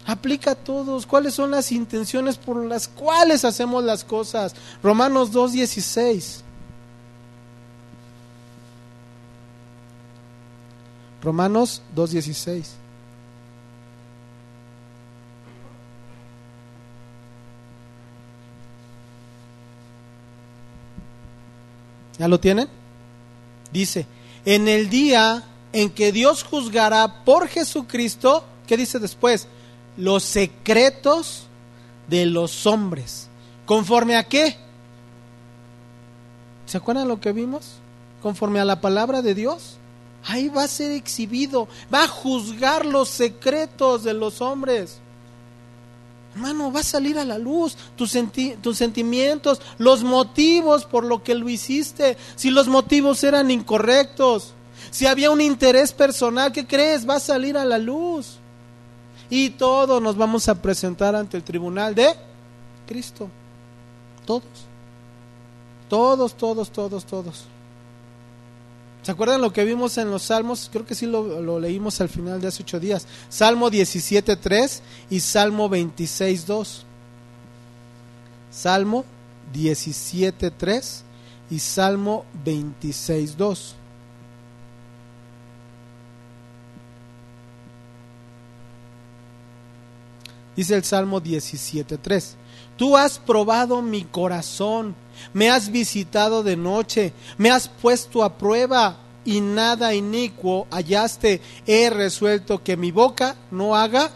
Aplica 0.06 0.52
a 0.52 0.56
todos. 0.56 1.06
¿Cuáles 1.06 1.36
son 1.36 1.52
las 1.52 1.72
intenciones 1.72 2.38
por 2.38 2.66
las 2.66 2.88
cuales 2.88 3.46
hacemos 3.46 3.84
las 3.84 4.04
cosas? 4.04 4.56
Romanos 4.84 5.32
2.16. 5.32 6.42
Romanos 11.22 11.82
2.16. 11.96 12.64
¿Ya 22.20 22.28
lo 22.28 22.40
tienen? 22.40 22.68
Dice, 23.72 24.06
en 24.46 24.68
el 24.68 24.90
día 24.90 25.46
en 25.72 25.90
que 25.90 26.12
Dios 26.12 26.44
juzgará 26.44 27.24
por 27.24 27.48
Jesucristo, 27.48 28.44
¿qué 28.68 28.76
dice 28.76 29.00
después? 29.00 29.48
Los 29.98 30.24
secretos 30.24 31.44
de 32.08 32.26
los 32.26 32.68
hombres. 32.68 33.30
¿Conforme 33.66 34.18
a 34.18 34.26
qué? 34.26 34.58
¿Se 36.66 36.78
acuerdan 36.78 37.08
lo 37.08 37.22
que 37.22 37.32
vimos? 37.32 37.76
Conforme 38.22 38.60
a 38.60 38.66
la 38.66 38.82
palabra 38.82 39.22
de 39.22 39.34
Dios. 39.34 39.78
Ahí 40.26 40.50
va 40.50 40.64
a 40.64 40.68
ser 40.68 40.92
exhibido, 40.92 41.70
va 41.94 42.04
a 42.04 42.08
juzgar 42.08 42.86
los 42.86 43.08
secretos 43.08 44.04
de 44.04 44.14
los 44.14 44.42
hombres. 44.42 45.00
Hermano, 46.36 46.72
va 46.72 46.82
a 46.82 46.84
salir 46.84 47.18
a 47.18 47.26
la 47.26 47.38
luz 47.38 47.76
tus, 47.96 48.18
tus 48.62 48.78
sentimientos, 48.78 49.62
los 49.78 50.04
motivos 50.04 50.86
por 50.86 51.04
lo 51.04 51.24
que 51.24 51.36
lo 51.36 51.50
hiciste. 51.50 52.18
Si 52.36 52.52
los 52.52 52.68
motivos 52.68 53.24
eran 53.24 53.50
incorrectos, 53.52 54.54
si 54.92 55.06
había 55.06 55.32
un 55.32 55.42
interés 55.42 55.92
personal, 55.92 56.52
¿qué 56.52 56.66
crees? 56.66 57.08
Va 57.08 57.16
a 57.16 57.20
salir 57.20 57.58
a 57.58 57.66
la 57.66 57.78
luz. 57.78 58.38
Y 59.30 59.52
todos 59.52 60.02
nos 60.02 60.18
vamos 60.18 60.48
a 60.50 60.56
presentar 60.56 61.16
ante 61.16 61.38
el 61.38 61.44
tribunal 61.44 61.94
de 61.94 62.16
Cristo. 62.88 63.30
Todos. 64.26 64.44
Todos, 65.88 66.36
todos, 66.36 66.72
todos, 66.72 67.06
todos. 67.06 67.46
¿Se 69.10 69.14
acuerdan 69.14 69.41
lo 69.41 69.51
que 69.51 69.66
vimos 69.66 69.97
en 69.97 70.12
los 70.12 70.22
Salmos? 70.22 70.70
Creo 70.72 70.86
que 70.86 70.93
sí 70.93 71.07
lo, 71.07 71.60
leímos 71.60 71.99
al 71.99 72.10
final 72.10 72.39
de 72.39 72.47
hace 72.47 72.62
ocho 72.62 72.80
días. 72.80 73.07
Salmo 73.28 73.72
17.3 73.72 74.82
y 75.10 75.20
Salmo 75.20 75.68
26.2. 75.68 76.84
Salmo 78.51 79.03
17.3 79.51 81.01
y 81.49 81.57
Salmo 81.57 82.24
26.2. 82.45 83.79
Dice 90.60 90.76
el 90.76 90.84
Salmo 90.84 91.22
17.3. 91.22 92.36
Tú 92.76 92.97
has 92.97 93.18
probado 93.18 93.82
mi 93.82 94.03
corazón 94.03 94.95
me 95.34 95.49
has 95.49 95.70
visitado 95.70 96.43
de 96.43 96.55
noche, 96.55 97.14
me 97.38 97.51
has 97.51 97.68
puesto 97.68 98.24
a 98.24 98.38
prueba 98.38 98.97
y 99.26 99.41
nada 99.41 99.93
inicuo 99.93 100.68
hallaste, 100.72 101.41
he 101.68 101.89
resuelto 101.89 102.64
que 102.64 102.78
mi 102.78 102.91
boca 102.91 103.36
no 103.51 103.76
haga 103.76 104.10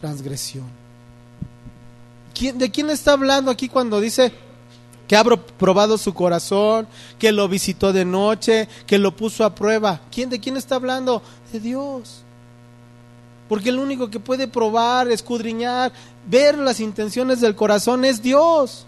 transgresión. 0.00 0.66
¿De 2.54 2.70
quién 2.70 2.90
está 2.90 3.12
hablando 3.12 3.50
aquí 3.50 3.68
cuando 3.68 4.00
dice 4.00 4.32
que 5.06 5.16
ha 5.16 5.24
probado 5.24 5.98
su 5.98 6.12
corazón, 6.14 6.88
que 7.18 7.30
lo 7.30 7.48
visitó 7.48 7.92
de 7.92 8.04
noche, 8.04 8.68
que 8.86 8.98
lo 8.98 9.14
puso 9.14 9.44
a 9.44 9.54
prueba? 9.54 10.00
¿Quién 10.10 10.30
de 10.30 10.40
quién 10.40 10.56
está 10.56 10.76
hablando? 10.76 11.22
De 11.52 11.60
Dios. 11.60 12.24
Porque 13.48 13.68
el 13.68 13.78
único 13.78 14.10
que 14.10 14.20
puede 14.20 14.48
probar, 14.48 15.10
escudriñar, 15.10 15.92
ver 16.26 16.56
las 16.56 16.80
intenciones 16.80 17.40
del 17.40 17.54
corazón 17.54 18.04
es 18.04 18.22
Dios. 18.22 18.86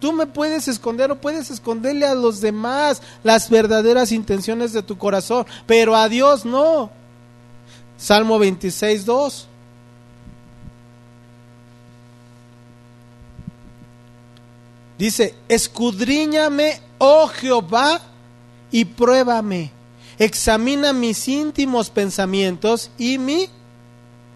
Tú 0.00 0.12
me 0.12 0.26
puedes 0.26 0.66
esconder 0.68 1.10
o 1.10 1.20
puedes 1.20 1.50
esconderle 1.50 2.06
a 2.06 2.14
los 2.14 2.40
demás 2.40 3.02
las 3.22 3.50
verdaderas 3.50 4.12
intenciones 4.12 4.72
de 4.72 4.82
tu 4.82 4.96
corazón, 4.96 5.44
pero 5.66 5.94
a 5.94 6.08
Dios 6.08 6.44
no. 6.44 6.90
Salmo 7.98 8.38
26, 8.38 9.04
2. 9.04 9.46
Dice, 14.96 15.34
escudriñame, 15.48 16.80
oh 16.98 17.26
Jehová, 17.28 18.00
y 18.70 18.84
pruébame. 18.84 19.79
Examina 20.20 20.92
mis 20.92 21.26
íntimos 21.28 21.88
pensamientos 21.88 22.90
y 22.98 23.16
mi 23.16 23.48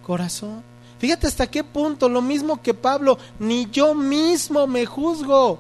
corazón. 0.03 0.63
Fíjate 0.99 1.27
hasta 1.27 1.47
qué 1.47 1.63
punto, 1.63 2.09
lo 2.09 2.23
mismo 2.23 2.63
que 2.63 2.73
Pablo, 2.73 3.19
ni 3.39 3.69
yo 3.71 3.95
mismo 3.95 4.67
me 4.67 4.87
juzgo. 4.87 5.59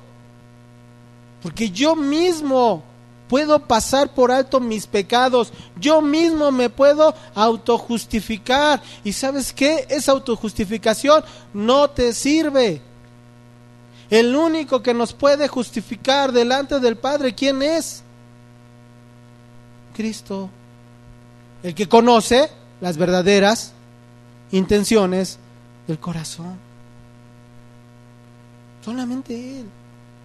Porque 1.43 1.69
yo 1.69 1.95
mismo 1.95 2.83
puedo 3.29 3.59
pasar 3.67 4.15
por 4.15 4.33
alto 4.33 4.61
mis 4.61 4.87
pecados, 4.87 5.53
yo 5.79 6.01
mismo 6.01 6.51
me 6.51 6.71
puedo 6.71 7.15
autojustificar. 7.35 8.81
¿Y 9.05 9.13
sabes 9.13 9.53
qué? 9.53 9.87
Esa 9.91 10.13
autojustificación 10.13 11.23
no 11.53 11.91
te 11.91 12.15
sirve. 12.15 12.81
El 14.09 14.35
único 14.35 14.83
que 14.83 14.95
nos 14.95 15.13
puede 15.13 15.49
justificar 15.49 16.33
delante 16.33 16.81
del 16.81 16.97
Padre, 16.97 17.35
¿quién 17.35 17.61
es? 17.61 18.04
Cristo. 19.95 20.51
El 21.63 21.75
que 21.75 21.89
conoce 21.89 22.51
las 22.83 22.99
verdaderas 22.99 23.73
intenciones 24.51 25.39
del 25.87 25.99
corazón. 25.99 26.59
Solamente 28.85 29.61
Él. 29.61 29.67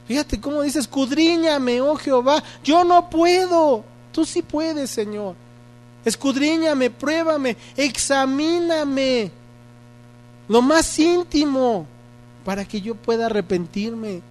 Fíjate 0.07 0.41
cómo 0.41 0.63
dice, 0.63 0.79
escudriñame, 0.79 1.81
oh 1.81 1.95
Jehová, 1.95 2.43
yo 2.63 2.83
no 2.83 3.09
puedo, 3.09 3.83
tú 4.11 4.25
sí 4.25 4.41
puedes, 4.41 4.89
Señor. 4.89 5.35
Escudriñame, 6.03 6.89
pruébame, 6.89 7.55
examíname, 7.77 9.31
lo 10.47 10.61
más 10.61 10.97
íntimo, 10.97 11.85
para 12.43 12.65
que 12.65 12.81
yo 12.81 12.95
pueda 12.95 13.27
arrepentirme. 13.27 14.21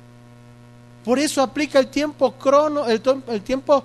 Por 1.05 1.19
eso 1.19 1.41
aplica 1.43 1.79
el 1.79 1.89
tiempo 1.89 2.33
crono, 2.33 2.87
el, 2.87 3.01
el 3.29 3.43
tiempo 3.43 3.85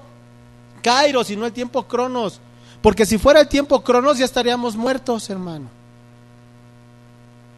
kairos 0.84 1.32
y 1.32 1.36
no 1.36 1.48
el 1.48 1.54
tiempo 1.54 1.88
cronos. 1.88 2.40
Porque 2.84 3.08
si 3.08 3.18
fuera 3.18 3.42
el 3.42 3.48
tiempo 3.48 3.84
cronos 3.84 4.20
ya 4.20 4.26
estaríamos 4.26 4.76
muertos, 4.76 5.28
hermano. 5.32 5.70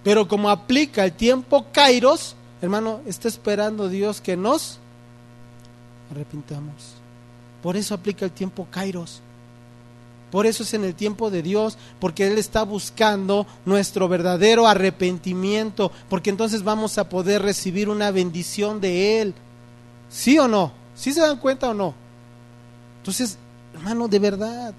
Pero 0.03 0.27
como 0.27 0.49
aplica 0.49 1.03
el 1.03 1.11
tiempo 1.11 1.65
kairos, 1.73 2.35
Hermano, 2.65 3.01
está 3.05 3.27
esperando 3.27 3.89
Dios 3.89 4.21
que 4.21 4.37
nos 4.37 4.79
arrepintamos. 6.11 6.95
Por 7.61 7.75
eso 7.75 7.93
aplica 7.93 8.25
el 8.25 8.31
tiempo 8.31 8.67
Kairos. 8.71 9.21
Por 10.31 10.45
eso 10.45 10.63
es 10.63 10.73
en 10.73 10.83
el 10.83 10.95
tiempo 10.95 11.29
de 11.29 11.43
Dios, 11.43 11.77
porque 11.99 12.25
Él 12.25 12.37
está 12.37 12.63
buscando 12.63 13.45
nuestro 13.65 14.07
verdadero 14.07 14.67
arrepentimiento, 14.67 15.91
porque 16.09 16.29
entonces 16.29 16.63
vamos 16.63 16.97
a 16.97 17.07
poder 17.07 17.41
recibir 17.41 17.87
una 17.89 18.11
bendición 18.11 18.81
de 18.81 19.21
Él. 19.21 19.35
¿Sí 20.09 20.39
o 20.39 20.47
no? 20.47 20.71
¿Sí 20.95 21.13
se 21.13 21.21
dan 21.21 21.37
cuenta 21.37 21.69
o 21.69 21.73
no? 21.73 21.93
Entonces, 23.05 23.37
hermano, 23.75 24.07
de 24.07 24.17
verdad, 24.17 24.73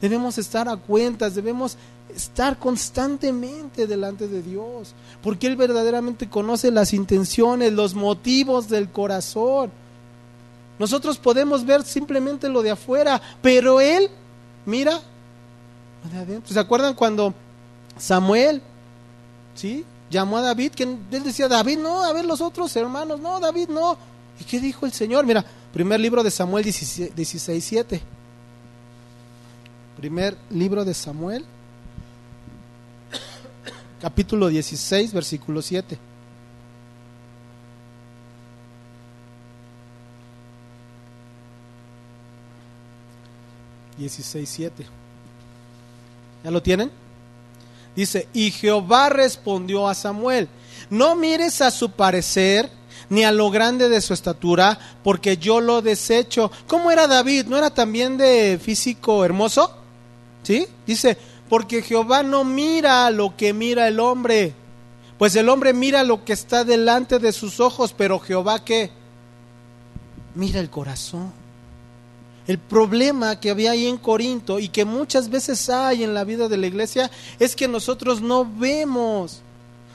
debemos 0.00 0.38
estar 0.38 0.68
a 0.68 0.76
cuentas, 0.76 1.34
debemos 1.34 1.76
estar 2.14 2.56
constantemente 2.56 3.88
delante 3.88 4.28
de 4.28 4.40
Dios, 4.40 4.94
porque 5.20 5.48
Él 5.48 5.56
verdaderamente 5.56 6.28
conoce 6.28 6.70
las 6.70 6.92
intenciones, 6.92 7.72
los 7.72 7.96
motivos 7.96 8.68
del 8.68 8.88
corazón. 8.88 9.72
Nosotros 10.78 11.18
podemos 11.18 11.66
ver 11.66 11.82
simplemente 11.82 12.48
lo 12.48 12.62
de 12.62 12.70
afuera, 12.70 13.20
pero 13.42 13.80
Él, 13.80 14.08
mira, 14.64 15.00
lo 16.04 16.10
de 16.10 16.18
adentro. 16.18 16.54
¿Se 16.54 16.60
acuerdan 16.60 16.94
cuando 16.94 17.34
Samuel, 17.98 18.62
sí, 19.56 19.84
llamó 20.08 20.36
a 20.36 20.42
David, 20.42 20.70
que 20.70 20.84
él 20.84 21.24
decía, 21.24 21.48
David, 21.48 21.78
no, 21.78 22.04
a 22.04 22.12
ver 22.12 22.26
los 22.26 22.40
otros 22.40 22.76
hermanos, 22.76 23.18
no, 23.18 23.40
David, 23.40 23.70
no. 23.70 23.98
¿Y 24.38 24.44
qué 24.44 24.60
dijo 24.60 24.86
el 24.86 24.92
Señor? 24.92 25.26
Mira, 25.26 25.44
primer 25.72 26.00
libro 26.00 26.22
de 26.22 26.30
Samuel 26.30 26.64
16, 26.64 27.64
7. 27.64 28.00
Primer 29.96 30.36
libro 30.50 30.84
de 30.84 30.94
Samuel 30.94 31.44
capítulo 34.02 34.48
16, 34.48 35.12
versículo 35.12 35.62
7. 35.62 35.96
Dieciséis, 43.96 44.48
siete. 44.48 44.84
¿Ya 46.42 46.50
lo 46.50 46.60
tienen? 46.60 46.90
Dice, 47.94 48.26
y 48.32 48.50
Jehová 48.50 49.08
respondió 49.08 49.86
a 49.86 49.94
Samuel, 49.94 50.48
no 50.90 51.14
mires 51.14 51.60
a 51.60 51.70
su 51.70 51.92
parecer 51.92 52.68
ni 53.12 53.24
a 53.24 53.30
lo 53.30 53.50
grande 53.50 53.90
de 53.90 54.00
su 54.00 54.14
estatura, 54.14 54.78
porque 55.04 55.36
yo 55.36 55.60
lo 55.60 55.82
desecho. 55.82 56.50
¿Cómo 56.66 56.90
era 56.90 57.06
David? 57.06 57.44
¿No 57.44 57.58
era 57.58 57.68
también 57.68 58.16
de 58.16 58.58
físico 58.58 59.22
hermoso? 59.22 59.70
¿Sí? 60.42 60.66
Dice, 60.86 61.18
porque 61.50 61.82
Jehová 61.82 62.22
no 62.22 62.42
mira 62.42 63.10
lo 63.10 63.36
que 63.36 63.52
mira 63.52 63.86
el 63.86 64.00
hombre, 64.00 64.54
pues 65.18 65.36
el 65.36 65.50
hombre 65.50 65.74
mira 65.74 66.04
lo 66.04 66.24
que 66.24 66.32
está 66.32 66.64
delante 66.64 67.18
de 67.18 67.32
sus 67.32 67.60
ojos, 67.60 67.94
pero 67.94 68.18
Jehová 68.18 68.64
qué? 68.64 68.90
Mira 70.34 70.58
el 70.58 70.70
corazón. 70.70 71.34
El 72.46 72.56
problema 72.56 73.38
que 73.38 73.50
había 73.50 73.72
ahí 73.72 73.88
en 73.88 73.98
Corinto 73.98 74.58
y 74.58 74.70
que 74.70 74.86
muchas 74.86 75.28
veces 75.28 75.68
hay 75.68 76.02
en 76.02 76.14
la 76.14 76.24
vida 76.24 76.48
de 76.48 76.56
la 76.56 76.66
iglesia 76.66 77.10
es 77.38 77.54
que 77.56 77.68
nosotros 77.68 78.22
no 78.22 78.50
vemos. 78.50 79.42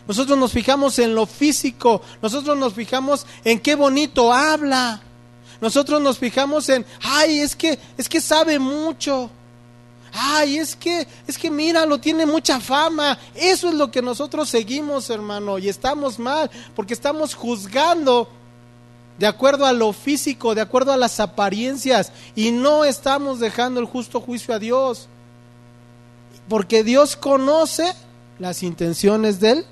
Nosotros 0.08 0.38
nos 0.38 0.52
fijamos 0.52 1.00
en 1.00 1.14
lo 1.14 1.26
físico, 1.26 2.02
nosotros 2.22 2.58
nos 2.58 2.74
fijamos 2.74 3.26
en 3.44 3.60
qué 3.60 3.76
bonito 3.76 4.32
habla. 4.32 5.02
Nosotros 5.60 6.02
nos 6.02 6.18
fijamos 6.18 6.70
en, 6.70 6.86
ay, 7.02 7.40
es 7.40 7.56
que 7.56 7.80
es 7.98 8.08
que 8.08 8.22
sabe 8.22 8.60
mucho 8.60 9.30
ay, 10.18 10.58
es 10.58 10.76
que, 10.76 11.08
es 11.28 11.38
que 11.38 11.50
míralo, 11.50 12.00
tiene 12.00 12.26
mucha 12.26 12.60
fama. 12.60 13.18
Eso 13.36 13.70
es 13.70 13.76
lo 13.76 13.92
que 13.92 14.02
nosotros 14.02 14.50
seguimos, 14.50 15.10
hermano, 15.10 15.58
y 15.58 15.70
estamos 15.70 16.20
mal, 16.20 16.50
porque 16.76 16.94
estamos 16.94 17.36
juzgando 17.36 18.28
de 19.18 19.28
acuerdo 19.28 19.66
a 19.66 19.74
lo 19.74 19.94
físico, 19.94 20.54
de 20.54 20.62
acuerdo 20.62 20.92
a 20.92 20.98
las 20.98 21.20
apariencias, 21.20 22.12
y 22.36 22.52
no 22.52 22.86
estamos 22.86 23.40
dejando 23.40 23.80
el 23.80 23.86
justo 23.86 24.22
juicio 24.22 24.54
a 24.54 24.60
Dios. 24.60 25.08
Porque 26.50 26.84
Dios 26.84 27.16
conoce 27.16 27.94
las 28.40 28.64
intenciones 28.64 29.40
del 29.40 29.66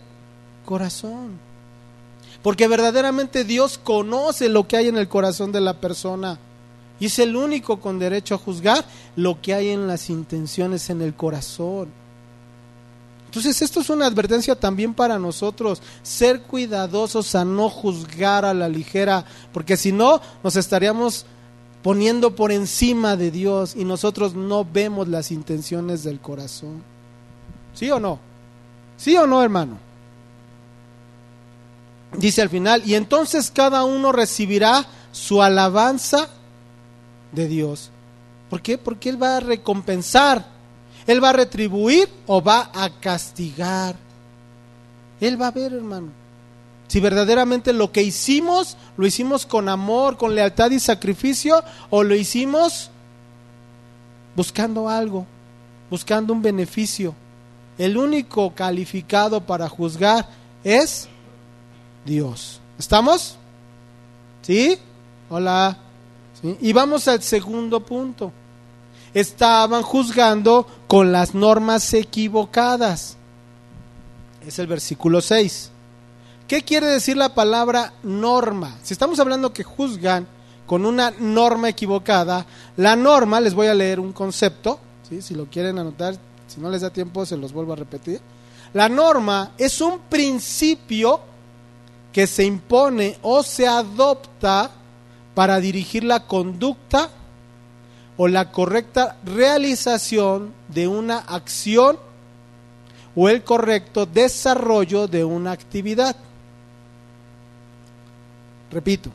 corazón. 0.65 1.39
Porque 2.41 2.67
verdaderamente 2.67 3.43
Dios 3.43 3.77
conoce 3.77 4.49
lo 4.49 4.67
que 4.67 4.77
hay 4.77 4.87
en 4.87 4.97
el 4.97 5.07
corazón 5.07 5.51
de 5.51 5.61
la 5.61 5.79
persona. 5.79 6.37
Y 6.99 7.07
es 7.07 7.19
el 7.19 7.35
único 7.35 7.79
con 7.79 7.99
derecho 7.99 8.35
a 8.35 8.37
juzgar 8.37 8.85
lo 9.15 9.41
que 9.41 9.53
hay 9.53 9.69
en 9.69 9.87
las 9.87 10.09
intenciones, 10.09 10.89
en 10.89 11.01
el 11.01 11.13
corazón. 11.13 11.89
Entonces 13.25 13.61
esto 13.61 13.81
es 13.81 13.89
una 13.89 14.05
advertencia 14.05 14.55
también 14.55 14.93
para 14.93 15.19
nosotros, 15.19 15.81
ser 16.03 16.43
cuidadosos 16.43 17.35
a 17.35 17.43
no 17.43 17.69
juzgar 17.69 18.45
a 18.45 18.53
la 18.53 18.69
ligera, 18.69 19.25
porque 19.51 19.75
si 19.75 19.91
no 19.91 20.21
nos 20.41 20.55
estaríamos 20.55 21.25
poniendo 21.81 22.33
por 22.33 22.53
encima 22.53 23.17
de 23.17 23.31
Dios 23.31 23.75
y 23.75 23.83
nosotros 23.83 24.35
no 24.35 24.65
vemos 24.65 25.09
las 25.09 25.31
intenciones 25.31 26.03
del 26.03 26.21
corazón. 26.21 26.81
¿Sí 27.73 27.91
o 27.91 27.99
no? 27.99 28.19
¿Sí 28.97 29.17
o 29.17 29.27
no, 29.27 29.43
hermano? 29.43 29.84
Dice 32.13 32.41
al 32.41 32.49
final, 32.49 32.81
y 32.85 32.95
entonces 32.95 33.51
cada 33.51 33.83
uno 33.83 34.11
recibirá 34.11 34.85
su 35.11 35.41
alabanza 35.41 36.29
de 37.31 37.47
Dios. 37.47 37.91
¿Por 38.49 38.61
qué? 38.61 38.77
Porque 38.77 39.09
Él 39.09 39.21
va 39.21 39.37
a 39.37 39.41
recompensar, 39.41 40.45
Él 41.07 41.23
va 41.23 41.29
a 41.29 41.33
retribuir 41.33 42.09
o 42.27 42.41
va 42.41 42.71
a 42.73 42.89
castigar. 42.99 43.95
Él 45.19 45.41
va 45.41 45.47
a 45.47 45.51
ver, 45.51 45.73
hermano. 45.73 46.09
Si 46.87 46.99
verdaderamente 46.99 47.73
lo 47.73 47.91
que 47.91 48.03
hicimos, 48.03 48.77
lo 48.95 49.07
hicimos 49.07 49.45
con 49.45 49.69
amor, 49.69 50.17
con 50.17 50.35
lealtad 50.35 50.71
y 50.71 50.79
sacrificio, 50.79 51.63
o 51.89 52.03
lo 52.03 52.15
hicimos 52.15 52.91
buscando 54.35 54.87
algo, 54.87 55.25
buscando 55.89 56.33
un 56.33 56.41
beneficio. 56.41 57.15
El 57.77 57.97
único 57.97 58.53
calificado 58.53 59.41
para 59.41 59.67
juzgar 59.67 60.29
es 60.63 61.09
Dios. 62.05 62.59
¿Estamos? 62.77 63.35
¿Sí? 64.41 64.77
Hola. 65.29 65.77
Y 66.61 66.71
vamos 66.73 67.07
al 67.07 67.23
segundo 67.23 67.79
punto. 67.79 68.31
Estaban 69.13 69.81
juzgando 69.81 70.67
con 70.87 71.11
las 71.11 71.33
normas 71.33 71.93
equivocadas. 71.93 73.17
Es 74.45 74.59
el 74.59 74.67
versículo 74.67 75.21
6. 75.21 75.71
¿Qué 76.47 76.61
quiere 76.61 76.85
decir 76.85 77.17
la 77.17 77.33
palabra 77.33 77.93
norma? 78.03 78.77
Si 78.83 78.93
estamos 78.93 79.19
hablando 79.19 79.51
que 79.51 79.63
juzgan 79.63 80.27
con 80.67 80.85
una 80.85 81.11
norma 81.17 81.69
equivocada, 81.69 82.45
la 82.77 82.95
norma, 82.95 83.39
les 83.39 83.55
voy 83.55 83.67
a 83.67 83.73
leer 83.73 83.99
un 83.99 84.13
concepto, 84.13 84.79
si 85.21 85.33
lo 85.33 85.45
quieren 85.45 85.79
anotar, 85.79 86.15
si 86.47 86.61
no 86.61 86.69
les 86.69 86.81
da 86.81 86.91
tiempo 86.91 87.25
se 87.25 87.37
los 87.37 87.53
vuelvo 87.53 87.73
a 87.73 87.77
repetir. 87.77 88.21
La 88.73 88.89
norma 88.89 89.53
es 89.57 89.81
un 89.81 89.99
principio 90.09 91.21
que 92.15 92.27
se 92.27 92.45
impone 92.45 93.17
o 93.23 93.43
se 93.43 93.67
adopta 93.67 94.71
para 95.33 95.59
dirigir 95.59 96.05
la 96.05 96.25
conducta 96.25 97.09
o 98.15 98.29
la 98.29 98.53
correcta 98.53 99.17
realización 99.25 100.53
de 100.69 100.87
una 100.87 101.17
acción 101.17 101.99
o 103.17 103.27
el 103.27 103.43
correcto 103.43 104.05
desarrollo 104.05 105.09
de 105.09 105.25
una 105.25 105.51
actividad. 105.51 106.15
Repito, 108.71 109.11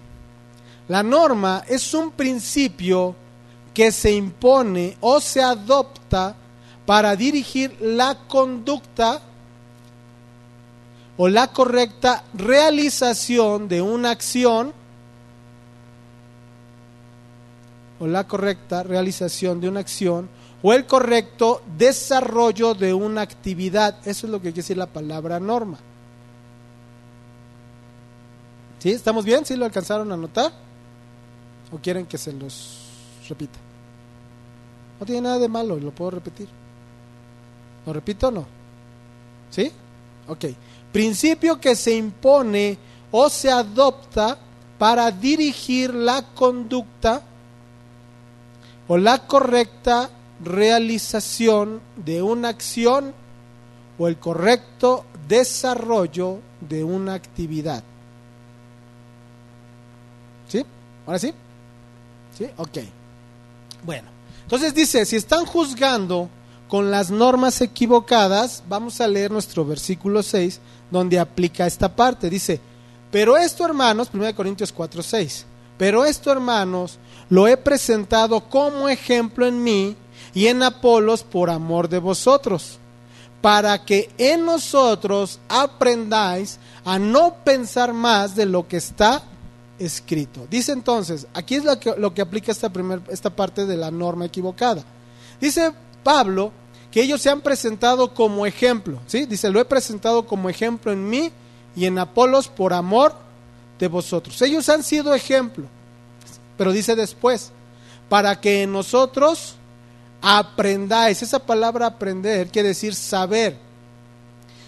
La 0.86 1.02
norma 1.02 1.64
es 1.66 1.94
un 1.94 2.10
principio 2.10 3.14
que 3.72 3.92
se 3.92 4.12
impone 4.12 4.98
o 5.00 5.22
se 5.22 5.40
adopta 5.40 6.36
para 6.84 7.16
dirigir 7.16 7.74
la 7.80 8.14
conducta 8.28 9.22
o 11.22 11.28
la 11.28 11.48
correcta 11.48 12.24
realización 12.32 13.68
de 13.68 13.82
una 13.82 14.10
acción 14.10 14.72
o 17.98 18.06
la 18.06 18.26
correcta 18.26 18.82
realización 18.82 19.60
de 19.60 19.68
una 19.68 19.80
acción 19.80 20.30
o 20.62 20.72
el 20.72 20.86
correcto 20.86 21.60
desarrollo 21.76 22.72
de 22.72 22.94
una 22.94 23.20
actividad. 23.20 23.98
Eso 24.08 24.26
es 24.26 24.32
lo 24.32 24.38
que 24.38 24.44
quiere 24.44 24.56
decir 24.56 24.78
la 24.78 24.86
palabra 24.86 25.38
norma. 25.38 25.78
¿Sí? 28.78 28.92
¿Estamos 28.92 29.22
bien? 29.22 29.44
¿Sí 29.44 29.56
lo 29.56 29.66
alcanzaron 29.66 30.10
a 30.12 30.16
notar? 30.16 30.50
¿O 31.70 31.76
quieren 31.76 32.06
que 32.06 32.16
se 32.16 32.32
los 32.32 32.78
repita? 33.28 33.58
No 34.98 35.04
tiene 35.04 35.20
nada 35.20 35.38
de 35.38 35.50
malo, 35.50 35.78
lo 35.78 35.90
puedo 35.90 36.12
repetir. 36.12 36.48
¿Lo 37.84 37.92
repito 37.92 38.28
o 38.28 38.30
no? 38.30 38.46
¿Sí? 39.50 39.70
Ok. 40.26 40.46
Principio 40.92 41.60
que 41.60 41.76
se 41.76 41.94
impone 41.94 42.78
o 43.10 43.28
se 43.28 43.50
adopta 43.50 44.38
para 44.78 45.10
dirigir 45.10 45.94
la 45.94 46.22
conducta 46.22 47.22
o 48.88 48.96
la 48.96 49.26
correcta 49.26 50.10
realización 50.42 51.80
de 51.96 52.22
una 52.22 52.48
acción 52.48 53.14
o 53.98 54.08
el 54.08 54.18
correcto 54.18 55.04
desarrollo 55.28 56.38
de 56.60 56.82
una 56.82 57.14
actividad. 57.14 57.84
¿Sí? 60.48 60.64
¿Ahora 61.06 61.18
sí? 61.18 61.32
¿Sí? 62.36 62.46
Ok. 62.56 62.78
Bueno, 63.84 64.08
entonces 64.42 64.74
dice, 64.74 65.04
si 65.04 65.16
están 65.16 65.46
juzgando 65.46 66.28
con 66.70 66.92
las 66.92 67.10
normas 67.10 67.60
equivocadas, 67.60 68.62
vamos 68.68 69.00
a 69.00 69.08
leer 69.08 69.32
nuestro 69.32 69.64
versículo 69.64 70.22
6, 70.22 70.60
donde 70.88 71.18
aplica 71.18 71.66
esta 71.66 71.94
parte. 71.94 72.30
Dice, 72.30 72.60
pero 73.10 73.36
esto 73.36 73.64
hermanos, 73.64 74.08
1 74.14 74.34
Corintios 74.36 74.72
4, 74.72 75.02
6, 75.02 75.46
pero 75.76 76.04
esto 76.04 76.30
hermanos, 76.30 76.98
lo 77.28 77.48
he 77.48 77.56
presentado 77.56 78.48
como 78.48 78.88
ejemplo 78.88 79.46
en 79.46 79.62
mí 79.62 79.96
y 80.32 80.46
en 80.46 80.62
Apolos 80.62 81.24
por 81.24 81.50
amor 81.50 81.88
de 81.88 81.98
vosotros, 81.98 82.78
para 83.40 83.84
que 83.84 84.08
en 84.16 84.44
nosotros 84.44 85.40
aprendáis 85.48 86.60
a 86.84 87.00
no 87.00 87.34
pensar 87.42 87.92
más 87.92 88.36
de 88.36 88.46
lo 88.46 88.68
que 88.68 88.76
está 88.76 89.24
escrito. 89.80 90.46
Dice 90.48 90.70
entonces, 90.70 91.26
aquí 91.34 91.56
es 91.56 91.64
lo 91.64 91.80
que, 91.80 91.96
lo 91.96 92.14
que 92.14 92.22
aplica 92.22 92.52
esta, 92.52 92.68
primer, 92.68 93.02
esta 93.08 93.30
parte 93.30 93.66
de 93.66 93.76
la 93.76 93.90
norma 93.90 94.26
equivocada. 94.26 94.84
Dice 95.40 95.72
Pablo 96.04 96.52
que 96.90 97.02
ellos 97.02 97.22
se 97.22 97.30
han 97.30 97.40
presentado 97.40 98.14
como 98.14 98.46
ejemplo, 98.46 98.98
¿sí? 99.06 99.26
Dice, 99.26 99.50
lo 99.50 99.60
he 99.60 99.64
presentado 99.64 100.26
como 100.26 100.48
ejemplo 100.48 100.92
en 100.92 101.08
mí 101.08 101.30
y 101.76 101.86
en 101.86 101.98
Apolos 101.98 102.48
por 102.48 102.72
amor 102.72 103.14
de 103.78 103.88
vosotros. 103.88 104.40
Ellos 104.42 104.68
han 104.68 104.82
sido 104.82 105.14
ejemplo, 105.14 105.66
pero 106.56 106.72
dice 106.72 106.96
después, 106.96 107.52
para 108.08 108.40
que 108.40 108.66
nosotros 108.66 109.54
aprendáis. 110.20 111.22
Esa 111.22 111.38
palabra 111.38 111.86
aprender 111.86 112.48
quiere 112.48 112.68
decir 112.68 112.94
saber. 112.94 113.56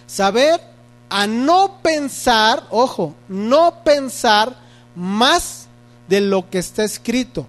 Saber 0.07 0.61
a 1.11 1.27
no 1.27 1.79
pensar, 1.83 2.67
ojo, 2.71 3.15
no 3.29 3.83
pensar 3.85 4.57
más 4.95 5.67
de 6.09 6.21
lo 6.21 6.49
que 6.49 6.59
está 6.59 6.85
escrito. 6.85 7.47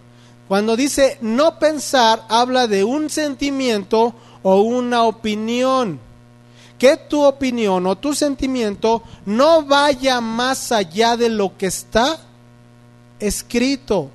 Cuando 0.47 0.76
dice 0.76 1.17
no 1.21 1.59
pensar, 1.59 2.26
habla 2.30 2.67
de 2.67 2.84
un 2.84 3.09
sentimiento 3.09 4.13
o 4.44 4.62
una 4.62 5.04
opinión. 5.04 6.00
Que 6.78 6.98
tu 6.98 7.24
opinión 7.24 7.88
o 7.88 7.96
tu 7.98 8.14
sentimiento 8.14 9.04
no 9.26 9.64
vaya 9.64 10.20
más 10.20 10.72
allá 10.72 11.16
de 11.16 11.30
lo 11.30 11.58
que 11.58 11.68
está 11.68 12.20
escrito. 13.20 14.10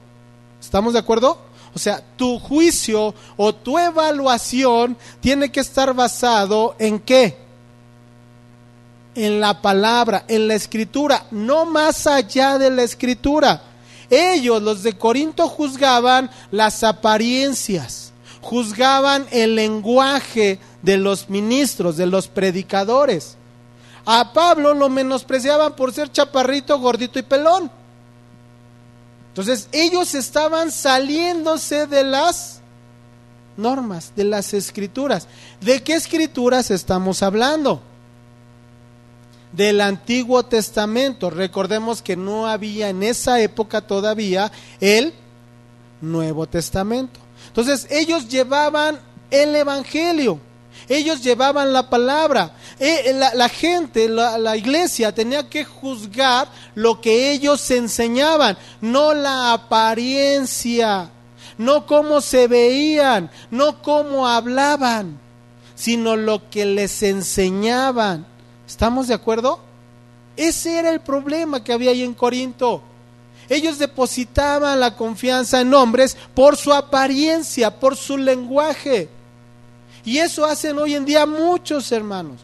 ¿Estamos 0.60 0.92
de 0.92 0.98
acuerdo? 0.98 1.38
O 1.74 1.78
sea, 1.78 2.02
tu 2.16 2.38
juicio 2.38 3.14
o 3.36 3.54
tu 3.54 3.78
evaluación 3.78 4.96
tiene 5.20 5.50
que 5.50 5.60
estar 5.60 5.94
basado 5.94 6.74
en 6.78 6.98
qué? 6.98 7.38
En 9.14 9.40
la 9.40 9.62
palabra, 9.62 10.24
en 10.28 10.48
la 10.48 10.54
escritura, 10.54 11.26
no 11.30 11.64
más 11.64 12.06
allá 12.06 12.58
de 12.58 12.70
la 12.70 12.82
escritura. 12.82 13.62
Ellos, 14.10 14.62
los 14.62 14.82
de 14.82 14.96
Corinto, 14.96 15.48
juzgaban 15.48 16.30
las 16.50 16.82
apariencias, 16.82 18.12
juzgaban 18.48 19.26
el 19.30 19.56
lenguaje 19.56 20.58
de 20.80 20.96
los 20.96 21.28
ministros, 21.28 21.98
de 21.98 22.06
los 22.06 22.28
predicadores. 22.28 23.36
A 24.06 24.32
Pablo 24.32 24.72
lo 24.72 24.88
menospreciaban 24.88 25.76
por 25.76 25.92
ser 25.92 26.10
chaparrito, 26.10 26.78
gordito 26.78 27.18
y 27.18 27.22
pelón. 27.22 27.70
Entonces 29.28 29.68
ellos 29.70 30.14
estaban 30.14 30.72
saliéndose 30.72 31.86
de 31.86 32.04
las 32.04 32.62
normas, 33.58 34.14
de 34.16 34.24
las 34.24 34.54
escrituras. 34.54 35.28
¿De 35.60 35.82
qué 35.82 35.94
escrituras 35.94 36.70
estamos 36.70 37.22
hablando? 37.22 37.82
Del 39.52 39.82
Antiguo 39.82 40.42
Testamento. 40.46 41.28
Recordemos 41.28 42.00
que 42.00 42.16
no 42.16 42.46
había 42.46 42.88
en 42.88 43.02
esa 43.02 43.42
época 43.42 43.82
todavía 43.82 44.50
el 44.80 45.12
Nuevo 46.00 46.46
Testamento. 46.46 47.27
Entonces 47.48 47.86
ellos 47.90 48.28
llevaban 48.28 49.00
el 49.30 49.54
Evangelio, 49.56 50.40
ellos 50.88 51.22
llevaban 51.22 51.72
la 51.72 51.90
palabra. 51.90 52.52
Eh, 52.78 53.12
la, 53.34 53.48
gente, 53.48 54.08
la, 54.08 54.38
la, 54.38 54.56
iglesia 54.56 55.12
tenía 55.12 55.48
que 55.48 55.64
juzgar 55.64 56.48
lo 56.74 57.00
que 57.00 57.32
ellos 57.32 57.68
enseñaban, 57.70 58.56
no 58.80 59.12
la 59.14 59.52
apariencia, 59.52 61.10
no 61.58 61.86
cómo 61.86 62.20
se 62.20 62.46
veían, 62.46 63.30
no 63.50 63.82
cómo 63.82 64.28
hablaban, 64.28 65.18
sino 65.74 66.16
lo 66.16 66.48
que 66.48 66.64
les 66.64 67.02
enseñaban. 67.02 68.26
¿Estamos 68.66 69.08
de 69.08 69.14
acuerdo? 69.14 69.60
Ese 70.36 70.78
era 70.78 70.90
el 70.90 71.00
problema 71.00 71.64
que 71.64 71.72
había 71.72 71.90
ahí 71.90 72.02
en 72.02 72.14
Corinto. 72.14 72.82
Ellos 73.48 73.78
depositaban 73.78 74.80
la 74.80 74.94
confianza 74.96 75.60
en 75.60 75.72
hombres 75.72 76.16
por 76.34 76.56
su 76.56 76.72
apariencia, 76.72 77.78
por 77.78 77.96
su 77.96 78.18
lenguaje. 78.18 79.08
Y 80.04 80.18
eso 80.18 80.44
hacen 80.44 80.78
hoy 80.78 80.94
en 80.94 81.04
día 81.04 81.26
muchos 81.26 81.90
hermanos. 81.92 82.40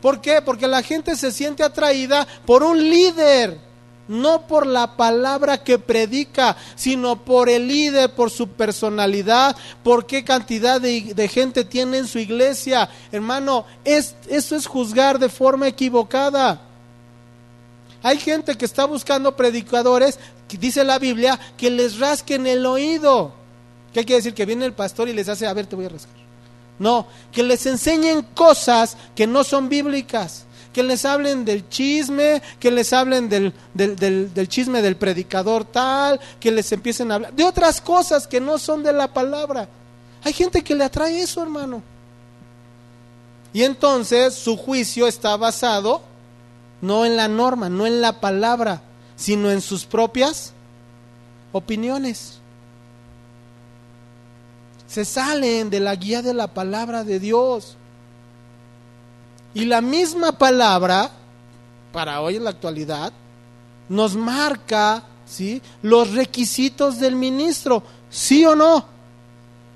¿Por 0.00 0.20
qué? 0.20 0.40
Porque 0.42 0.66
la 0.66 0.82
gente 0.82 1.16
se 1.16 1.32
siente 1.32 1.62
atraída 1.62 2.26
por 2.46 2.62
un 2.62 2.78
líder, 2.78 3.58
no 4.06 4.46
por 4.46 4.66
la 4.66 4.96
palabra 4.96 5.62
que 5.62 5.78
predica, 5.78 6.56
sino 6.76 7.24
por 7.24 7.48
el 7.48 7.68
líder, 7.68 8.14
por 8.14 8.30
su 8.30 8.48
personalidad, 8.48 9.56
por 9.82 10.06
qué 10.06 10.24
cantidad 10.24 10.80
de, 10.80 11.28
gente 11.28 11.64
tiene 11.64 11.98
en 11.98 12.06
su 12.06 12.18
iglesia. 12.18 12.88
Hermano, 13.12 13.66
es, 13.84 14.14
eso 14.28 14.56
es 14.56 14.66
juzgar 14.66 15.18
de 15.18 15.28
forma 15.28 15.68
equivocada. 15.68 16.62
Hay 18.02 18.18
gente 18.18 18.56
que 18.56 18.64
está 18.64 18.84
buscando 18.84 19.34
predicadores, 19.34 20.18
dice 20.56 20.84
la 20.84 20.98
Biblia, 20.98 21.38
que 21.56 21.70
les 21.70 21.98
rasquen 21.98 22.46
el 22.46 22.64
oído. 22.64 23.32
¿Qué 23.92 24.04
quiere 24.04 24.20
decir? 24.20 24.34
Que 24.34 24.46
viene 24.46 24.64
el 24.64 24.72
pastor 24.72 25.08
y 25.08 25.12
les 25.12 25.28
hace, 25.28 25.46
a 25.46 25.52
ver, 25.52 25.66
te 25.66 25.76
voy 25.76 25.86
a 25.86 25.90
rascar. 25.90 26.14
No, 26.78 27.06
que 27.32 27.42
les 27.42 27.66
enseñen 27.66 28.22
cosas 28.34 28.96
que 29.14 29.26
no 29.26 29.42
son 29.42 29.68
bíblicas, 29.68 30.44
que 30.72 30.82
les 30.82 31.04
hablen 31.04 31.44
del 31.44 31.68
chisme, 31.68 32.40
que 32.60 32.70
les 32.70 32.92
hablen 32.92 33.28
del, 33.28 33.52
del, 33.74 34.48
chisme 34.48 34.80
del 34.80 34.96
predicador 34.96 35.64
tal, 35.64 36.20
que 36.38 36.52
les 36.52 36.70
empiecen 36.70 37.10
a 37.10 37.16
hablar 37.16 37.32
de 37.32 37.44
otras 37.44 37.80
cosas 37.80 38.26
que 38.26 38.40
no 38.40 38.58
son 38.58 38.82
de 38.82 38.92
la 38.92 39.12
palabra. 39.12 39.68
Hay 40.22 40.32
gente 40.32 40.62
que 40.62 40.74
le 40.74 40.84
atrae 40.84 41.20
eso, 41.20 41.42
hermano. 41.42 41.82
Y 43.52 43.64
entonces 43.64 44.34
su 44.34 44.56
juicio 44.56 45.08
está 45.08 45.36
basado 45.36 46.02
no 46.80 47.04
en 47.04 47.16
la 47.16 47.28
norma, 47.28 47.68
no 47.68 47.86
en 47.86 48.00
la 48.00 48.20
palabra, 48.20 48.82
sino 49.18 49.50
en 49.50 49.60
sus 49.60 49.84
propias 49.84 50.54
opiniones 51.52 52.38
se 54.88 55.04
salen 55.04 55.68
de 55.68 55.80
la 55.80 55.94
guía 55.94 56.22
de 56.22 56.32
la 56.32 56.48
palabra 56.48 57.04
de 57.04 57.20
Dios. 57.20 57.76
Y 59.52 59.66
la 59.66 59.82
misma 59.82 60.32
palabra, 60.32 61.10
para 61.92 62.22
hoy 62.22 62.36
en 62.36 62.44
la 62.44 62.50
actualidad, 62.50 63.12
nos 63.88 64.16
marca 64.16 65.04
¿sí? 65.26 65.60
los 65.82 66.12
requisitos 66.14 66.98
del 66.98 67.16
ministro, 67.16 67.82
sí 68.08 68.46
o 68.46 68.56
no. 68.56 68.86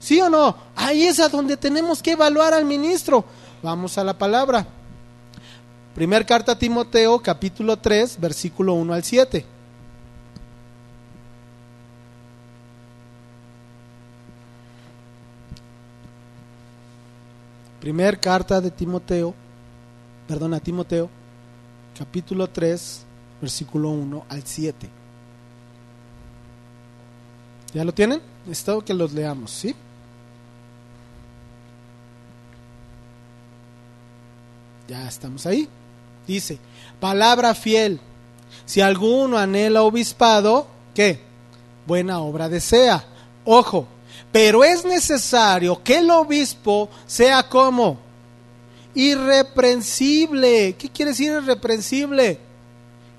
¿Sí 0.00 0.20
o 0.20 0.30
no? 0.30 0.56
Ahí 0.74 1.04
es 1.04 1.20
a 1.20 1.28
donde 1.28 1.56
tenemos 1.56 2.02
que 2.02 2.12
evaluar 2.12 2.54
al 2.54 2.64
ministro. 2.64 3.24
Vamos 3.62 3.98
a 3.98 4.04
la 4.04 4.16
palabra. 4.16 4.66
Primer 5.94 6.24
carta 6.24 6.52
a 6.52 6.58
Timoteo, 6.58 7.18
capítulo 7.20 7.76
3, 7.76 8.18
versículo 8.18 8.72
1 8.72 8.94
al 8.94 9.04
7. 9.04 9.44
Primer 17.78 18.18
carta 18.20 18.60
de 18.62 18.70
Timoteo, 18.70 19.34
perdón, 20.26 20.54
a 20.54 20.60
Timoteo, 20.60 21.10
capítulo 21.98 22.48
3, 22.48 23.04
versículo 23.42 23.90
1 23.90 24.24
al 24.30 24.42
7. 24.44 24.88
¿Ya 27.74 27.84
lo 27.84 27.92
tienen? 27.92 28.22
Necesito 28.46 28.82
que 28.82 28.94
los 28.94 29.12
leamos, 29.12 29.50
¿sí? 29.50 29.74
Ya 34.88 35.06
estamos 35.06 35.44
ahí. 35.44 35.68
Dice, 36.26 36.58
palabra 37.00 37.54
fiel. 37.54 38.00
Si 38.64 38.80
alguno 38.80 39.38
anhela 39.38 39.82
obispado, 39.82 40.66
¿qué? 40.94 41.20
Buena 41.86 42.20
obra 42.20 42.48
desea. 42.48 43.04
Ojo, 43.44 43.86
pero 44.30 44.64
es 44.64 44.84
necesario 44.84 45.82
que 45.82 45.98
el 45.98 46.10
obispo 46.10 46.88
sea 47.06 47.48
como 47.48 47.98
irreprensible. 48.94 50.74
¿Qué 50.78 50.88
quiere 50.88 51.10
decir 51.10 51.32
irreprensible? 51.32 52.38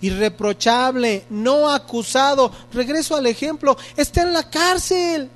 Irreprochable, 0.02 1.26
no 1.30 1.70
acusado. 1.70 2.52
Regreso 2.72 3.16
al 3.16 3.28
ejemplo, 3.28 3.78
está 3.96 4.24
en 4.24 4.34
la 4.34 4.50
cárcel. 4.50 5.30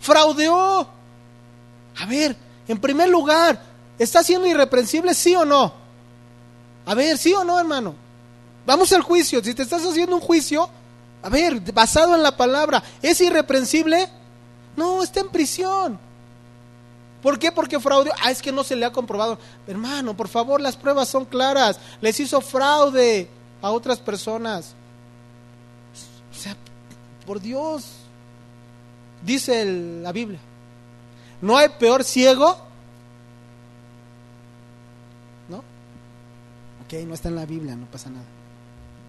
Fraudeó. 0.00 0.86
A 1.96 2.06
ver, 2.06 2.36
en 2.68 2.78
primer 2.78 3.08
lugar, 3.08 3.60
¿está 3.98 4.22
siendo 4.22 4.46
irreprensible, 4.46 5.14
sí 5.14 5.34
o 5.34 5.44
no? 5.44 5.83
A 6.86 6.94
ver, 6.94 7.18
sí 7.18 7.32
o 7.32 7.44
no, 7.44 7.58
hermano. 7.58 7.94
Vamos 8.66 8.92
al 8.92 9.02
juicio. 9.02 9.42
Si 9.42 9.54
te 9.54 9.62
estás 9.62 9.84
haciendo 9.84 10.16
un 10.16 10.22
juicio, 10.22 10.68
a 11.22 11.28
ver, 11.28 11.60
basado 11.72 12.14
en 12.14 12.22
la 12.22 12.36
palabra, 12.36 12.82
¿es 13.02 13.20
irreprensible? 13.20 14.08
No, 14.76 15.02
está 15.02 15.20
en 15.20 15.28
prisión. 15.28 15.98
¿Por 17.22 17.38
qué? 17.38 17.50
Porque 17.50 17.80
fraude. 17.80 18.10
Ah, 18.22 18.30
es 18.30 18.42
que 18.42 18.52
no 18.52 18.62
se 18.62 18.76
le 18.76 18.84
ha 18.84 18.92
comprobado. 18.92 19.38
Hermano, 19.66 20.14
por 20.14 20.28
favor, 20.28 20.60
las 20.60 20.76
pruebas 20.76 21.08
son 21.08 21.24
claras. 21.24 21.78
Les 22.02 22.20
hizo 22.20 22.42
fraude 22.42 23.28
a 23.62 23.70
otras 23.70 23.98
personas. 23.98 24.74
O 26.30 26.34
sea, 26.38 26.54
por 27.24 27.40
Dios. 27.40 27.84
Dice 29.22 29.64
la 29.64 30.12
Biblia. 30.12 30.38
No 31.40 31.56
hay 31.56 31.70
peor 31.70 32.04
ciego. 32.04 32.58
¿No? 35.48 35.64
Ok, 36.84 36.94
no 37.06 37.14
está 37.14 37.28
en 37.28 37.36
la 37.36 37.46
Biblia, 37.46 37.76
no 37.76 37.86
pasa 37.86 38.10
nada. 38.10 38.24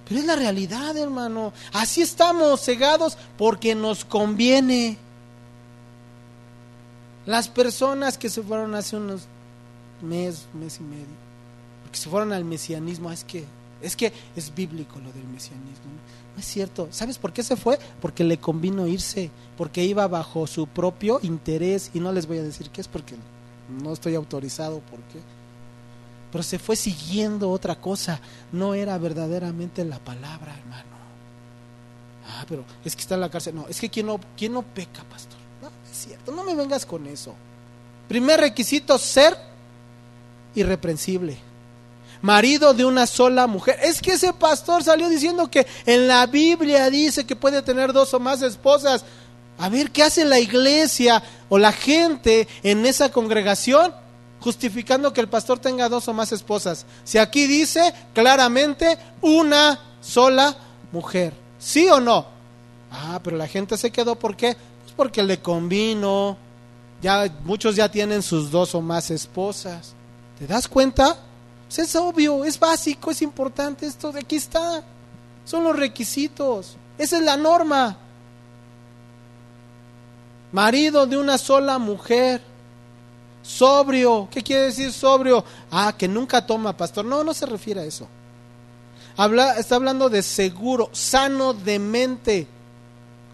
Pero 0.08 0.20
es 0.20 0.26
la 0.26 0.36
realidad, 0.36 0.96
hermano. 0.98 1.52
Así 1.74 2.02
estamos 2.02 2.62
cegados 2.62 3.18
porque 3.38 3.76
nos 3.76 4.06
conviene. 4.06 4.98
Las 7.26 7.48
personas 7.48 8.18
que 8.18 8.30
se 8.30 8.44
fueron 8.44 8.76
hace 8.76 8.98
unos 8.98 9.24
mes, 10.02 10.46
mes 10.54 10.80
y 10.80 10.84
medio, 10.84 11.06
porque 11.84 11.98
se 11.98 12.08
fueron 12.08 12.32
al 12.34 12.46
mesianismo, 12.46 13.12
es 13.12 13.24
que 13.24 13.46
es 13.82 13.96
que 13.96 14.14
es 14.36 14.54
bíblico 14.54 15.00
lo 15.00 15.12
del 15.12 15.28
mesianismo. 15.28 15.86
¿no? 15.86 16.40
es 16.40 16.46
cierto. 16.46 16.88
¿Sabes 16.92 17.18
por 17.18 17.34
qué 17.34 17.44
se 17.44 17.56
fue? 17.56 17.80
Porque 18.02 18.24
le 18.24 18.38
convino 18.38 18.88
irse, 18.88 19.32
porque 19.58 19.84
iba 19.84 20.08
bajo 20.08 20.48
su 20.48 20.68
propio 20.68 21.20
interés 21.22 21.92
y 21.94 22.00
no 22.00 22.12
les 22.12 22.28
voy 22.28 22.40
a 22.40 22.44
decir 22.44 22.70
qué 22.70 22.82
es 22.82 22.88
porque 22.88 23.16
no 23.82 23.94
estoy 23.94 24.16
autorizado 24.16 24.80
por 24.80 25.00
qué. 25.02 25.20
Pero 26.36 26.44
se 26.44 26.60
fue 26.60 26.76
siguiendo 26.76 27.50
otra 27.50 27.76
cosa, 27.76 28.20
no 28.52 28.74
era 28.74 28.98
verdaderamente 28.98 29.86
la 29.86 30.00
palabra, 30.00 30.54
hermano. 30.58 30.96
Ah, 32.28 32.46
pero 32.50 32.66
es 32.84 32.94
que 32.94 33.02
está 33.02 33.16
en 33.16 33.22
la 33.22 33.30
cárcel. 33.30 33.56
No, 33.56 33.66
es 33.70 33.80
que 33.80 34.04
no, 34.04 34.20
quién 34.36 34.52
no 34.52 34.62
peca, 34.62 35.04
pastor 35.04 35.46
cierto, 35.96 36.32
no 36.32 36.44
me 36.44 36.56
vengas 36.56 36.86
con 36.86 37.08
eso. 37.08 37.34
Primer 38.08 38.40
requisito, 38.40 38.98
ser 38.98 39.36
irreprensible. 40.54 41.38
Marido 42.22 42.74
de 42.74 42.86
una 42.86 43.08
sola 43.08 43.48
mujer. 43.48 43.78
Es 43.82 44.02
que 44.02 44.14
ese 44.14 44.34
pastor 44.34 44.84
salió 44.84 45.10
diciendo 45.10 45.50
que 45.50 45.66
en 45.86 46.08
la 46.08 46.26
Biblia 46.28 46.90
dice 46.90 47.26
que 47.26 47.36
puede 47.36 47.62
tener 47.62 47.94
dos 47.94 48.14
o 48.14 48.20
más 48.20 48.42
esposas. 48.42 49.06
A 49.58 49.70
ver, 49.70 49.92
¿qué 49.92 50.04
hace 50.04 50.26
la 50.26 50.40
iglesia 50.40 51.24
o 51.50 51.58
la 51.58 51.72
gente 51.72 52.48
en 52.64 52.86
esa 52.86 53.12
congregación? 53.12 53.94
Justificando 54.46 55.12
que 55.12 55.20
el 55.20 55.28
pastor 55.28 55.60
tenga 55.60 55.90
dos 55.90 56.08
o 56.08 56.14
más 56.14 56.32
esposas. 56.32 56.86
Si 57.04 57.18
aquí 57.18 57.48
dice 57.48 57.94
claramente 58.14 58.98
una 59.22 59.78
sola 60.00 60.56
mujer. 60.94 61.34
¿Sí 61.60 61.90
o 61.90 62.00
no? 62.00 62.28
Ah, 62.90 63.20
pero 63.22 63.36
la 63.36 63.48
gente 63.48 63.78
se 63.78 63.92
quedó, 63.92 64.16
¿por 64.16 64.38
qué? 64.38 64.56
porque 64.96 65.24
le 65.24 65.40
convino. 65.40 66.38
Ya 67.02 67.32
muchos 67.44 67.76
ya 67.76 67.90
tienen 67.90 68.24
sus 68.24 68.50
dos 68.50 68.74
o 68.74 68.82
más 68.82 69.12
esposas. 69.12 69.94
¿Te 70.40 70.48
das 70.48 70.68
cuenta? 70.68 71.18
Pues 71.68 71.80
es 71.80 71.96
obvio, 71.96 72.46
es 72.46 72.60
básico, 72.60 73.12
es 73.12 73.22
importante 73.22 73.86
esto. 73.86 74.14
Aquí 74.18 74.38
está. 74.38 74.84
Son 75.44 75.64
los 75.64 75.76
requisitos. 75.76 76.78
Esa 76.98 77.18
es 77.18 77.24
la 77.24 77.38
norma. 77.38 77.98
Marido 80.52 81.06
de 81.06 81.18
una 81.18 81.38
sola 81.38 81.78
mujer. 81.78 82.42
Sobrio. 83.46 84.28
¿Qué 84.32 84.42
quiere 84.42 84.64
decir 84.64 84.92
sobrio? 84.92 85.44
Ah, 85.70 85.94
que 85.96 86.08
nunca 86.08 86.46
toma, 86.46 86.76
pastor. 86.76 87.06
No, 87.06 87.24
no 87.24 87.34
se 87.34 87.46
refiere 87.46 87.82
a 87.82 87.86
eso. 87.86 88.08
Habla, 89.16 89.58
está 89.58 89.76
hablando 89.76 90.10
de 90.10 90.24
seguro, 90.24 90.90
sano 90.92 91.54
de 91.54 91.80
mente. 91.80 92.48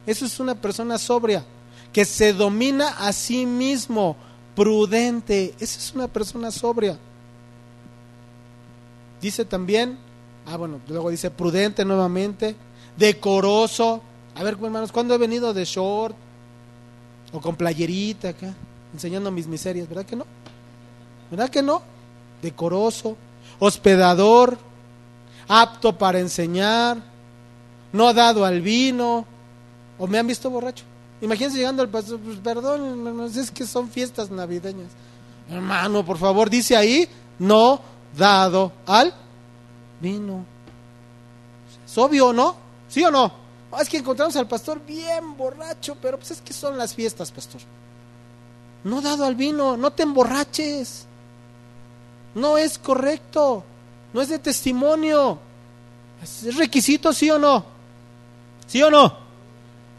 Eso 0.05 0.25
es 0.25 0.39
una 0.39 0.55
persona 0.55 0.97
sobria, 0.97 1.45
que 1.93 2.05
se 2.05 2.33
domina 2.33 2.89
a 2.89 3.13
sí 3.13 3.45
mismo, 3.45 4.15
prudente. 4.55 5.55
Esa 5.59 5.79
es 5.79 5.93
una 5.95 6.07
persona 6.07 6.51
sobria. 6.51 6.99
Dice 9.21 9.45
también, 9.45 9.97
ah 10.45 10.57
bueno, 10.57 10.81
luego 10.87 11.09
dice 11.09 11.31
prudente 11.31 11.85
nuevamente, 11.85 12.55
decoroso. 12.97 14.01
A 14.35 14.43
ver, 14.43 14.57
hermanos, 14.61 14.91
¿cuándo 14.91 15.13
he 15.15 15.17
venido 15.17 15.53
de 15.53 15.65
short? 15.65 16.15
O 17.31 17.39
con 17.39 17.55
playerita 17.55 18.29
acá, 18.29 18.53
enseñando 18.93 19.31
mis 19.31 19.47
miserias, 19.47 19.87
¿verdad 19.87 20.05
que 20.05 20.15
no? 20.15 20.25
¿Verdad 21.29 21.49
que 21.49 21.61
no? 21.61 21.81
Decoroso, 22.41 23.15
hospedador, 23.59 24.57
apto 25.47 25.97
para 25.97 26.19
enseñar, 26.19 26.97
no 27.93 28.13
dado 28.13 28.45
al 28.45 28.61
vino, 28.61 29.25
¿O 30.01 30.07
me 30.07 30.17
han 30.17 30.25
visto 30.25 30.49
borracho? 30.49 30.83
Imagínense 31.21 31.59
llegando 31.59 31.83
al 31.83 31.89
pastor, 31.89 32.19
pues 32.19 32.39
perdón, 32.39 33.31
es 33.37 33.51
que 33.51 33.67
son 33.67 33.87
fiestas 33.87 34.31
navideñas. 34.31 34.87
Hermano, 35.47 36.03
por 36.03 36.17
favor, 36.17 36.49
dice 36.49 36.75
ahí, 36.75 37.07
no 37.37 37.79
dado 38.17 38.71
al 38.87 39.13
vino. 39.99 40.43
¿Es 41.85 41.95
obvio 41.99 42.33
no? 42.33 42.55
¿Sí 42.89 43.03
o 43.03 43.11
no? 43.11 43.31
Es 43.79 43.87
que 43.87 43.97
encontramos 43.97 44.35
al 44.37 44.47
pastor 44.47 44.83
bien 44.83 45.37
borracho, 45.37 45.95
pero 46.01 46.17
pues 46.17 46.31
es 46.31 46.41
que 46.41 46.51
son 46.51 46.79
las 46.79 46.95
fiestas, 46.95 47.31
pastor. 47.31 47.61
No 48.83 49.01
dado 49.01 49.25
al 49.25 49.35
vino, 49.35 49.77
no 49.77 49.91
te 49.91 50.03
emborraches. 50.03 51.05
No 52.33 52.57
es 52.57 52.77
correcto, 52.77 53.63
no 54.13 54.21
es 54.21 54.29
de 54.29 54.39
testimonio. 54.39 55.39
¿Es 56.23 56.55
requisito, 56.55 57.13
sí 57.13 57.29
o 57.29 57.39
no? 57.39 57.65
¿Sí 58.67 58.81
o 58.81 58.89
no? 58.89 59.17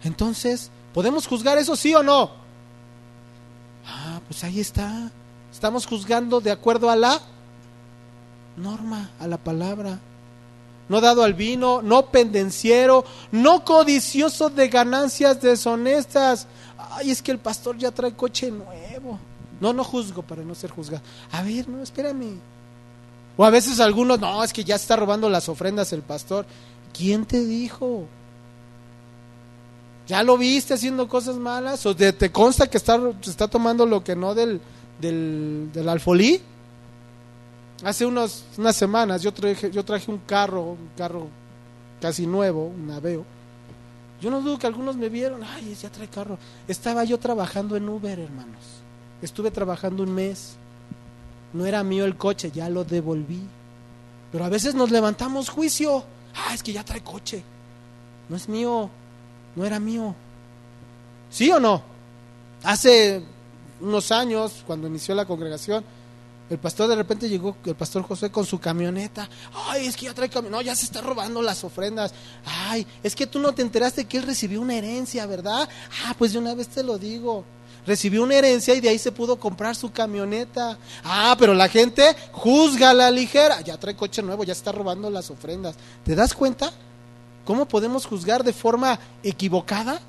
Entonces, 0.04 0.70
¿podemos 0.94 1.26
juzgar 1.26 1.58
eso 1.58 1.76
sí 1.76 1.94
o 1.94 2.02
no? 2.02 2.30
Ah, 3.86 4.20
pues 4.26 4.42
ahí 4.44 4.60
está. 4.60 5.10
Estamos 5.52 5.86
juzgando 5.86 6.40
de 6.40 6.50
acuerdo 6.50 6.90
a 6.90 6.96
la 6.96 7.20
norma, 8.56 9.10
a 9.20 9.26
la 9.26 9.36
palabra. 9.36 9.98
No 10.88 11.00
dado 11.00 11.24
al 11.24 11.34
vino, 11.34 11.82
no 11.82 12.06
pendenciero, 12.06 13.04
no 13.30 13.64
codicioso 13.64 14.50
de 14.50 14.68
ganancias 14.68 15.40
deshonestas. 15.40 16.46
Ay, 16.94 17.10
es 17.10 17.22
que 17.22 17.32
el 17.32 17.38
pastor 17.38 17.76
ya 17.78 17.90
trae 17.90 18.12
coche 18.14 18.50
nuevo. 18.50 19.18
No, 19.60 19.72
no 19.72 19.84
juzgo 19.84 20.22
para 20.22 20.42
no 20.42 20.54
ser 20.54 20.70
juzgado. 20.70 21.02
A 21.30 21.42
ver, 21.42 21.68
no, 21.68 21.82
espérame. 21.82 22.38
O 23.36 23.44
a 23.44 23.50
veces 23.50 23.80
algunos, 23.80 24.20
no, 24.20 24.42
es 24.44 24.52
que 24.52 24.64
ya 24.64 24.74
está 24.74 24.96
robando 24.96 25.28
las 25.30 25.48
ofrendas 25.48 25.92
el 25.92 26.02
pastor. 26.02 26.46
¿Quién 26.92 27.24
te 27.24 27.44
dijo? 27.44 28.04
¿Ya 30.06 30.22
lo 30.22 30.36
viste 30.36 30.74
haciendo 30.74 31.08
cosas 31.08 31.36
malas? 31.36 31.86
¿O 31.86 31.96
te, 31.96 32.32
consta 32.32 32.68
que 32.68 32.76
está, 32.76 33.00
está 33.22 33.48
tomando 33.48 33.86
lo 33.86 34.04
que 34.04 34.16
no 34.16 34.34
del, 34.34 34.60
del, 35.00 35.70
del 35.72 35.88
alfolí? 35.88 36.42
Hace 37.84 38.06
unas 38.06 38.44
semanas 38.72 39.22
yo 39.22 39.32
traje, 39.32 39.70
yo 39.70 39.84
traje 39.84 40.10
un 40.10 40.18
carro, 40.18 40.62
un 40.62 40.90
carro 40.96 41.28
casi 42.00 42.26
nuevo, 42.26 42.66
un 42.66 42.90
Aveo. 42.90 43.24
Yo 44.22 44.30
no 44.30 44.40
dudo 44.40 44.58
que 44.58 44.66
algunos 44.66 44.96
me 44.96 45.10
vieron, 45.10 45.42
ay, 45.44 45.74
ya 45.74 45.90
trae 45.90 46.08
carro. 46.08 46.38
Estaba 46.68 47.04
yo 47.04 47.18
trabajando 47.18 47.76
en 47.76 47.88
Uber, 47.88 48.18
hermanos. 48.18 48.62
Estuve 49.20 49.50
trabajando 49.50 50.02
un 50.02 50.14
mes. 50.14 50.54
No 51.52 51.66
era 51.66 51.82
mío 51.82 52.06
el 52.06 52.16
coche, 52.16 52.50
ya 52.50 52.70
lo 52.70 52.84
devolví. 52.84 53.42
Pero 54.30 54.44
a 54.44 54.48
veces 54.48 54.74
nos 54.74 54.90
levantamos 54.90 55.50
juicio. 55.50 56.04
Ah, 56.34 56.54
es 56.54 56.62
que 56.62 56.72
ya 56.72 56.84
trae 56.84 57.02
coche. 57.02 57.42
No 58.30 58.36
es 58.36 58.48
mío 58.48 58.88
no 59.54 59.64
era 59.64 59.78
mío. 59.78 60.14
¿Sí 61.30 61.50
o 61.50 61.60
no? 61.60 61.82
Hace 62.62 63.22
unos 63.80 64.12
años, 64.12 64.62
cuando 64.66 64.86
inició 64.86 65.14
la 65.14 65.26
congregación, 65.26 65.84
el 66.52 66.58
pastor 66.58 66.86
de 66.86 66.96
repente 66.96 67.30
llegó, 67.30 67.56
el 67.64 67.74
pastor 67.74 68.02
José 68.02 68.30
con 68.30 68.44
su 68.44 68.60
camioneta. 68.60 69.26
Ay, 69.54 69.86
es 69.86 69.96
que 69.96 70.04
ya 70.04 70.12
trae 70.12 70.28
camioneta. 70.28 70.58
No, 70.58 70.62
ya 70.62 70.76
se 70.76 70.84
está 70.84 71.00
robando 71.00 71.40
las 71.40 71.64
ofrendas. 71.64 72.12
Ay, 72.44 72.86
es 73.02 73.16
que 73.16 73.26
tú 73.26 73.38
no 73.38 73.54
te 73.54 73.62
enteraste 73.62 74.04
que 74.04 74.18
él 74.18 74.24
recibió 74.24 74.60
una 74.60 74.74
herencia, 74.74 75.24
¿verdad? 75.24 75.66
Ah, 76.04 76.14
pues 76.18 76.34
de 76.34 76.38
una 76.38 76.54
vez 76.54 76.68
te 76.68 76.82
lo 76.82 76.98
digo. 76.98 77.42
Recibió 77.86 78.22
una 78.22 78.34
herencia 78.34 78.74
y 78.74 78.82
de 78.82 78.90
ahí 78.90 78.98
se 78.98 79.12
pudo 79.12 79.36
comprar 79.36 79.74
su 79.74 79.92
camioneta. 79.92 80.76
Ah, 81.02 81.34
pero 81.38 81.54
la 81.54 81.70
gente 81.70 82.14
juzga 82.32 82.92
la 82.92 83.10
ligera. 83.10 83.62
Ya 83.62 83.78
trae 83.78 83.96
coche 83.96 84.20
nuevo, 84.22 84.44
ya 84.44 84.52
está 84.52 84.72
robando 84.72 85.08
las 85.08 85.30
ofrendas. 85.30 85.74
¿Te 86.04 86.14
das 86.14 86.34
cuenta? 86.34 86.70
¿Cómo 87.46 87.66
podemos 87.66 88.04
juzgar 88.04 88.44
de 88.44 88.52
forma 88.52 89.00
equivocada? 89.22 90.02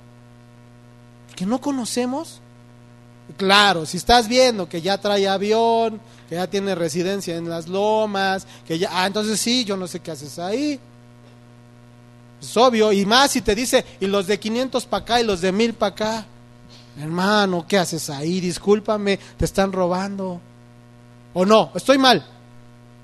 Que 1.38 1.46
no 1.46 1.62
conocemos. 1.62 2.42
Claro, 3.38 3.86
si 3.86 3.98
estás 3.98 4.28
viendo 4.28 4.68
que 4.68 4.82
ya 4.82 5.00
trae 5.00 5.28
avión, 5.28 6.02
que 6.30 6.36
ya 6.36 6.48
tiene 6.48 6.76
residencia 6.76 7.36
en 7.36 7.50
las 7.50 7.68
lomas, 7.68 8.48
que 8.66 8.78
ya, 8.78 8.90
ah, 8.92 9.08
entonces 9.08 9.40
sí, 9.40 9.66
yo 9.66 9.78
no 9.78 9.88
sé 9.88 10.00
qué 10.00 10.12
haces 10.12 10.40
ahí. 10.40 10.80
Es 12.42 12.58
obvio, 12.58 12.92
y 12.92 13.06
más 13.06 13.32
si 13.32 13.42
te 13.42 13.56
dice, 13.56 13.86
y 14.00 14.08
los 14.08 14.28
de 14.28 14.40
500 14.40 14.86
para 14.86 15.04
acá 15.04 15.22
y 15.22 15.24
los 15.24 15.42
de 15.42 15.52
1000 15.52 15.74
para 15.74 15.92
acá. 15.94 16.26
Hermano, 17.00 17.66
¿qué 17.68 17.78
haces 17.78 18.10
ahí? 18.10 18.40
Discúlpame, 18.40 19.18
te 19.38 19.46
están 19.46 19.72
robando. 19.72 20.40
¿O 21.34 21.46
no? 21.46 21.72
Estoy 21.74 21.98
mal. 21.98 22.24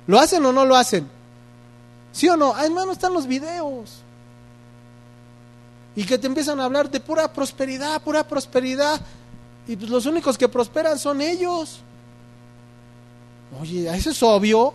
¿Lo 0.07 0.19
hacen 0.19 0.45
o 0.45 0.51
no 0.51 0.65
lo 0.65 0.75
hacen? 0.75 1.07
¿Sí 2.11 2.27
o 2.27 2.37
no? 2.37 2.53
Ah, 2.55 2.65
hermano, 2.65 2.91
están 2.91 3.13
los 3.13 3.27
videos. 3.27 4.01
Y 5.95 6.03
que 6.03 6.17
te 6.17 6.27
empiezan 6.27 6.59
a 6.59 6.65
hablar 6.65 6.89
de 6.89 6.99
pura 6.99 7.31
prosperidad, 7.31 8.01
pura 8.01 8.27
prosperidad. 8.27 8.99
Y 9.67 9.75
pues 9.75 9.89
los 9.89 10.05
únicos 10.05 10.37
que 10.37 10.47
prosperan 10.47 10.99
son 10.99 11.21
ellos. 11.21 11.79
Oye, 13.59 13.89
eso 13.95 14.09
es 14.09 14.23
obvio. 14.23 14.73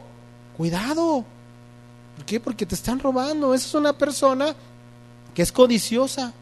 Cuidado. 0.56 1.24
¿Por 2.16 2.24
qué? 2.24 2.40
Porque 2.40 2.66
te 2.66 2.74
están 2.74 2.98
robando. 2.98 3.54
Esa 3.54 3.66
es 3.66 3.74
una 3.74 3.92
persona 3.92 4.54
que 5.34 5.42
es 5.42 5.52
codiciosa. 5.52 6.32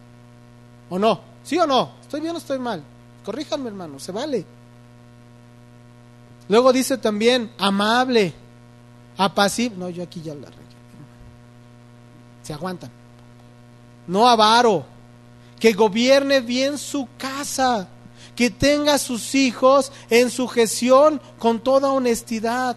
¿O 0.89 0.99
no? 0.99 1.21
¿Sí 1.43 1.59
o 1.59 1.67
no? 1.67 1.93
¿Estoy 2.01 2.21
bien 2.21 2.35
o 2.35 2.39
estoy 2.39 2.59
mal? 2.59 2.83
Corríjanme, 3.25 3.69
hermano, 3.69 3.99
se 3.99 4.13
vale. 4.13 4.45
Luego 6.49 6.73
dice 6.73 6.99
también 6.99 7.51
amable, 7.59 8.35
apacible. 9.17 9.79
No, 9.79 9.89
yo 9.89 10.03
aquí 10.03 10.21
ya 10.21 10.35
la 10.35 10.47
regué. 10.47 10.63
Se 12.43 12.53
aguantan. 12.53 12.91
No 14.07 14.29
avaro, 14.29 14.85
que 15.59 15.73
gobierne 15.73 16.41
bien 16.41 16.77
su 16.77 17.09
casa 17.17 17.89
que 18.35 18.51
tenga 18.51 18.95
a 18.95 18.99
sus 18.99 19.35
hijos 19.35 19.93
en 20.11 20.31
sujeción 20.31 21.21
con 21.39 21.61
toda 21.61 21.91
honestidad. 21.91 22.77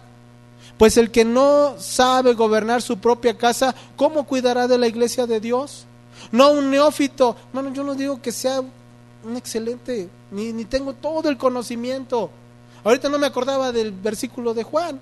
Pues 0.78 0.96
el 0.98 1.10
que 1.10 1.24
no 1.24 1.76
sabe 1.78 2.34
gobernar 2.34 2.82
su 2.82 2.98
propia 2.98 3.36
casa, 3.36 3.74
¿cómo 3.96 4.24
cuidará 4.24 4.68
de 4.68 4.78
la 4.78 4.86
iglesia 4.86 5.26
de 5.26 5.40
Dios? 5.40 5.86
No 6.32 6.50
un 6.50 6.70
neófito. 6.70 7.36
Bueno, 7.52 7.72
yo 7.72 7.82
no 7.82 7.94
digo 7.94 8.20
que 8.20 8.32
sea 8.32 8.60
un 8.60 9.36
excelente, 9.36 10.08
ni, 10.30 10.52
ni 10.52 10.64
tengo 10.66 10.92
todo 10.92 11.28
el 11.30 11.38
conocimiento. 11.38 12.30
Ahorita 12.84 13.08
no 13.08 13.18
me 13.18 13.26
acordaba 13.26 13.72
del 13.72 13.90
versículo 13.90 14.52
de 14.52 14.64
Juan. 14.64 15.00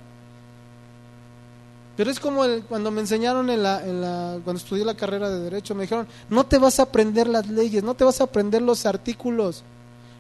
Pero 1.96 2.10
es 2.10 2.18
como 2.18 2.44
cuando 2.68 2.90
me 2.90 3.00
enseñaron 3.00 3.50
en 3.50 3.62
la, 3.62 3.84
en 3.84 4.00
la, 4.00 4.38
cuando 4.42 4.58
estudié 4.60 4.84
la 4.84 4.96
carrera 4.96 5.30
de 5.30 5.40
Derecho, 5.40 5.74
me 5.74 5.82
dijeron, 5.82 6.08
no 6.28 6.44
te 6.44 6.58
vas 6.58 6.80
a 6.80 6.84
aprender 6.84 7.28
las 7.28 7.48
leyes, 7.48 7.84
no 7.84 7.94
te 7.94 8.04
vas 8.04 8.20
a 8.20 8.24
aprender 8.24 8.62
los 8.62 8.84
artículos 8.86 9.62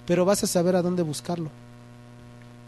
pero 0.06 0.24
vas 0.24 0.42
a 0.44 0.46
saber 0.46 0.76
a 0.76 0.82
dónde 0.82 1.02
buscarlo. 1.02 1.50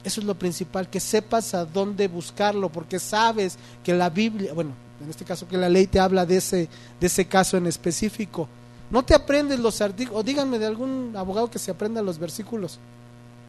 Eso 0.04 0.20
es 0.20 0.26
lo 0.26 0.38
principal, 0.38 0.88
que 0.88 1.00
sepas 1.00 1.52
a 1.54 1.64
dónde 1.64 2.06
buscarlo, 2.06 2.68
porque 2.68 2.98
sabes 2.98 3.58
que 3.82 3.92
la 3.92 4.08
Biblia, 4.08 4.52
bueno, 4.52 4.72
en 5.02 5.10
este 5.10 5.24
caso 5.24 5.48
que 5.48 5.56
la 5.56 5.68
ley 5.68 5.86
te 5.86 5.98
habla 5.98 6.24
de 6.24 6.36
ese, 6.36 6.68
de 7.00 7.06
ese 7.06 7.26
caso 7.26 7.56
en 7.56 7.66
específico. 7.66 8.48
No 8.88 9.04
te 9.04 9.14
aprendes 9.14 9.58
los 9.58 9.80
artículos, 9.80 10.20
o 10.20 10.22
díganme 10.22 10.58
de 10.58 10.66
algún 10.66 11.12
abogado 11.16 11.50
que 11.50 11.58
se 11.58 11.72
aprenda 11.72 12.02
los 12.02 12.18
versículos. 12.18 12.78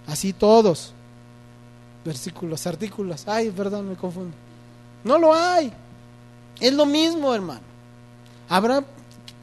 Así 0.07 0.33
todos. 0.33 0.93
Versículos, 2.03 2.65
artículos. 2.65 3.27
Ay, 3.27 3.51
perdón, 3.51 3.89
me 3.89 3.95
confundo. 3.95 4.35
No 5.03 5.17
lo 5.17 5.33
hay. 5.33 5.71
Es 6.59 6.73
lo 6.73 6.85
mismo, 6.85 7.35
hermano. 7.35 7.61
Habrá 8.49 8.83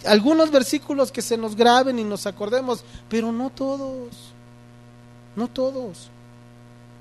algunos 0.05 0.51
versículos 0.51 1.13
que 1.13 1.23
se 1.23 1.37
nos 1.37 1.55
graben 1.55 1.99
y 1.99 2.05
nos 2.05 2.27
acordemos, 2.27 2.85
pero 3.09 3.31
no 3.31 3.51
todos. 3.51 4.34
No 5.37 5.49
todos. 5.49 6.11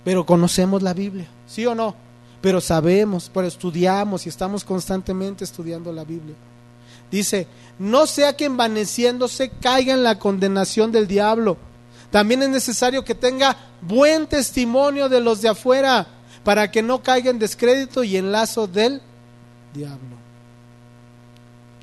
Pero 0.03 0.25
conocemos 0.25 0.81
la 0.81 0.93
Biblia, 0.93 1.27
¿sí 1.47 1.65
o 1.65 1.75
no? 1.75 1.95
Pero 2.41 2.59
sabemos, 2.59 3.31
pero 3.34 3.47
estudiamos 3.47 4.25
y 4.25 4.29
estamos 4.29 4.63
constantemente 4.63 5.43
estudiando 5.43 5.93
la 5.93 6.03
Biblia. 6.03 6.36
Dice, 7.09 7.47
no 7.79 8.05
sea 8.05 8.36
que 8.36 8.45
envaneciéndose 8.45 9.49
caiga 9.61 9.93
en 9.93 10.03
la 10.03 10.19
condenación 10.19 10.91
del 10.91 11.07
diablo. 11.07 11.57
También 12.11 12.43
es 12.43 12.49
necesario 12.49 13.05
que 13.05 13.15
tenga 13.15 13.55
buen 13.81 14.27
testimonio 14.27 15.09
de 15.09 15.21
los 15.21 15.41
de 15.41 15.49
afuera 15.49 16.07
para 16.43 16.69
que 16.69 16.81
no 16.81 17.01
caiga 17.01 17.29
en 17.29 17.39
descrédito 17.39 18.03
y 18.03 18.17
en 18.17 18.31
lazo 18.31 18.67
del 18.67 19.01
diablo. 19.73 20.17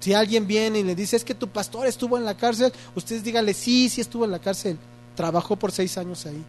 Si 0.01 0.15
alguien 0.15 0.47
viene 0.47 0.81
y 0.81 0.83
le 0.83 0.95
dice, 0.95 1.17
es 1.17 1.25
que 1.25 1.35
tu 1.35 1.49
pastor 1.49 1.87
estuvo 1.87 2.17
en 2.17 2.25
la 2.25 2.37
cárcel, 2.37 2.73
ustedes 2.95 3.23
díganle, 3.23 3.55
sí, 3.55 3.89
sí 3.89 4.01
estuvo 4.01 4.25
en 4.25 4.31
la 4.31 4.39
cárcel. 4.39 4.79
Trabajó 5.21 5.55
por 5.55 5.71
seis 5.71 5.99
años 5.99 6.25
ahí. 6.25 6.43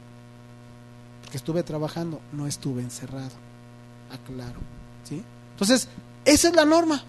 Porque 1.22 1.36
estuve 1.36 1.62
trabajando, 1.62 2.22
no 2.32 2.48
estuve 2.48 2.82
encerrado. 2.82 3.34
Aclaro. 4.10 4.62
¿sí? 5.04 5.22
Entonces, 5.52 5.90
esa 6.24 6.48
es 6.48 6.56
la 6.56 6.64
norma. 6.64 7.04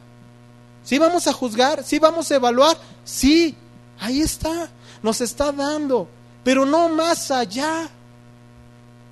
Si 0.82 0.98
vamos 0.98 1.28
a 1.28 1.32
juzgar, 1.32 1.84
si 1.84 2.00
vamos 2.00 2.28
a 2.32 2.34
evaluar, 2.34 2.76
sí, 3.04 3.54
ahí 4.00 4.22
está. 4.22 4.70
Nos 5.04 5.20
está 5.20 5.52
dando, 5.52 6.08
pero 6.42 6.66
no 6.66 6.88
más 6.88 7.30
allá. 7.30 7.88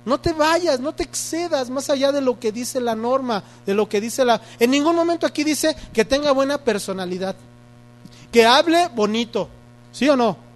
No 0.03 0.19
te 0.19 0.33
vayas, 0.33 0.81
no 0.81 0.93
te 0.93 1.03
excedas 1.03 1.69
más 1.69 1.89
allá 1.89 2.11
de 2.11 2.19
lo 2.19 2.37
que 2.37 2.51
dice 2.51 2.81
la 2.81 2.95
norma, 2.95 3.45
de 3.65 3.73
lo 3.73 3.87
que 3.87 4.01
dice 4.01 4.25
la... 4.25 4.41
En 4.59 4.71
ningún 4.71 4.97
momento 4.97 5.25
aquí 5.25 5.45
dice 5.45 5.73
que 5.93 6.03
tenga 6.03 6.33
buena 6.33 6.57
personalidad, 6.57 7.33
que 8.29 8.45
hable 8.45 8.89
bonito, 8.89 9.47
¿sí 9.93 10.09
o 10.09 10.17
no? 10.17 10.50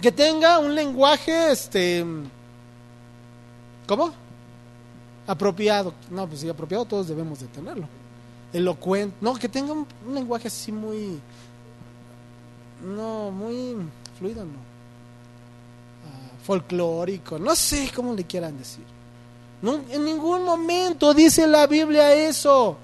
Que 0.00 0.12
tenga 0.12 0.58
un 0.58 0.74
lenguaje, 0.74 1.52
este, 1.52 2.04
¿cómo? 3.86 4.12
Apropiado. 5.26 5.94
No, 6.10 6.26
pues 6.26 6.40
sí, 6.40 6.48
apropiado 6.48 6.84
todos 6.84 7.08
debemos 7.08 7.40
de 7.40 7.46
tenerlo. 7.46 7.88
Elocuente. 8.52 9.16
No, 9.20 9.34
que 9.34 9.48
tenga 9.48 9.72
un, 9.72 9.86
lenguaje 10.12 10.48
así 10.48 10.70
muy, 10.70 11.20
no, 12.84 13.30
muy 13.30 13.76
fluido, 14.18 14.44
no. 14.44 14.58
Ah, 16.06 16.36
folclórico, 16.44 17.38
no 17.38 17.54
sé 17.54 17.90
cómo 17.94 18.14
le 18.14 18.24
quieran 18.24 18.58
decir. 18.58 18.84
No, 19.62 19.80
en 19.90 20.04
ningún 20.04 20.44
momento 20.44 21.14
dice 21.14 21.46
la 21.46 21.66
Biblia 21.66 22.12
eso. 22.12 22.76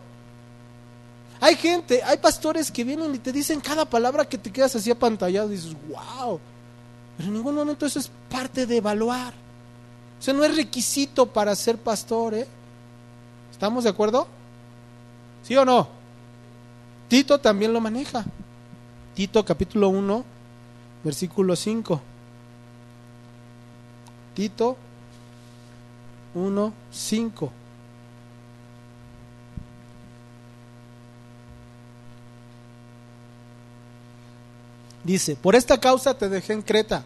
Hay 1.40 1.56
gente, 1.56 2.02
hay 2.02 2.18
pastores 2.18 2.70
que 2.70 2.84
vienen 2.84 3.14
y 3.14 3.18
te 3.18 3.32
dicen 3.32 3.61
cada 3.61 3.84
palabra 3.84 4.28
que 4.28 4.38
te 4.38 4.52
quedas 4.52 4.76
así 4.76 4.90
apantallado 4.90 5.48
y 5.50 5.56
dices, 5.56 5.74
wow, 5.88 6.38
pero 7.21 7.29
en 7.29 7.35
ningún 7.35 7.55
momento 7.55 7.85
eso 7.85 7.99
es 7.99 8.11
parte 8.31 8.64
de 8.64 8.79
evaluar. 8.79 9.35
Eso 10.18 10.33
no 10.33 10.43
es 10.43 10.57
requisito 10.57 11.27
para 11.27 11.55
ser 11.55 11.77
pastor, 11.77 12.33
¿eh? 12.33 12.49
¿Estamos 13.53 13.85
de 13.85 13.91
acuerdo? 13.91 14.27
¿Sí 15.43 15.55
o 15.55 15.66
no? 15.66 15.87
Tito 17.09 17.39
también 17.39 17.75
lo 17.75 17.81
maneja. 17.83 18.25
Tito 19.14 19.45
capítulo 19.45 19.91
1, 19.91 20.25
versículo 21.05 21.55
5. 21.55 22.01
Tito 24.33 24.79
1, 26.33 26.73
5. 26.91 27.53
Dice, 35.05 35.37
por 35.37 35.55
esta 35.55 35.79
causa 35.79 36.16
te 36.16 36.31
dejé 36.31 36.55
en 36.55 36.62
Creta, 36.62 37.05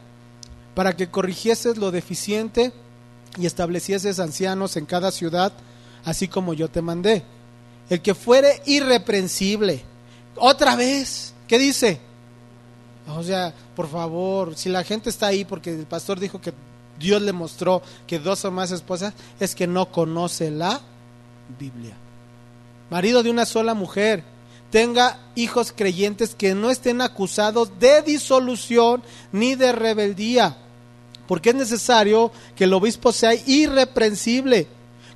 para 0.75 0.95
que 0.97 1.11
corrigieses 1.11 1.77
lo 1.77 1.91
deficiente 1.91 2.73
y 3.37 3.47
establecieses 3.47 4.21
ancianos 4.21 4.77
en 4.77 4.87
cada 4.87 5.11
ciudad, 5.11 5.53
así 6.05 6.29
como 6.29 6.55
yo 6.55 6.69
te 6.69 6.83
mandé. 6.83 7.23
El 7.91 8.01
que 8.01 8.15
fuere 8.15 8.63
irreprensible. 8.67 9.83
Otra 10.37 10.77
vez, 10.77 11.35
¿qué 11.47 11.59
dice? 11.59 12.01
O 13.09 13.23
sea, 13.23 13.53
por 13.77 13.89
favor, 13.89 14.57
si 14.57 14.69
la 14.69 14.83
gente 14.85 15.11
está 15.11 15.27
ahí 15.27 15.45
porque 15.45 15.71
el 15.71 15.87
pastor 15.87 16.19
dijo 16.19 16.41
que 16.41 16.53
Dios 16.99 17.21
le 17.23 17.33
mostró 17.33 17.83
que 18.07 18.19
dos 18.19 18.45
o 18.45 18.51
más 18.51 18.71
esposas, 18.71 19.13
es 19.41 19.55
que 19.55 19.67
no 19.67 19.91
conoce 19.91 20.51
la 20.51 20.81
Biblia. 21.59 21.95
Marido 22.91 23.23
de 23.23 23.31
una 23.31 23.47
sola 23.47 23.75
mujer, 23.75 24.23
tenga 24.71 25.19
hijos 25.35 25.73
creyentes 25.73 26.35
que 26.35 26.55
no 26.55 26.71
estén 26.71 27.01
acusados 27.01 27.79
de 27.79 28.03
disolución 28.03 29.03
ni 29.33 29.55
de 29.55 29.73
rebeldía, 29.73 30.57
Porque 31.27 31.51
es 31.51 31.55
necesario 31.55 32.31
que 32.55 32.65
el 32.65 32.73
obispo 32.73 33.13
sea 33.13 33.35
irreprensible 33.35 34.67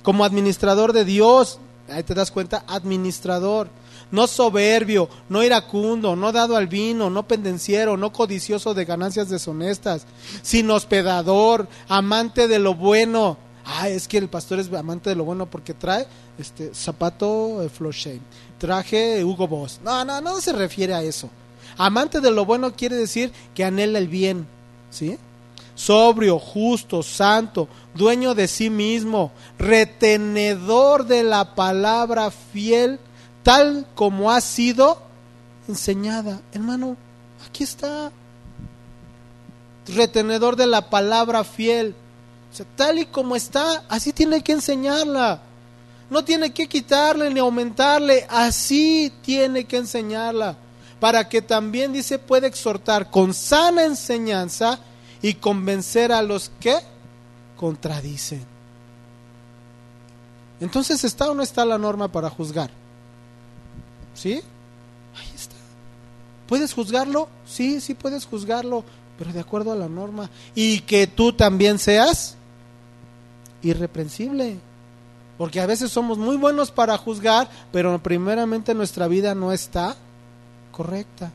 como 0.01 0.25
administrador 0.25 0.93
de 0.93 1.05
Dios. 1.05 1.59
Ahí 1.89 2.03
te 2.03 2.13
das 2.13 2.31
cuenta, 2.31 2.63
administrador. 2.67 3.69
No 4.11 4.25
soberbio, 4.25 5.07
no 5.29 5.43
iracundo, 5.43 6.15
no 6.15 6.31
dado 6.31 6.55
al 6.57 6.67
vino, 6.67 7.11
no 7.11 7.27
pendenciero, 7.27 7.95
no 7.95 8.11
codicioso 8.11 8.73
de 8.73 8.85
ganancias 8.85 9.29
deshonestas, 9.29 10.07
sino 10.41 10.73
hospedador, 10.73 11.67
amante 11.87 12.47
de 12.47 12.57
lo 12.57 12.73
bueno. 12.73 13.37
Ah, 13.65 13.87
es 13.87 14.07
que 14.07 14.17
el 14.17 14.27
pastor 14.27 14.57
es 14.59 14.73
amante 14.73 15.11
de 15.11 15.15
lo 15.15 15.25
bueno 15.25 15.45
porque 15.45 15.75
trae 15.75 16.07
este 16.39 16.73
zapato 16.73 17.61
eh, 17.63 17.69
Shame, 17.91 18.21
traje 18.57 19.23
Hugo 19.23 19.47
Boss. 19.47 19.79
No, 19.83 20.03
no, 20.03 20.19
no 20.21 20.41
se 20.41 20.53
refiere 20.53 20.95
a 20.95 21.03
eso. 21.03 21.29
Amante 21.77 22.19
de 22.19 22.31
lo 22.31 22.45
bueno 22.45 22.73
quiere 22.73 22.95
decir 22.95 23.31
que 23.53 23.63
anhela 23.63 23.99
el 23.99 24.07
bien, 24.07 24.47
¿sí? 24.89 25.19
Sobrio, 25.79 26.39
justo, 26.39 27.01
santo, 27.01 27.69
dueño 27.93 28.35
de 28.35 28.49
sí 28.49 28.69
mismo, 28.69 29.31
retenedor 29.57 31.05
de 31.05 31.23
la 31.23 31.55
palabra 31.55 32.31
fiel, 32.31 32.99
tal 33.43 33.87
como 33.95 34.29
ha 34.29 34.41
sido 34.41 35.01
enseñada. 35.69 36.41
Hermano, 36.51 36.97
aquí 37.47 37.63
está. 37.63 38.11
Retenedor 39.87 40.57
de 40.57 40.67
la 40.67 40.89
palabra 40.89 41.45
fiel. 41.45 41.95
tal 42.75 42.99
y 42.99 43.05
como 43.05 43.37
está, 43.37 43.85
así 43.87 44.11
tiene 44.11 44.43
que 44.43 44.51
enseñarla. 44.51 45.41
No 46.09 46.25
tiene 46.25 46.51
que 46.51 46.67
quitarle 46.67 47.29
ni 47.29 47.39
aumentarle, 47.39 48.27
así 48.29 49.13
tiene 49.21 49.63
que 49.63 49.77
enseñarla. 49.77 50.57
Para 50.99 51.29
que 51.29 51.41
también, 51.41 51.93
dice, 51.93 52.19
puede 52.19 52.47
exhortar 52.47 53.09
con 53.09 53.33
sana 53.33 53.85
enseñanza 53.85 54.79
y 55.21 55.35
convencer 55.35 56.11
a 56.11 56.21
los 56.21 56.51
que 56.59 56.75
contradicen. 57.57 58.45
Entonces, 60.59 61.03
¿está 61.03 61.29
o 61.29 61.33
no 61.33 61.43
está 61.43 61.65
la 61.65 61.77
norma 61.77 62.09
para 62.09 62.29
juzgar? 62.29 62.69
¿Sí? 64.13 64.41
Ahí 65.15 65.31
está. 65.35 65.55
¿Puedes 66.47 66.73
juzgarlo? 66.73 67.29
Sí, 67.45 67.79
sí 67.79 67.93
puedes 67.93 68.25
juzgarlo, 68.25 68.83
pero 69.17 69.31
de 69.31 69.39
acuerdo 69.39 69.71
a 69.71 69.75
la 69.75 69.87
norma. 69.87 70.29
Y 70.55 70.81
que 70.81 71.07
tú 71.07 71.33
también 71.33 71.79
seas 71.79 72.35
irreprensible. 73.61 74.59
Porque 75.37 75.61
a 75.61 75.65
veces 75.65 75.91
somos 75.91 76.17
muy 76.17 76.35
buenos 76.35 76.71
para 76.71 76.97
juzgar, 76.97 77.49
pero 77.71 77.97
primeramente 78.03 78.73
nuestra 78.73 79.07
vida 79.07 79.35
no 79.35 79.53
está 79.53 79.95
correcta. 80.71 81.31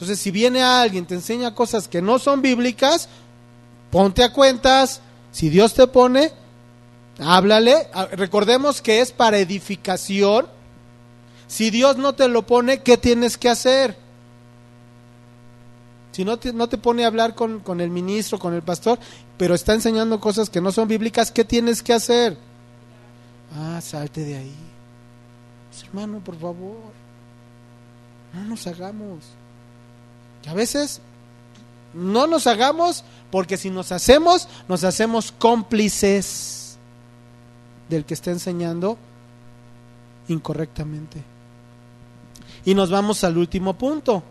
Entonces, 0.00 0.18
si 0.18 0.30
viene 0.30 0.62
alguien, 0.62 1.04
te 1.04 1.14
enseña 1.14 1.54
cosas 1.54 1.86
que 1.86 2.00
no 2.00 2.18
son 2.18 2.40
bíblicas, 2.40 3.06
ponte 3.90 4.24
a 4.24 4.32
cuentas. 4.32 5.02
Si 5.30 5.50
Dios 5.50 5.74
te 5.74 5.86
pone, 5.88 6.32
háblale. 7.18 7.86
Ah, 7.92 8.06
recordemos 8.10 8.80
que 8.80 9.02
es 9.02 9.12
para 9.12 9.36
edificación. 9.36 10.46
Si 11.48 11.68
Dios 11.68 11.98
no 11.98 12.14
te 12.14 12.28
lo 12.28 12.46
pone, 12.46 12.80
¿qué 12.80 12.96
tienes 12.96 13.36
que 13.36 13.50
hacer? 13.50 13.94
Si 16.12 16.24
no 16.24 16.38
te, 16.38 16.54
no 16.54 16.66
te 16.66 16.78
pone 16.78 17.04
a 17.04 17.08
hablar 17.08 17.34
con, 17.34 17.60
con 17.60 17.82
el 17.82 17.90
ministro, 17.90 18.38
con 18.38 18.54
el 18.54 18.62
pastor, 18.62 18.98
pero 19.36 19.54
está 19.54 19.74
enseñando 19.74 20.18
cosas 20.18 20.48
que 20.48 20.62
no 20.62 20.72
son 20.72 20.88
bíblicas, 20.88 21.30
¿qué 21.30 21.44
tienes 21.44 21.82
que 21.82 21.92
hacer? 21.92 22.38
Ah, 23.54 23.78
salte 23.82 24.24
de 24.24 24.38
ahí. 24.38 24.56
Pues, 25.68 25.84
hermano, 25.84 26.20
por 26.20 26.38
favor, 26.38 26.78
no 28.32 28.44
nos 28.44 28.66
hagamos. 28.66 29.18
Que 30.42 30.50
a 30.50 30.54
veces 30.54 31.00
no 31.94 32.26
nos 32.26 32.46
hagamos 32.46 33.04
porque 33.30 33.56
si 33.56 33.70
nos 33.70 33.92
hacemos, 33.92 34.48
nos 34.68 34.84
hacemos 34.84 35.32
cómplices 35.32 36.78
del 37.88 38.04
que 38.04 38.14
está 38.14 38.30
enseñando 38.30 38.96
incorrectamente. 40.28 41.22
Y 42.64 42.74
nos 42.74 42.90
vamos 42.90 43.24
al 43.24 43.38
último 43.38 43.74
punto. 43.74 44.22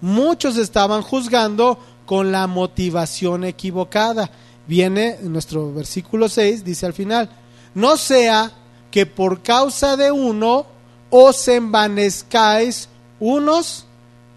Muchos 0.00 0.56
estaban 0.56 1.02
juzgando 1.02 1.78
con 2.04 2.30
la 2.32 2.46
motivación 2.46 3.44
equivocada. 3.44 4.30
Viene 4.66 5.16
en 5.20 5.32
nuestro 5.32 5.72
versículo 5.72 6.28
6, 6.28 6.64
dice 6.64 6.86
al 6.86 6.92
final, 6.92 7.30
no 7.74 7.96
sea 7.96 8.52
que 8.90 9.06
por 9.06 9.42
causa 9.42 9.96
de 9.96 10.10
uno 10.10 10.66
os 11.10 11.48
envanezcáis 11.48 12.88
unos 13.20 13.85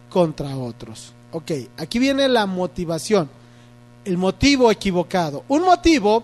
contra 0.09 0.57
otros. 0.57 1.13
Ok, 1.31 1.51
aquí 1.77 1.99
viene 1.99 2.27
la 2.27 2.45
motivación, 2.45 3.29
el 4.03 4.17
motivo 4.17 4.71
equivocado. 4.71 5.43
Un 5.47 5.63
motivo, 5.63 6.23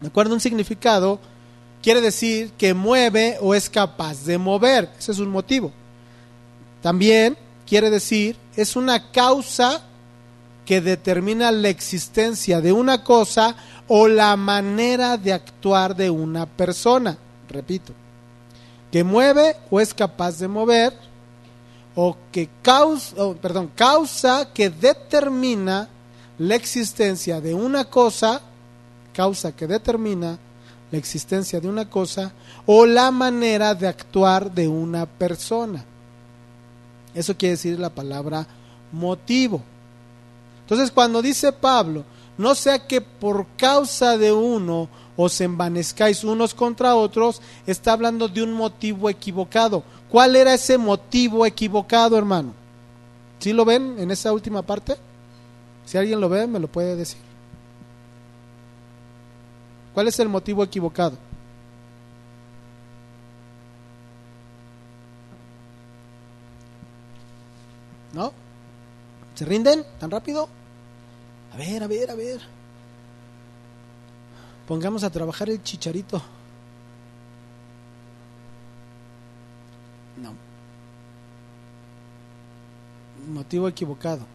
de 0.00 0.08
acuerdo 0.08 0.32
a 0.32 0.34
un 0.34 0.40
significado, 0.40 1.18
quiere 1.82 2.00
decir 2.00 2.52
que 2.58 2.74
mueve 2.74 3.38
o 3.40 3.54
es 3.54 3.70
capaz 3.70 4.24
de 4.24 4.36
mover. 4.38 4.90
Ese 4.98 5.12
es 5.12 5.18
un 5.18 5.30
motivo. 5.30 5.72
También 6.82 7.36
quiere 7.66 7.90
decir, 7.90 8.36
es 8.56 8.76
una 8.76 9.10
causa 9.10 9.82
que 10.64 10.80
determina 10.82 11.50
la 11.50 11.70
existencia 11.70 12.60
de 12.60 12.72
una 12.72 13.02
cosa 13.02 13.56
o 13.88 14.06
la 14.06 14.36
manera 14.36 15.16
de 15.16 15.32
actuar 15.32 15.96
de 15.96 16.10
una 16.10 16.44
persona. 16.44 17.16
Repito, 17.48 17.94
que 18.92 19.02
mueve 19.02 19.56
o 19.70 19.80
es 19.80 19.94
capaz 19.94 20.38
de 20.38 20.48
mover 20.48 21.07
o 22.00 22.16
que 22.30 22.48
causa, 22.62 23.16
perdón, 23.42 23.72
causa 23.74 24.52
que 24.54 24.70
determina 24.70 25.88
la 26.38 26.54
existencia 26.54 27.40
de 27.40 27.54
una 27.54 27.86
cosa, 27.86 28.40
causa 29.12 29.50
que 29.50 29.66
determina 29.66 30.38
la 30.92 30.96
existencia 30.96 31.58
de 31.58 31.68
una 31.68 31.90
cosa 31.90 32.32
o 32.66 32.86
la 32.86 33.10
manera 33.10 33.74
de 33.74 33.88
actuar 33.88 34.48
de 34.48 34.68
una 34.68 35.06
persona. 35.06 35.84
Eso 37.14 37.36
quiere 37.36 37.56
decir 37.56 37.80
la 37.80 37.90
palabra 37.90 38.46
motivo. 38.92 39.60
Entonces 40.60 40.92
cuando 40.92 41.20
dice 41.20 41.52
Pablo, 41.52 42.04
no 42.36 42.54
sea 42.54 42.86
que 42.86 43.00
por 43.00 43.44
causa 43.56 44.16
de 44.16 44.30
uno 44.30 44.88
os 45.16 45.40
envanezcáis 45.40 46.22
unos 46.22 46.54
contra 46.54 46.94
otros, 46.94 47.42
está 47.66 47.92
hablando 47.92 48.28
de 48.28 48.40
un 48.40 48.52
motivo 48.52 49.10
equivocado. 49.10 49.82
¿Cuál 50.10 50.36
era 50.36 50.54
ese 50.54 50.78
motivo 50.78 51.44
equivocado, 51.44 52.16
hermano? 52.16 52.54
¿Sí 53.38 53.52
lo 53.52 53.64
ven 53.64 53.96
en 53.98 54.10
esa 54.10 54.32
última 54.32 54.62
parte? 54.62 54.96
Si 55.84 55.96
alguien 55.98 56.20
lo 56.20 56.28
ve, 56.28 56.46
me 56.46 56.58
lo 56.58 56.68
puede 56.68 56.96
decir. 56.96 57.20
¿Cuál 59.94 60.08
es 60.08 60.18
el 60.20 60.28
motivo 60.28 60.62
equivocado? 60.62 61.16
¿No? 68.12 68.32
¿Se 69.34 69.44
rinden 69.44 69.84
tan 70.00 70.10
rápido? 70.10 70.48
A 71.52 71.56
ver, 71.56 71.82
a 71.82 71.86
ver, 71.86 72.10
a 72.10 72.14
ver. 72.14 72.40
Pongamos 74.66 75.02
a 75.04 75.10
trabajar 75.10 75.48
el 75.50 75.62
chicharito. 75.62 76.22
No. 80.22 80.34
Motivo 83.28 83.68
equivocado. 83.68 84.26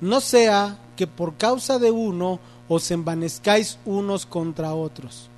No 0.00 0.20
sea 0.20 0.78
que 0.96 1.06
por 1.06 1.34
causa 1.34 1.78
de 1.78 1.90
uno 1.90 2.40
os 2.68 2.90
envanezcáis 2.90 3.78
unos 3.84 4.26
contra 4.26 4.74
otros. 4.74 5.28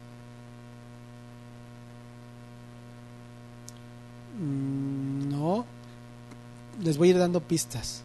Mm, 4.39 5.29
no. 5.29 5.65
Les 6.81 6.97
voy 6.97 7.09
a 7.09 7.11
ir 7.13 7.19
dando 7.19 7.41
pistas. 7.41 8.03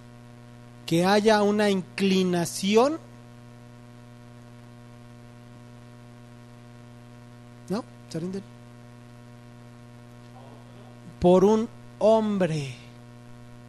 Que 0.86 1.06
haya 1.06 1.42
una 1.44 1.70
inclinación 1.70 3.00
Por 11.20 11.46
un 11.46 11.70
hombre. 12.00 12.83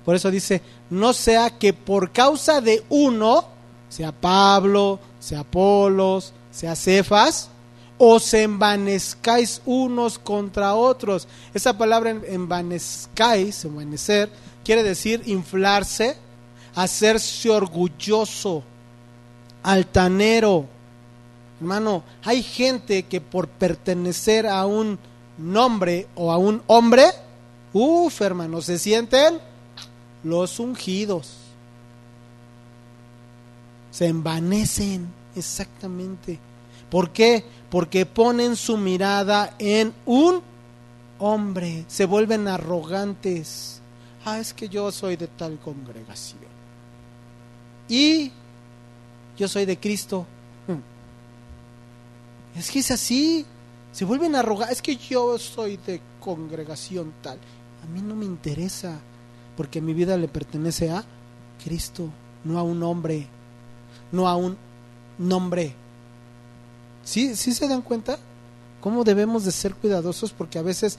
Por 0.05 0.14
eso 0.14 0.31
dice, 0.31 0.60
no 0.90 1.12
sea 1.12 1.51
que 1.51 1.72
por 1.72 2.12
causa 2.12 2.60
de 2.60 2.82
uno, 2.89 3.44
sea 3.89 4.12
Pablo, 4.12 4.98
sea 5.18 5.40
Apolos, 5.40 6.32
sea 6.51 6.76
Cefas, 6.76 7.48
os 7.97 8.35
envanezcáis 8.35 9.62
unos 9.64 10.18
contra 10.18 10.74
otros. 10.74 11.26
Esa 11.55 11.76
palabra 11.76 12.10
envanezcáis, 12.10 13.64
envanecer, 13.64 14.31
quiere 14.64 14.82
decir 14.82 15.22
inflarse, 15.26 16.16
hacerse 16.74 17.51
orgulloso, 17.51 18.62
altanero, 19.62 20.66
Hermano, 21.60 22.02
hay 22.24 22.43
gente 22.43 23.05
que 23.05 23.20
por 23.20 23.48
pertenecer 23.48 24.47
a 24.47 24.66
un 24.66 24.98
nombre 25.39 26.09
o 26.14 26.32
a 26.32 26.36
un 26.36 26.62
hombre, 26.66 27.06
uff, 27.72 28.20
hermano, 28.20 28.60
se 28.60 28.78
sienten 28.78 29.39
los 30.24 30.59
ungidos. 30.59 31.36
Se 33.90 34.06
envanecen, 34.06 35.06
exactamente. 35.36 36.40
¿Por 36.90 37.10
qué? 37.10 37.44
Porque 37.70 38.06
ponen 38.06 38.56
su 38.56 38.76
mirada 38.76 39.55
en 39.59 39.94
un 40.06 40.42
hombre, 41.18 41.84
se 41.86 42.06
vuelven 42.06 42.48
arrogantes. 42.48 43.80
Ah, 44.24 44.38
es 44.38 44.55
que 44.55 44.68
yo 44.68 44.90
soy 44.90 45.16
de 45.16 45.28
tal 45.28 45.59
congregación. 45.59 46.40
Y 47.88 48.32
yo 49.36 49.48
soy 49.48 49.66
de 49.66 49.78
Cristo. 49.78 50.26
Hmm. 50.66 52.59
Es 52.59 52.70
que 52.70 52.78
es 52.78 52.90
así. 52.90 53.44
Se 53.92 54.05
vuelven 54.05 54.34
arrogantes. 54.34 54.78
Es 54.78 54.82
que 54.82 54.96
yo 54.96 55.38
soy 55.38 55.76
de 55.76 56.01
congregación 56.20 57.12
tal. 57.22 57.38
A 57.82 57.86
mí 57.86 58.01
no 58.01 58.14
me 58.14 58.24
interesa. 58.24 58.98
Porque 59.56 59.81
mi 59.81 59.94
vida 59.94 60.16
le 60.16 60.28
pertenece 60.28 60.90
a 60.90 61.05
Cristo, 61.62 62.09
no 62.44 62.59
a 62.59 62.62
un 62.62 62.82
hombre, 62.82 63.26
no 64.12 64.28
a 64.28 64.36
un 64.36 64.56
nombre. 65.18 65.74
¿Sí, 67.05 67.36
¿Sí 67.36 67.52
se 67.52 67.68
dan 67.68 67.82
cuenta? 67.82 68.18
¿Cómo 68.81 69.05
debemos 69.05 69.44
de 69.44 69.52
ser 69.52 69.74
cuidadosos? 69.74 70.32
Porque 70.32 70.59
a 70.59 70.62
veces 70.62 70.98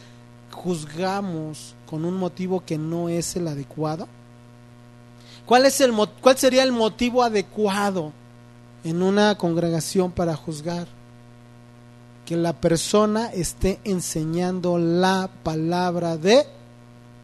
juzgamos 0.52 1.76
con 1.86 2.06
un 2.06 2.16
motivo 2.16 2.64
que 2.66 2.78
no 2.78 3.10
es 3.10 3.36
el 3.36 3.48
adecuado. 3.48 4.08
¿Cuál, 5.46 5.66
es 5.66 5.80
el, 5.82 5.94
¿Cuál 6.22 6.38
sería 6.38 6.64
el 6.64 6.72
motivo 6.72 7.22
adecuado 7.22 8.12
en 8.84 9.04
una 9.04 9.38
congregación 9.38 10.12
para 10.12 10.36
juzgar? 10.36 10.88
Que 12.26 12.36
la 12.36 12.54
persona 12.54 13.28
esté 13.28 13.80
enseñando 13.84 14.80
la 14.80 15.30
palabra 15.44 16.18
de 16.18 16.48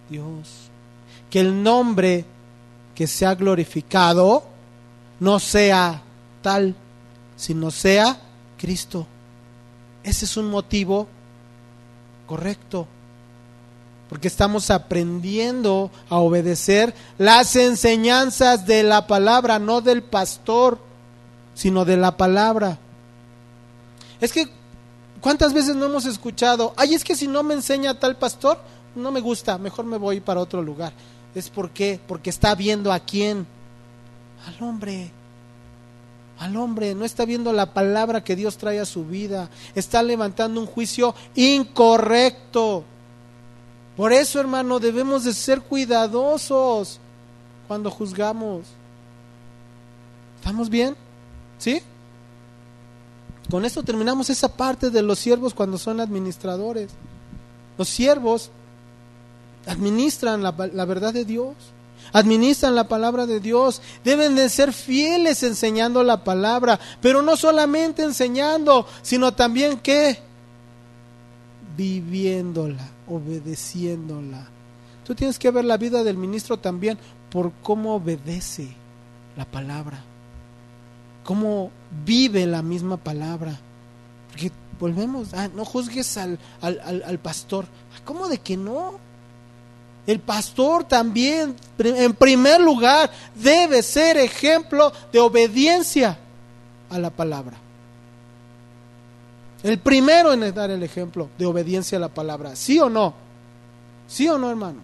Dios. 0.09 0.70
Que 1.31 1.39
el 1.39 1.63
nombre 1.63 2.25
que 2.93 3.07
sea 3.07 3.33
glorificado 3.33 4.43
no 5.19 5.39
sea 5.39 6.03
tal, 6.43 6.75
sino 7.35 7.71
sea 7.71 8.19
Cristo. 8.57 9.07
Ese 10.03 10.25
es 10.25 10.37
un 10.37 10.49
motivo 10.49 11.07
correcto, 12.27 12.87
porque 14.09 14.27
estamos 14.27 14.69
aprendiendo 14.69 15.91
a 16.09 16.17
obedecer 16.17 16.93
las 17.17 17.55
enseñanzas 17.55 18.65
de 18.65 18.83
la 18.83 19.07
palabra, 19.07 19.57
no 19.57 19.81
del 19.81 20.03
pastor, 20.03 20.79
sino 21.53 21.85
de 21.85 21.97
la 21.97 22.17
palabra. 22.17 22.77
Es 24.19 24.31
que, 24.31 24.47
¿cuántas 25.21 25.53
veces 25.53 25.75
no 25.75 25.85
hemos 25.85 26.05
escuchado? 26.05 26.73
Ay, 26.77 26.93
es 26.93 27.03
que 27.03 27.15
si 27.15 27.27
no 27.27 27.43
me 27.43 27.53
enseña 27.53 27.99
tal 27.99 28.17
pastor, 28.17 28.59
no 28.95 29.11
me 29.11 29.19
gusta, 29.19 29.57
mejor 29.57 29.85
me 29.85 29.97
voy 29.97 30.19
para 30.19 30.41
otro 30.41 30.61
lugar. 30.61 30.93
¿Es 31.33 31.49
por 31.49 31.71
qué? 31.71 31.99
Porque 32.07 32.29
está 32.29 32.55
viendo 32.55 32.91
a 32.91 32.99
quién. 32.99 33.45
Al 34.45 34.63
hombre. 34.63 35.11
Al 36.39 36.57
hombre. 36.57 36.95
No 36.95 37.05
está 37.05 37.25
viendo 37.25 37.53
la 37.53 37.73
palabra 37.73 38.23
que 38.23 38.35
Dios 38.35 38.57
trae 38.57 38.79
a 38.79 38.85
su 38.85 39.05
vida. 39.05 39.49
Está 39.75 40.03
levantando 40.03 40.59
un 40.59 40.67
juicio 40.67 41.15
incorrecto. 41.35 42.83
Por 43.95 44.13
eso, 44.13 44.39
hermano, 44.39 44.79
debemos 44.79 45.23
de 45.23 45.33
ser 45.33 45.61
cuidadosos 45.61 46.99
cuando 47.67 47.89
juzgamos. 47.91 48.65
¿Estamos 50.39 50.69
bien? 50.69 50.95
¿Sí? 51.57 51.81
Con 53.49 53.65
esto 53.65 53.83
terminamos 53.83 54.29
esa 54.29 54.47
parte 54.47 54.89
de 54.89 55.01
los 55.01 55.19
siervos 55.19 55.53
cuando 55.53 55.77
son 55.77 55.99
administradores. 55.99 56.89
Los 57.77 57.89
siervos 57.89 58.49
administran 59.65 60.43
la, 60.43 60.51
verdad 60.51 61.13
de 61.13 61.25
Dios, 61.25 61.55
administran 62.13 62.75
la 62.75 62.87
palabra 62.87 63.25
de 63.25 63.39
Dios, 63.39 63.81
deben 64.03 64.35
de 64.35 64.49
ser 64.49 64.73
fieles 64.73 65.43
enseñando 65.43 66.03
la 66.03 66.23
palabra, 66.23 66.79
pero 67.01 67.21
no 67.21 67.37
solamente 67.37 68.03
enseñando, 68.03 68.85
sino 69.01 69.33
también 69.33 69.79
que 69.79 70.19
viviéndola, 71.77 72.89
obedeciéndola. 73.07 74.47
Tú 75.05 75.15
tienes 75.15 75.39
que 75.39 75.51
ver 75.51 75.65
la 75.65 75.77
vida 75.77 76.03
del 76.03 76.17
ministro 76.17 76.57
también 76.57 76.97
por 77.29 77.51
cómo 77.63 77.95
obedece 77.95 78.75
la 79.37 79.45
palabra, 79.45 80.03
cómo 81.23 81.71
vive 82.05 82.45
la 82.45 82.61
misma 82.61 82.97
palabra. 82.97 83.59
Porque 84.29 84.51
volvemos, 84.79 85.33
ah, 85.33 85.49
no 85.53 85.65
juzgues 85.65 86.17
al, 86.17 86.39
al, 86.61 87.03
al 87.05 87.19
pastor. 87.19 87.65
¿Cómo 88.05 88.27
de 88.27 88.37
que 88.37 88.57
no? 88.57 88.99
El 90.07 90.19
pastor 90.19 90.83
también, 90.83 91.55
en 91.77 92.13
primer 92.13 92.59
lugar, 92.59 93.11
debe 93.35 93.83
ser 93.83 94.17
ejemplo 94.17 94.91
de 95.11 95.19
obediencia 95.19 96.17
a 96.89 96.97
la 96.97 97.09
palabra. 97.09 97.57
El 99.63 99.77
primero 99.77 100.33
en 100.33 100.53
dar 100.53 100.71
el 100.71 100.81
ejemplo 100.81 101.29
de 101.37 101.45
obediencia 101.45 101.97
a 101.97 102.01
la 102.01 102.09
palabra. 102.09 102.55
¿Sí 102.55 102.79
o 102.79 102.89
no? 102.89 103.13
¿Sí 104.07 104.27
o 104.27 104.37
no, 104.37 104.49
hermano? 104.49 104.79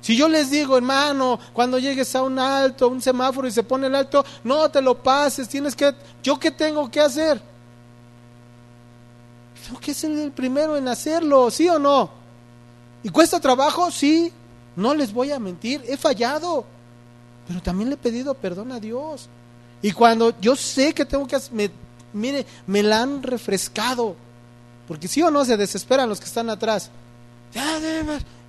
Si 0.00 0.16
yo 0.16 0.28
les 0.28 0.50
digo, 0.50 0.76
hermano, 0.76 1.38
cuando 1.52 1.78
llegues 1.78 2.14
a 2.16 2.22
un 2.22 2.38
alto, 2.38 2.88
un 2.88 3.00
semáforo 3.00 3.46
y 3.46 3.52
se 3.52 3.62
pone 3.62 3.86
el 3.86 3.94
alto, 3.94 4.24
no 4.42 4.68
te 4.68 4.82
lo 4.82 5.00
pases, 5.00 5.48
tienes 5.48 5.76
que, 5.76 5.94
¿yo 6.22 6.40
qué 6.40 6.50
tengo 6.50 6.90
que 6.90 7.00
hacer? 7.00 7.40
Tengo 9.64 9.78
que 9.78 9.94
ser 9.94 10.10
el 10.10 10.32
primero 10.32 10.76
en 10.76 10.88
hacerlo, 10.88 11.50
¿sí 11.52 11.68
o 11.68 11.78
no? 11.78 12.21
¿Y 13.02 13.08
cuesta 13.10 13.40
trabajo? 13.40 13.90
Sí, 13.90 14.32
no 14.76 14.94
les 14.94 15.12
voy 15.12 15.30
a 15.32 15.38
mentir, 15.38 15.82
he 15.86 15.96
fallado, 15.96 16.64
pero 17.46 17.60
también 17.60 17.88
le 17.88 17.94
he 17.94 17.98
pedido 17.98 18.34
perdón 18.34 18.72
a 18.72 18.80
Dios. 18.80 19.28
Y 19.82 19.92
cuando 19.92 20.38
yo 20.40 20.54
sé 20.54 20.94
que 20.94 21.04
tengo 21.04 21.26
que 21.26 21.36
hacer, 21.36 21.70
mire, 22.12 22.46
me 22.66 22.82
la 22.82 23.02
han 23.02 23.22
refrescado, 23.22 24.14
porque 24.86 25.08
sí 25.08 25.22
o 25.22 25.30
no 25.30 25.44
se 25.44 25.56
desesperan 25.56 26.08
los 26.08 26.20
que 26.20 26.26
están 26.26 26.48
atrás. 26.48 26.90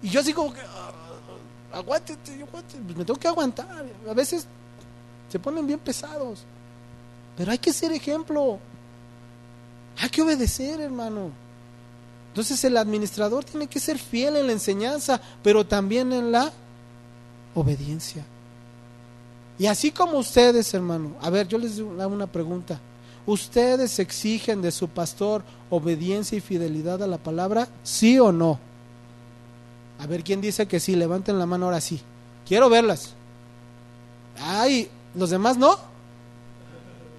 Y 0.01 0.09
yo 0.09 0.19
así 0.19 0.33
como 0.33 0.53
que, 0.53 0.61
uh, 0.61 1.75
aguántate, 1.75 2.45
pues 2.51 2.63
me 2.95 3.03
tengo 3.03 3.19
que 3.19 3.27
aguantar. 3.27 3.85
A 4.09 4.13
veces 4.13 4.45
se 5.29 5.39
ponen 5.39 5.65
bien 5.65 5.79
pesados, 5.79 6.43
pero 7.35 7.51
hay 7.51 7.57
que 7.57 7.73
ser 7.73 7.91
ejemplo. 7.91 8.59
Hay 9.99 10.09
que 10.09 10.21
obedecer, 10.21 10.79
hermano. 10.79 11.31
Entonces 12.33 12.63
el 12.63 12.77
administrador 12.77 13.43
tiene 13.43 13.67
que 13.67 13.79
ser 13.79 13.99
fiel 13.99 14.37
en 14.37 14.47
la 14.47 14.53
enseñanza, 14.53 15.21
pero 15.43 15.67
también 15.67 16.11
en 16.11 16.31
la 16.31 16.51
obediencia. 17.53 18.25
Y 19.59 19.67
así 19.67 19.91
como 19.91 20.17
ustedes, 20.17 20.73
hermano, 20.73 21.11
a 21.21 21.29
ver, 21.29 21.47
yo 21.47 21.59
les 21.59 21.77
hago 21.77 22.07
una 22.07 22.25
pregunta. 22.25 22.79
¿Ustedes 23.27 23.99
exigen 23.99 24.63
de 24.63 24.71
su 24.71 24.87
pastor 24.87 25.43
obediencia 25.69 26.35
y 26.35 26.41
fidelidad 26.41 27.03
a 27.03 27.07
la 27.07 27.19
palabra? 27.19 27.67
¿Sí 27.83 28.17
o 28.17 28.31
no? 28.31 28.57
A 29.99 30.07
ver, 30.07 30.23
¿quién 30.23 30.41
dice 30.41 30.67
que 30.67 30.79
sí? 30.79 30.95
Levanten 30.95 31.37
la 31.37 31.45
mano 31.45 31.65
ahora 31.65 31.81
sí. 31.81 32.01
Quiero 32.47 32.67
verlas. 32.67 33.13
Ay, 34.39 34.89
¿los 35.13 35.29
demás 35.29 35.55
no? 35.55 35.77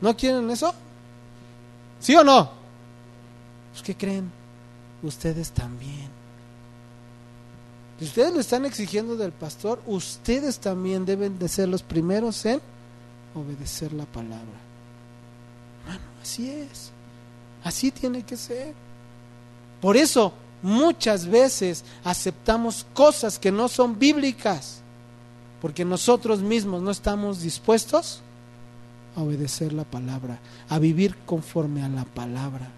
¿No 0.01 0.17
quieren 0.17 0.51
eso? 0.51 0.75
¿Sí 2.01 2.17
o 2.17 2.25
no? 2.25 2.51
Pues, 3.71 3.85
¿Qué 3.85 3.97
creen? 3.97 4.44
Ustedes 5.07 5.51
también. 5.51 6.09
Si 7.99 8.07
ustedes 8.07 8.35
lo 8.35 8.41
están 8.41 8.65
exigiendo 8.65 9.17
del 9.17 9.33
pastor, 9.33 9.81
ustedes 9.87 10.59
también 10.59 11.05
deben 11.05 11.39
de 11.39 11.49
ser 11.49 11.69
los 11.69 11.83
primeros 11.83 12.45
en 12.45 12.61
obedecer 13.35 13.93
la 13.93 14.05
palabra. 14.05 14.61
Hermano, 15.83 16.05
así 16.23 16.51
es. 16.51 16.91
Así 17.63 17.91
tiene 17.91 18.23
que 18.23 18.37
ser. 18.37 18.75
Por 19.81 19.97
eso 19.97 20.33
muchas 20.63 21.27
veces 21.27 21.85
aceptamos 22.03 22.87
cosas 22.95 23.39
que 23.39 23.53
no 23.53 23.69
son 23.69 23.99
bíblicas, 23.99 24.81
porque 25.61 25.85
nosotros 25.85 26.41
mismos 26.41 26.83
no 26.83 26.91
estamos 26.91 27.41
dispuestos 27.43 28.21
a 29.17 29.23
obedecer 29.23 29.73
la 29.73 29.85
palabra, 29.85 30.39
a 30.69 30.79
vivir 30.79 31.17
conforme 31.25 31.83
a 31.83 31.89
la 31.89 32.05
palabra. 32.05 32.71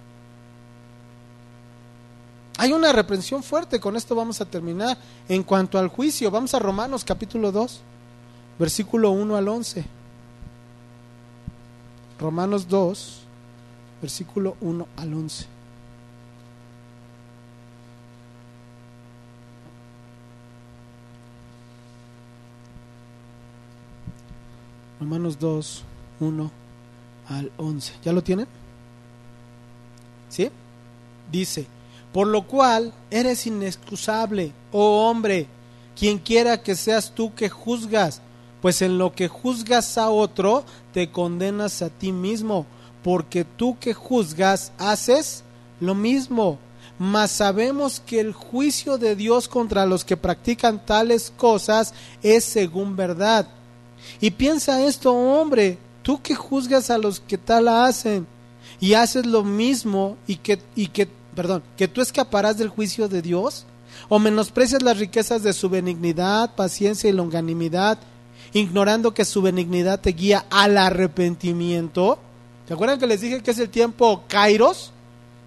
Hay 2.59 2.73
una 2.73 2.93
reprensión 2.93 3.43
fuerte, 3.43 3.81
con 3.81 3.97
esto 3.97 4.15
vamos 4.15 4.41
a 4.41 4.47
terminar. 4.47 4.97
En 5.29 5.43
cuanto 5.43 5.79
al 5.79 5.89
juicio, 5.89 6.31
vamos 6.31 6.55
a 6.55 6.59
Romanos 6.59 7.05
capítulo 7.05 7.53
2, 7.53 7.81
versículo 8.59 9.11
1 9.11 9.37
al 9.37 9.49
11. 9.49 9.85
Romanos 12.19 12.67
2, 12.67 13.21
versículo 14.01 14.57
1 14.63 14.89
al 14.97 15.15
11. 15.15 15.47
Romanos 24.99 25.39
2, 25.39 25.85
1 26.21 26.51
al 27.29 27.53
11. 27.59 27.93
¿Ya 28.03 28.13
lo 28.13 28.23
tienen? 28.23 28.47
¿Sí? 30.31 30.51
Dice, 31.31 31.67
por 32.17 32.29
lo 32.29 32.47
cual 32.47 32.95
eres 33.11 33.47
inexcusable, 33.47 34.55
oh 34.73 35.07
hombre, 35.07 35.49
quien 35.95 36.17
quiera 36.17 36.63
que 36.63 36.75
seas 36.75 37.15
tú 37.15 37.35
que 37.35 37.51
juzgas, 37.51 38.23
Pues 38.63 38.81
en 38.81 38.97
lo 38.97 39.13
que 39.13 39.29
juzgas 39.29 39.99
a 39.99 40.09
otro, 40.09 40.65
te 40.95 41.11
condenas 41.11 41.83
a 41.83 41.91
ti 41.91 42.13
mismo, 42.13 42.65
porque 43.05 43.45
tú 43.45 43.77
que 43.79 43.93
juzgas 43.93 44.73
haces 44.79 45.45
lo 45.79 45.95
mismo. 45.95 46.59
Mas 46.99 47.33
sabemos 47.33 48.01
que 48.01 48.19
el 48.21 48.33
juicio 48.33 48.97
de 48.97 49.15
Dios 49.15 49.47
contra 49.47 49.85
los 49.85 50.03
que 50.03 50.17
practican 50.17 50.87
tales 50.87 51.31
cosas 51.37 51.93
es 52.23 52.45
según 52.47 52.97
verdad. 52.97 53.47
Y 54.23 54.31
piensa 54.31 54.87
esto, 54.87 55.13
hombre, 55.13 55.77
tú 56.03 56.23
que 56.23 56.35
juzgas 56.35 56.89
a 56.89 56.97
los 56.97 57.21
que 57.21 57.37
tal 57.37 57.69
hacen 57.69 58.27
y 58.81 58.95
haces 58.95 59.27
lo 59.27 59.45
mismo 59.45 60.17
y 60.27 60.37
que, 60.37 60.63
y 60.75 60.87
que, 60.87 61.09
perdón, 61.37 61.63
que 61.77 61.87
tú 61.87 62.01
escaparás 62.01 62.59
del 62.59 62.71
juicio 62.71 63.07
de 63.07 63.23
Dios, 63.23 63.67
o 64.09 64.19
menosprecias 64.19 64.83
las 64.83 64.99
riquezas 64.99 65.43
de 65.43 65.53
su 65.53 65.69
benignidad, 65.69 66.55
paciencia 66.57 67.09
y 67.09 67.13
longanimidad, 67.13 67.99
ignorando 68.53 69.15
que 69.15 69.25
su 69.25 69.43
benignidad 69.43 70.01
te 70.01 70.11
guía 70.11 70.47
al 70.51 70.79
arrepentimiento. 70.79 72.19
¿Se 72.67 72.75
acuerdan 72.75 72.99
que 72.99 73.07
les 73.07 73.21
dije 73.21 73.43
que 73.43 73.51
es 73.51 73.59
el 73.59 73.71
tiempo 73.71 74.25
Kairos 74.29 74.93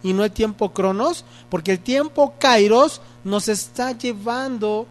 y 0.04 0.14
no 0.14 0.24
el 0.24 0.32
tiempo 0.32 0.72
Cronos? 0.72 1.26
Porque 1.50 1.74
el 1.74 1.80
tiempo 1.80 2.36
Kairos 2.40 3.02
nos 3.24 3.50
está 3.50 3.92
llevando 3.92 4.88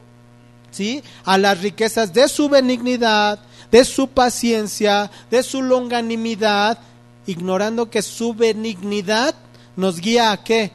¿sí? 0.71 1.03
a 1.25 1.39
las 1.39 1.61
riquezas 1.61 2.13
de 2.13 2.29
su 2.29 2.49
benignidad, 2.49 3.39
de 3.71 3.85
su 3.85 4.09
paciencia, 4.09 5.11
de 5.31 5.43
su 5.43 5.63
longanimidad, 5.63 6.79
ignorando 7.27 7.91
que 7.91 8.03
su 8.03 8.35
benignidad 8.35 9.35
nos 9.77 10.01
guía 10.01 10.33
a 10.33 10.43
qué? 10.43 10.73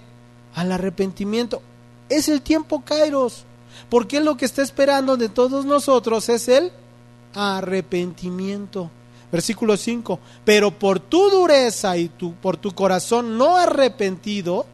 Al 0.56 0.72
arrepentimiento. 0.72 1.62
Es 2.10 2.30
el 2.30 2.42
tiempo 2.42 2.84
Kairos, 2.84 3.46
porque 3.90 4.20
lo 4.20 4.38
que 4.38 4.46
está 4.46 4.62
esperando 4.62 5.18
de 5.18 5.30
todos 5.30 5.66
nosotros 5.66 6.30
es 6.30 6.48
el 6.48 6.72
arrepentimiento. 7.34 8.90
Versículo 9.32 9.78
5, 9.78 10.20
pero 10.46 10.70
por 10.70 11.00
tu 11.00 11.30
dureza 11.32 11.98
y 11.98 12.08
tu, 12.08 12.36
por 12.36 12.56
tu 12.58 12.72
corazón 12.72 13.36
no 13.36 13.58
arrepentido, 13.58 14.68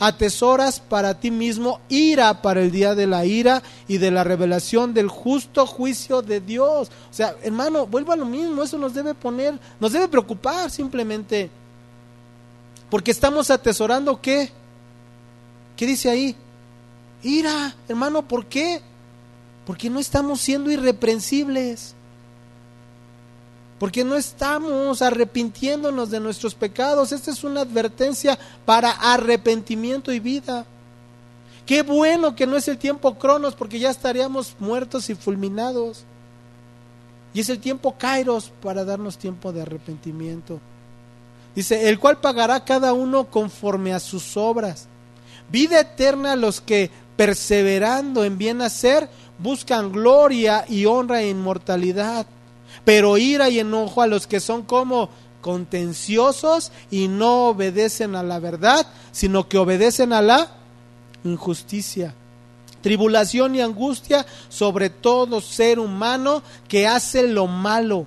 atesoras 0.00 0.80
para 0.80 1.20
ti 1.20 1.30
mismo 1.30 1.78
ira 1.88 2.42
para 2.42 2.62
el 2.62 2.72
día 2.72 2.96
de 2.96 3.06
la 3.06 3.24
ira 3.24 3.62
y 3.86 3.98
de 3.98 4.10
la 4.10 4.24
revelación 4.24 4.94
del 4.94 5.08
justo 5.08 5.66
juicio 5.66 6.22
de 6.22 6.40
Dios. 6.40 6.88
O 6.88 7.14
sea, 7.14 7.36
hermano, 7.42 7.86
vuelvo 7.86 8.10
a 8.10 8.16
lo 8.16 8.24
mismo, 8.24 8.62
eso 8.62 8.78
nos 8.78 8.94
debe 8.94 9.14
poner, 9.14 9.60
nos 9.78 9.92
debe 9.92 10.08
preocupar 10.08 10.70
simplemente. 10.70 11.50
Porque 12.88 13.12
estamos 13.12 13.50
atesorando 13.50 14.20
qué? 14.20 14.50
¿Qué 15.80 15.86
dice 15.86 16.10
ahí? 16.10 16.36
Ira, 17.22 17.74
hermano, 17.88 18.20
¿por 18.28 18.44
qué? 18.44 18.82
Porque 19.64 19.88
no 19.88 19.98
estamos 19.98 20.38
siendo 20.38 20.70
irreprensibles 20.70 21.94
porque 23.78 24.04
no 24.04 24.14
estamos 24.16 25.00
arrepintiéndonos 25.00 26.10
de 26.10 26.20
nuestros 26.20 26.54
pecados. 26.54 27.12
Esta 27.12 27.30
es 27.30 27.44
una 27.44 27.62
advertencia 27.62 28.38
para 28.66 28.90
arrepentimiento 28.90 30.12
y 30.12 30.20
vida. 30.20 30.66
Qué 31.64 31.82
bueno 31.82 32.36
que 32.36 32.46
no 32.46 32.58
es 32.58 32.68
el 32.68 32.76
tiempo 32.76 33.18
cronos, 33.18 33.54
porque 33.54 33.78
ya 33.78 33.88
estaríamos 33.88 34.54
muertos 34.58 35.08
y 35.08 35.14
fulminados. 35.14 36.04
Y 37.32 37.40
es 37.40 37.48
el 37.48 37.58
tiempo 37.58 37.96
kairos 37.96 38.52
para 38.62 38.84
darnos 38.84 39.16
tiempo 39.16 39.50
de 39.50 39.62
arrepentimiento. 39.62 40.60
Dice, 41.54 41.88
el 41.88 41.98
cual 41.98 42.18
pagará 42.18 42.62
cada 42.62 42.92
uno 42.92 43.30
conforme 43.30 43.94
a 43.94 43.98
sus 43.98 44.36
obras. 44.36 44.89
Vida 45.50 45.80
eterna 45.80 46.32
a 46.32 46.36
los 46.36 46.60
que, 46.60 46.90
perseverando 47.16 48.24
en 48.24 48.38
bien 48.38 48.62
hacer, 48.62 49.08
buscan 49.38 49.92
gloria 49.92 50.64
y 50.68 50.86
honra 50.86 51.22
e 51.22 51.30
inmortalidad 51.30 52.26
pero 52.84 53.18
ira 53.18 53.48
y 53.48 53.60
enojo 53.60 54.02
a 54.02 54.06
los 54.06 54.26
que 54.26 54.40
son 54.40 54.62
como 54.62 55.10
contenciosos 55.40 56.72
y 56.90 57.08
no 57.08 57.48
obedecen 57.48 58.14
a 58.14 58.22
la 58.22 58.38
verdad, 58.38 58.86
sino 59.12 59.48
que 59.48 59.58
obedecen 59.58 60.12
a 60.12 60.22
la 60.22 60.48
injusticia. 61.24 62.14
Tribulación 62.82 63.54
y 63.54 63.60
angustia 63.60 64.24
sobre 64.48 64.88
todo 64.88 65.40
ser 65.40 65.78
humano 65.78 66.42
que 66.68 66.86
hace 66.86 67.28
lo 67.28 67.46
malo. 67.46 68.06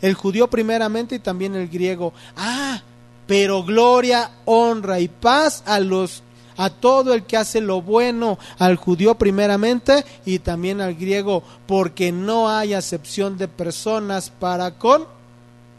El 0.00 0.14
judío 0.14 0.48
primeramente 0.48 1.16
y 1.16 1.20
también 1.20 1.54
el 1.54 1.68
griego. 1.68 2.12
Ah, 2.36 2.82
pero 3.26 3.62
gloria, 3.62 4.30
honra 4.44 5.00
y 5.00 5.08
paz 5.08 5.62
a 5.66 5.78
los 5.80 6.22
a 6.58 6.68
todo 6.68 7.14
el 7.14 7.24
que 7.24 7.38
hace 7.38 7.62
lo 7.62 7.80
bueno, 7.80 8.38
al 8.58 8.76
judío 8.76 9.14
primeramente 9.14 10.04
y 10.26 10.40
también 10.40 10.82
al 10.82 10.94
griego, 10.94 11.42
porque 11.66 12.12
no 12.12 12.50
hay 12.50 12.74
acepción 12.74 13.38
de 13.38 13.48
personas 13.48 14.28
para 14.28 14.72
con 14.72 15.04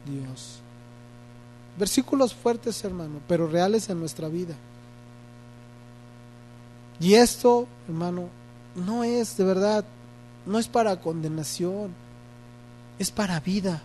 Dios. 0.05 0.55
Versículos 1.77 2.33
fuertes, 2.33 2.83
hermano, 2.83 3.19
pero 3.27 3.47
reales 3.47 3.89
en 3.89 3.99
nuestra 3.99 4.27
vida. 4.29 4.55
Y 6.99 7.13
esto, 7.13 7.67
hermano, 7.87 8.29
no 8.75 9.03
es 9.03 9.37
de 9.37 9.43
verdad, 9.43 9.85
no 10.45 10.59
es 10.59 10.67
para 10.67 10.99
condenación, 10.99 11.93
es 12.97 13.11
para 13.11 13.39
vida 13.39 13.83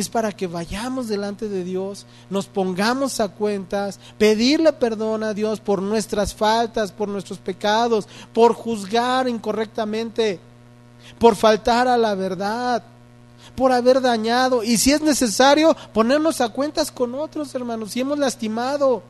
es 0.00 0.08
para 0.08 0.30
que 0.30 0.46
vayamos 0.46 1.08
delante 1.08 1.48
de 1.48 1.64
Dios, 1.64 2.06
nos 2.30 2.46
pongamos 2.46 3.18
a 3.18 3.30
cuentas, 3.30 3.98
pedirle 4.16 4.72
perdón 4.72 5.24
a 5.24 5.34
Dios 5.34 5.58
por 5.58 5.82
nuestras 5.82 6.32
faltas, 6.32 6.92
por 6.92 7.08
nuestros 7.08 7.40
pecados, 7.40 8.06
por 8.32 8.54
juzgar 8.54 9.28
incorrectamente, 9.28 10.38
por 11.18 11.34
faltar 11.34 11.88
a 11.88 11.96
la 11.98 12.14
verdad, 12.14 12.84
por 13.56 13.72
haber 13.72 14.00
dañado 14.00 14.62
y 14.62 14.78
si 14.78 14.92
es 14.92 15.00
necesario 15.00 15.76
ponernos 15.92 16.40
a 16.40 16.50
cuentas 16.50 16.92
con 16.92 17.16
otros 17.16 17.52
hermanos, 17.56 17.90
si 17.90 18.00
hemos 18.00 18.20
lastimado, 18.20 19.02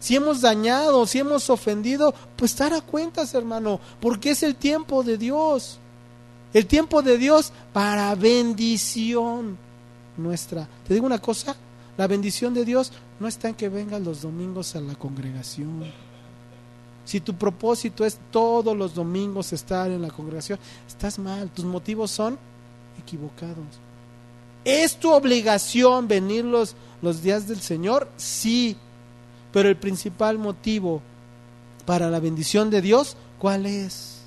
si 0.00 0.16
hemos 0.16 0.40
dañado, 0.40 1.06
si 1.06 1.20
hemos 1.20 1.48
ofendido, 1.50 2.12
pues 2.34 2.50
estar 2.50 2.72
a 2.72 2.80
cuentas 2.80 3.32
hermano, 3.34 3.78
porque 4.00 4.32
es 4.32 4.42
el 4.42 4.56
tiempo 4.56 5.04
de 5.04 5.18
Dios. 5.18 5.78
El 6.52 6.66
tiempo 6.66 7.00
de 7.00 7.16
Dios 7.16 7.50
para 7.72 8.14
bendición 8.14 9.56
nuestra. 10.16 10.68
Te 10.86 10.94
digo 10.94 11.06
una 11.06 11.20
cosa, 11.20 11.56
la 11.96 12.06
bendición 12.06 12.54
de 12.54 12.64
Dios 12.64 12.92
no 13.20 13.28
está 13.28 13.48
en 13.48 13.54
que 13.54 13.68
vengan 13.68 14.04
los 14.04 14.22
domingos 14.22 14.74
a 14.76 14.80
la 14.80 14.94
congregación. 14.94 15.84
Si 17.04 17.20
tu 17.20 17.34
propósito 17.34 18.04
es 18.04 18.18
todos 18.30 18.76
los 18.76 18.94
domingos 18.94 19.52
estar 19.52 19.90
en 19.90 20.02
la 20.02 20.10
congregación, 20.10 20.58
estás 20.86 21.18
mal, 21.18 21.50
tus 21.50 21.64
motivos 21.64 22.10
son 22.10 22.38
equivocados. 22.98 23.66
¿Es 24.64 24.96
tu 24.96 25.12
obligación 25.12 26.06
venir 26.06 26.44
los, 26.44 26.76
los 27.00 27.22
días 27.22 27.48
del 27.48 27.60
Señor? 27.60 28.08
Sí, 28.16 28.76
pero 29.52 29.68
el 29.68 29.76
principal 29.76 30.38
motivo 30.38 31.02
para 31.84 32.08
la 32.08 32.20
bendición 32.20 32.70
de 32.70 32.80
Dios, 32.80 33.16
¿cuál 33.38 33.66
es? 33.66 34.18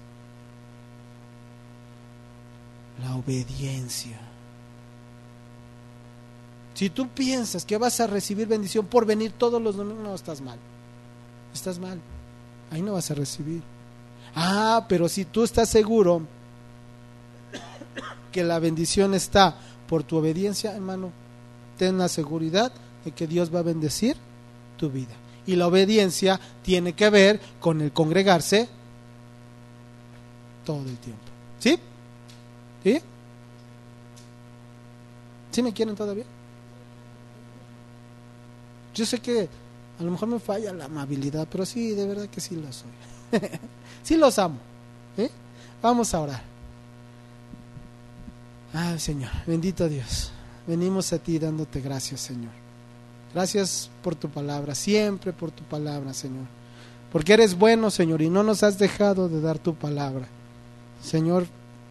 La 3.01 3.15
obediencia. 3.15 4.24
Si 6.75 6.89
tú 6.89 7.07
piensas 7.07 7.65
que 7.65 7.77
vas 7.77 7.99
a 8.01 8.07
recibir 8.07 8.47
bendición 8.47 8.85
por 8.85 9.05
venir 9.05 9.31
todos 9.31 9.61
los 9.61 9.77
domingos, 9.77 10.03
no, 10.03 10.13
estás 10.13 10.41
mal. 10.41 10.59
Estás 11.53 11.79
mal. 11.79 11.99
Ahí 12.69 12.81
no 12.81 12.93
vas 12.93 13.09
a 13.09 13.15
recibir. 13.15 13.63
Ah, 14.35 14.85
pero 14.89 15.07
si 15.07 15.23
tú 15.23 15.45
estás 15.45 15.69
seguro 15.69 16.21
que 18.33 18.43
la 18.43 18.59
bendición 18.59 19.13
está 19.13 19.55
por 19.87 20.03
tu 20.03 20.17
obediencia, 20.17 20.75
hermano, 20.75 21.11
ten 21.77 21.97
la 21.97 22.09
seguridad 22.09 22.73
de 23.05 23.11
que 23.11 23.25
Dios 23.25 23.55
va 23.55 23.59
a 23.59 23.63
bendecir 23.63 24.17
tu 24.75 24.89
vida. 24.89 25.13
Y 25.47 25.55
la 25.55 25.67
obediencia 25.67 26.41
tiene 26.61 26.91
que 26.91 27.09
ver 27.09 27.39
con 27.61 27.79
el 27.79 27.93
congregarse 27.93 28.67
todo 30.65 30.81
el 30.81 30.97
tiempo. 30.97 31.23
¿Sí? 31.57 31.79
¿Sí? 32.83 33.01
¿Sí 35.51 35.63
me 35.63 35.71
quieren 35.71 35.95
todavía? 35.95 36.25
Yo 38.95 39.05
sé 39.05 39.19
que 39.19 39.49
a 39.99 40.03
lo 40.03 40.11
mejor 40.11 40.29
me 40.29 40.39
falla 40.39 40.73
la 40.73 40.85
amabilidad, 40.85 41.47
pero 41.51 41.65
sí, 41.65 41.91
de 41.91 42.07
verdad 42.07 42.27
que 42.27 42.39
sí 42.41 42.55
lo 42.55 42.71
soy. 42.71 42.89
sí 44.03 44.15
los 44.15 44.39
amo. 44.39 44.57
¿eh? 45.17 45.29
Vamos 45.81 46.13
a 46.13 46.21
orar. 46.21 46.43
Ay, 48.73 48.97
Señor, 48.99 49.31
bendito 49.45 49.87
Dios. 49.87 50.31
Venimos 50.65 51.11
a 51.13 51.19
ti 51.19 51.37
dándote 51.37 51.81
gracias, 51.81 52.21
Señor. 52.21 52.51
Gracias 53.33 53.89
por 54.01 54.15
tu 54.15 54.29
palabra, 54.29 54.73
siempre 54.75 55.33
por 55.33 55.51
tu 55.51 55.63
palabra, 55.63 56.13
Señor. 56.13 56.45
Porque 57.11 57.33
eres 57.33 57.57
bueno, 57.57 57.91
Señor, 57.91 58.21
y 58.21 58.29
no 58.29 58.43
nos 58.43 58.63
has 58.63 58.79
dejado 58.79 59.27
de 59.27 59.41
dar 59.41 59.59
tu 59.59 59.75
palabra. 59.75 60.25
Señor, 61.01 61.47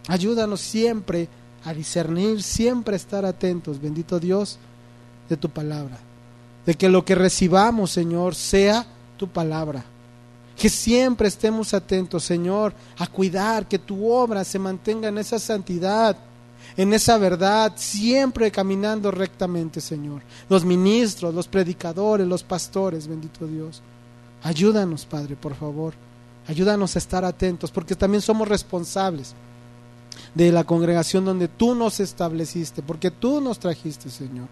ayúdanos 0.08 0.60
siempre 0.60 1.28
a 1.64 1.74
discernir, 1.74 2.42
siempre 2.42 2.94
a 2.94 2.96
estar 2.96 3.24
atentos, 3.26 3.80
bendito 3.80 4.18
Dios, 4.18 4.58
de 5.28 5.36
tu 5.36 5.48
palabra 5.50 5.98
de 6.66 6.74
que 6.74 6.88
lo 6.88 7.04
que 7.04 7.14
recibamos, 7.14 7.90
Señor, 7.90 8.34
sea 8.34 8.86
tu 9.16 9.28
palabra. 9.28 9.84
Que 10.56 10.68
siempre 10.68 11.28
estemos 11.28 11.74
atentos, 11.74 12.24
Señor, 12.24 12.72
a 12.98 13.06
cuidar 13.06 13.66
que 13.66 13.78
tu 13.78 14.10
obra 14.10 14.44
se 14.44 14.58
mantenga 14.58 15.08
en 15.08 15.18
esa 15.18 15.38
santidad, 15.38 16.16
en 16.76 16.94
esa 16.94 17.18
verdad, 17.18 17.72
siempre 17.76 18.50
caminando 18.50 19.10
rectamente, 19.10 19.80
Señor. 19.80 20.22
Los 20.48 20.64
ministros, 20.64 21.34
los 21.34 21.48
predicadores, 21.48 22.26
los 22.26 22.42
pastores, 22.42 23.08
bendito 23.08 23.46
Dios. 23.46 23.82
Ayúdanos, 24.42 25.04
Padre, 25.06 25.36
por 25.36 25.54
favor. 25.54 25.94
Ayúdanos 26.46 26.94
a 26.94 26.98
estar 26.98 27.24
atentos, 27.24 27.70
porque 27.70 27.96
también 27.96 28.22
somos 28.22 28.46
responsables 28.46 29.34
de 30.34 30.52
la 30.52 30.64
congregación 30.64 31.24
donde 31.24 31.48
tú 31.48 31.74
nos 31.74 32.00
estableciste, 32.00 32.82
porque 32.82 33.10
tú 33.10 33.40
nos 33.40 33.58
trajiste, 33.58 34.10
Señor. 34.10 34.48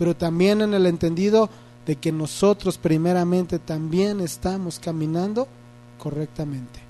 Pero 0.00 0.16
también 0.16 0.62
en 0.62 0.72
el 0.72 0.86
entendido 0.86 1.50
de 1.84 1.96
que 1.96 2.10
nosotros 2.10 2.78
primeramente 2.78 3.58
también 3.58 4.22
estamos 4.22 4.78
caminando 4.78 5.46
correctamente. 5.98 6.80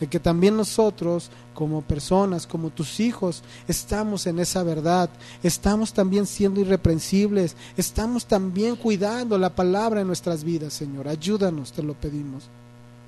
De 0.00 0.08
que 0.08 0.18
también 0.18 0.56
nosotros, 0.56 1.30
como 1.54 1.82
personas, 1.82 2.48
como 2.48 2.70
tus 2.70 2.98
hijos, 2.98 3.44
estamos 3.68 4.26
en 4.26 4.40
esa 4.40 4.64
verdad, 4.64 5.08
estamos 5.44 5.92
también 5.92 6.26
siendo 6.26 6.60
irreprensibles, 6.60 7.54
estamos 7.76 8.26
también 8.26 8.74
cuidando 8.74 9.38
la 9.38 9.54
palabra 9.54 10.00
en 10.00 10.08
nuestras 10.08 10.42
vidas, 10.42 10.72
Señor. 10.72 11.06
Ayúdanos, 11.06 11.70
te 11.70 11.84
lo 11.84 11.94
pedimos. 11.94 12.48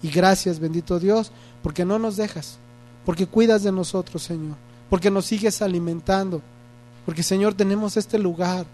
Y 0.00 0.10
gracias, 0.10 0.60
bendito 0.60 1.00
Dios, 1.00 1.32
porque 1.60 1.84
no 1.84 1.98
nos 1.98 2.16
dejas, 2.16 2.58
porque 3.04 3.26
cuidas 3.26 3.64
de 3.64 3.72
nosotros, 3.72 4.22
Señor, 4.22 4.54
porque 4.88 5.10
nos 5.10 5.26
sigues 5.26 5.60
alimentando, 5.60 6.40
porque, 7.04 7.24
Señor, 7.24 7.54
tenemos 7.54 7.96
este 7.96 8.16
lugar, 8.16 8.64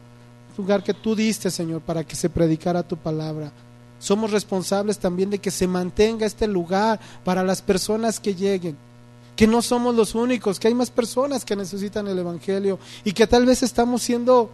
lugar 0.57 0.83
que 0.83 0.95
tú 0.95 1.15
diste, 1.15 1.51
Señor, 1.51 1.81
para 1.81 2.05
que 2.05 2.17
se 2.17 2.31
predicara 2.31 2.83
tu 2.83 2.97
palabra. 2.97 3.53
Somos 3.99 4.31
responsables 4.31 4.99
también 4.99 5.31
de 5.31 5.39
que 5.39 5.51
se 5.51 5.67
mantenga 5.67 6.27
este 6.27 6.47
lugar 6.47 7.01
para 7.25 7.43
las 7.43 7.63
personas 7.63 8.21
que 8.21 8.35
lleguen. 8.35 8.77
Que 9.35 9.47
no 9.47 9.63
somos 9.63 9.95
los 9.95 10.15
únicos, 10.15 10.59
que 10.59 10.69
hay 10.69 10.75
más 10.75 10.91
personas 10.91 11.45
que 11.45 11.57
necesitan 11.57 12.07
el 12.09 12.19
Evangelio 12.19 12.79
y 13.05 13.13
que 13.13 13.27
tal 13.27 13.45
vez 13.45 13.63
estamos 13.63 14.03
siendo 14.03 14.51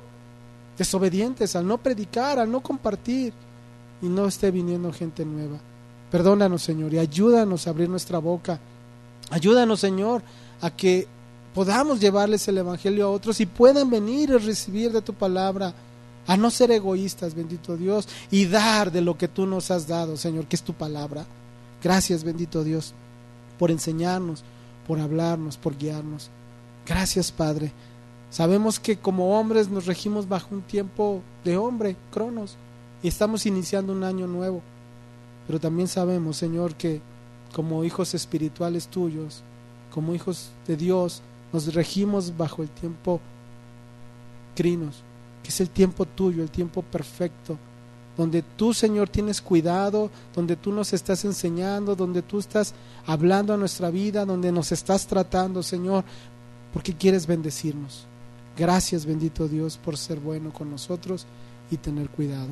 desobedientes 0.76 1.54
al 1.54 1.66
no 1.66 1.78
predicar, 1.78 2.38
al 2.38 2.50
no 2.50 2.60
compartir 2.60 3.32
y 4.00 4.06
no 4.06 4.26
esté 4.26 4.50
viniendo 4.50 4.92
gente 4.92 5.24
nueva. 5.24 5.58
Perdónanos, 6.10 6.62
Señor, 6.62 6.92
y 6.92 6.98
ayúdanos 6.98 7.66
a 7.66 7.70
abrir 7.70 7.88
nuestra 7.88 8.18
boca. 8.18 8.58
Ayúdanos, 9.30 9.80
Señor, 9.80 10.22
a 10.60 10.70
que 10.70 11.06
podamos 11.54 12.00
llevarles 12.00 12.46
el 12.48 12.58
Evangelio 12.58 13.06
a 13.06 13.10
otros 13.10 13.40
y 13.40 13.46
puedan 13.46 13.88
venir 13.88 14.30
y 14.30 14.38
recibir 14.38 14.92
de 14.92 15.02
tu 15.02 15.14
palabra 15.14 15.72
a 16.26 16.36
no 16.36 16.50
ser 16.50 16.70
egoístas, 16.70 17.34
bendito 17.34 17.76
Dios, 17.76 18.08
y 18.30 18.46
dar 18.46 18.92
de 18.92 19.00
lo 19.00 19.18
que 19.18 19.28
tú 19.28 19.46
nos 19.46 19.70
has 19.70 19.86
dado, 19.86 20.16
Señor, 20.16 20.46
que 20.46 20.56
es 20.56 20.62
tu 20.62 20.72
palabra. 20.72 21.26
Gracias, 21.82 22.22
bendito 22.22 22.62
Dios, 22.62 22.94
por 23.58 23.70
enseñarnos, 23.70 24.44
por 24.86 25.00
hablarnos, 25.00 25.56
por 25.56 25.76
guiarnos. 25.76 26.30
Gracias, 26.86 27.32
Padre. 27.32 27.72
Sabemos 28.30 28.80
que 28.80 28.96
como 28.96 29.38
hombres 29.38 29.68
nos 29.68 29.86
regimos 29.86 30.28
bajo 30.28 30.54
un 30.54 30.62
tiempo 30.62 31.22
de 31.44 31.56
hombre, 31.56 31.96
cronos, 32.12 32.56
y 33.02 33.08
estamos 33.08 33.46
iniciando 33.46 33.92
un 33.92 34.04
año 34.04 34.26
nuevo. 34.26 34.62
Pero 35.46 35.60
también 35.60 35.88
sabemos, 35.88 36.36
Señor, 36.36 36.74
que 36.74 37.00
como 37.52 37.84
hijos 37.84 38.14
espirituales 38.14 38.88
tuyos, 38.88 39.42
como 39.92 40.14
hijos 40.14 40.50
de 40.66 40.76
Dios, 40.76 41.20
nos 41.52 41.74
regimos 41.74 42.36
bajo 42.36 42.62
el 42.62 42.70
tiempo 42.70 43.20
crinos, 44.54 45.02
que 45.42 45.50
es 45.50 45.60
el 45.60 45.70
tiempo 45.70 46.04
tuyo, 46.06 46.42
el 46.42 46.50
tiempo 46.50 46.82
perfecto, 46.82 47.58
donde 48.16 48.42
tú, 48.42 48.74
Señor, 48.74 49.08
tienes 49.08 49.40
cuidado, 49.40 50.10
donde 50.34 50.56
tú 50.56 50.72
nos 50.72 50.92
estás 50.92 51.24
enseñando, 51.24 51.96
donde 51.96 52.22
tú 52.22 52.38
estás 52.38 52.74
hablando 53.06 53.54
a 53.54 53.56
nuestra 53.56 53.90
vida, 53.90 54.24
donde 54.24 54.52
nos 54.52 54.70
estás 54.72 55.06
tratando, 55.06 55.62
Señor, 55.62 56.04
porque 56.72 56.94
quieres 56.94 57.26
bendecirnos. 57.26 58.06
Gracias, 58.56 59.06
bendito 59.06 59.48
Dios, 59.48 59.78
por 59.78 59.96
ser 59.96 60.20
bueno 60.20 60.52
con 60.52 60.70
nosotros 60.70 61.26
y 61.70 61.78
tener 61.78 62.10
cuidado. 62.10 62.50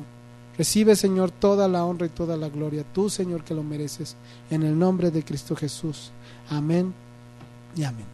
Recibe, 0.57 0.95
Señor, 0.95 1.31
toda 1.31 1.67
la 1.67 1.85
honra 1.85 2.07
y 2.07 2.09
toda 2.09 2.35
la 2.37 2.49
gloria, 2.49 2.83
tú, 2.93 3.09
Señor, 3.09 3.43
que 3.43 3.53
lo 3.53 3.63
mereces, 3.63 4.15
en 4.49 4.63
el 4.63 4.77
nombre 4.77 5.11
de 5.11 5.23
Cristo 5.23 5.55
Jesús. 5.55 6.11
Amén 6.49 6.93
y 7.75 7.83
amén. 7.83 8.11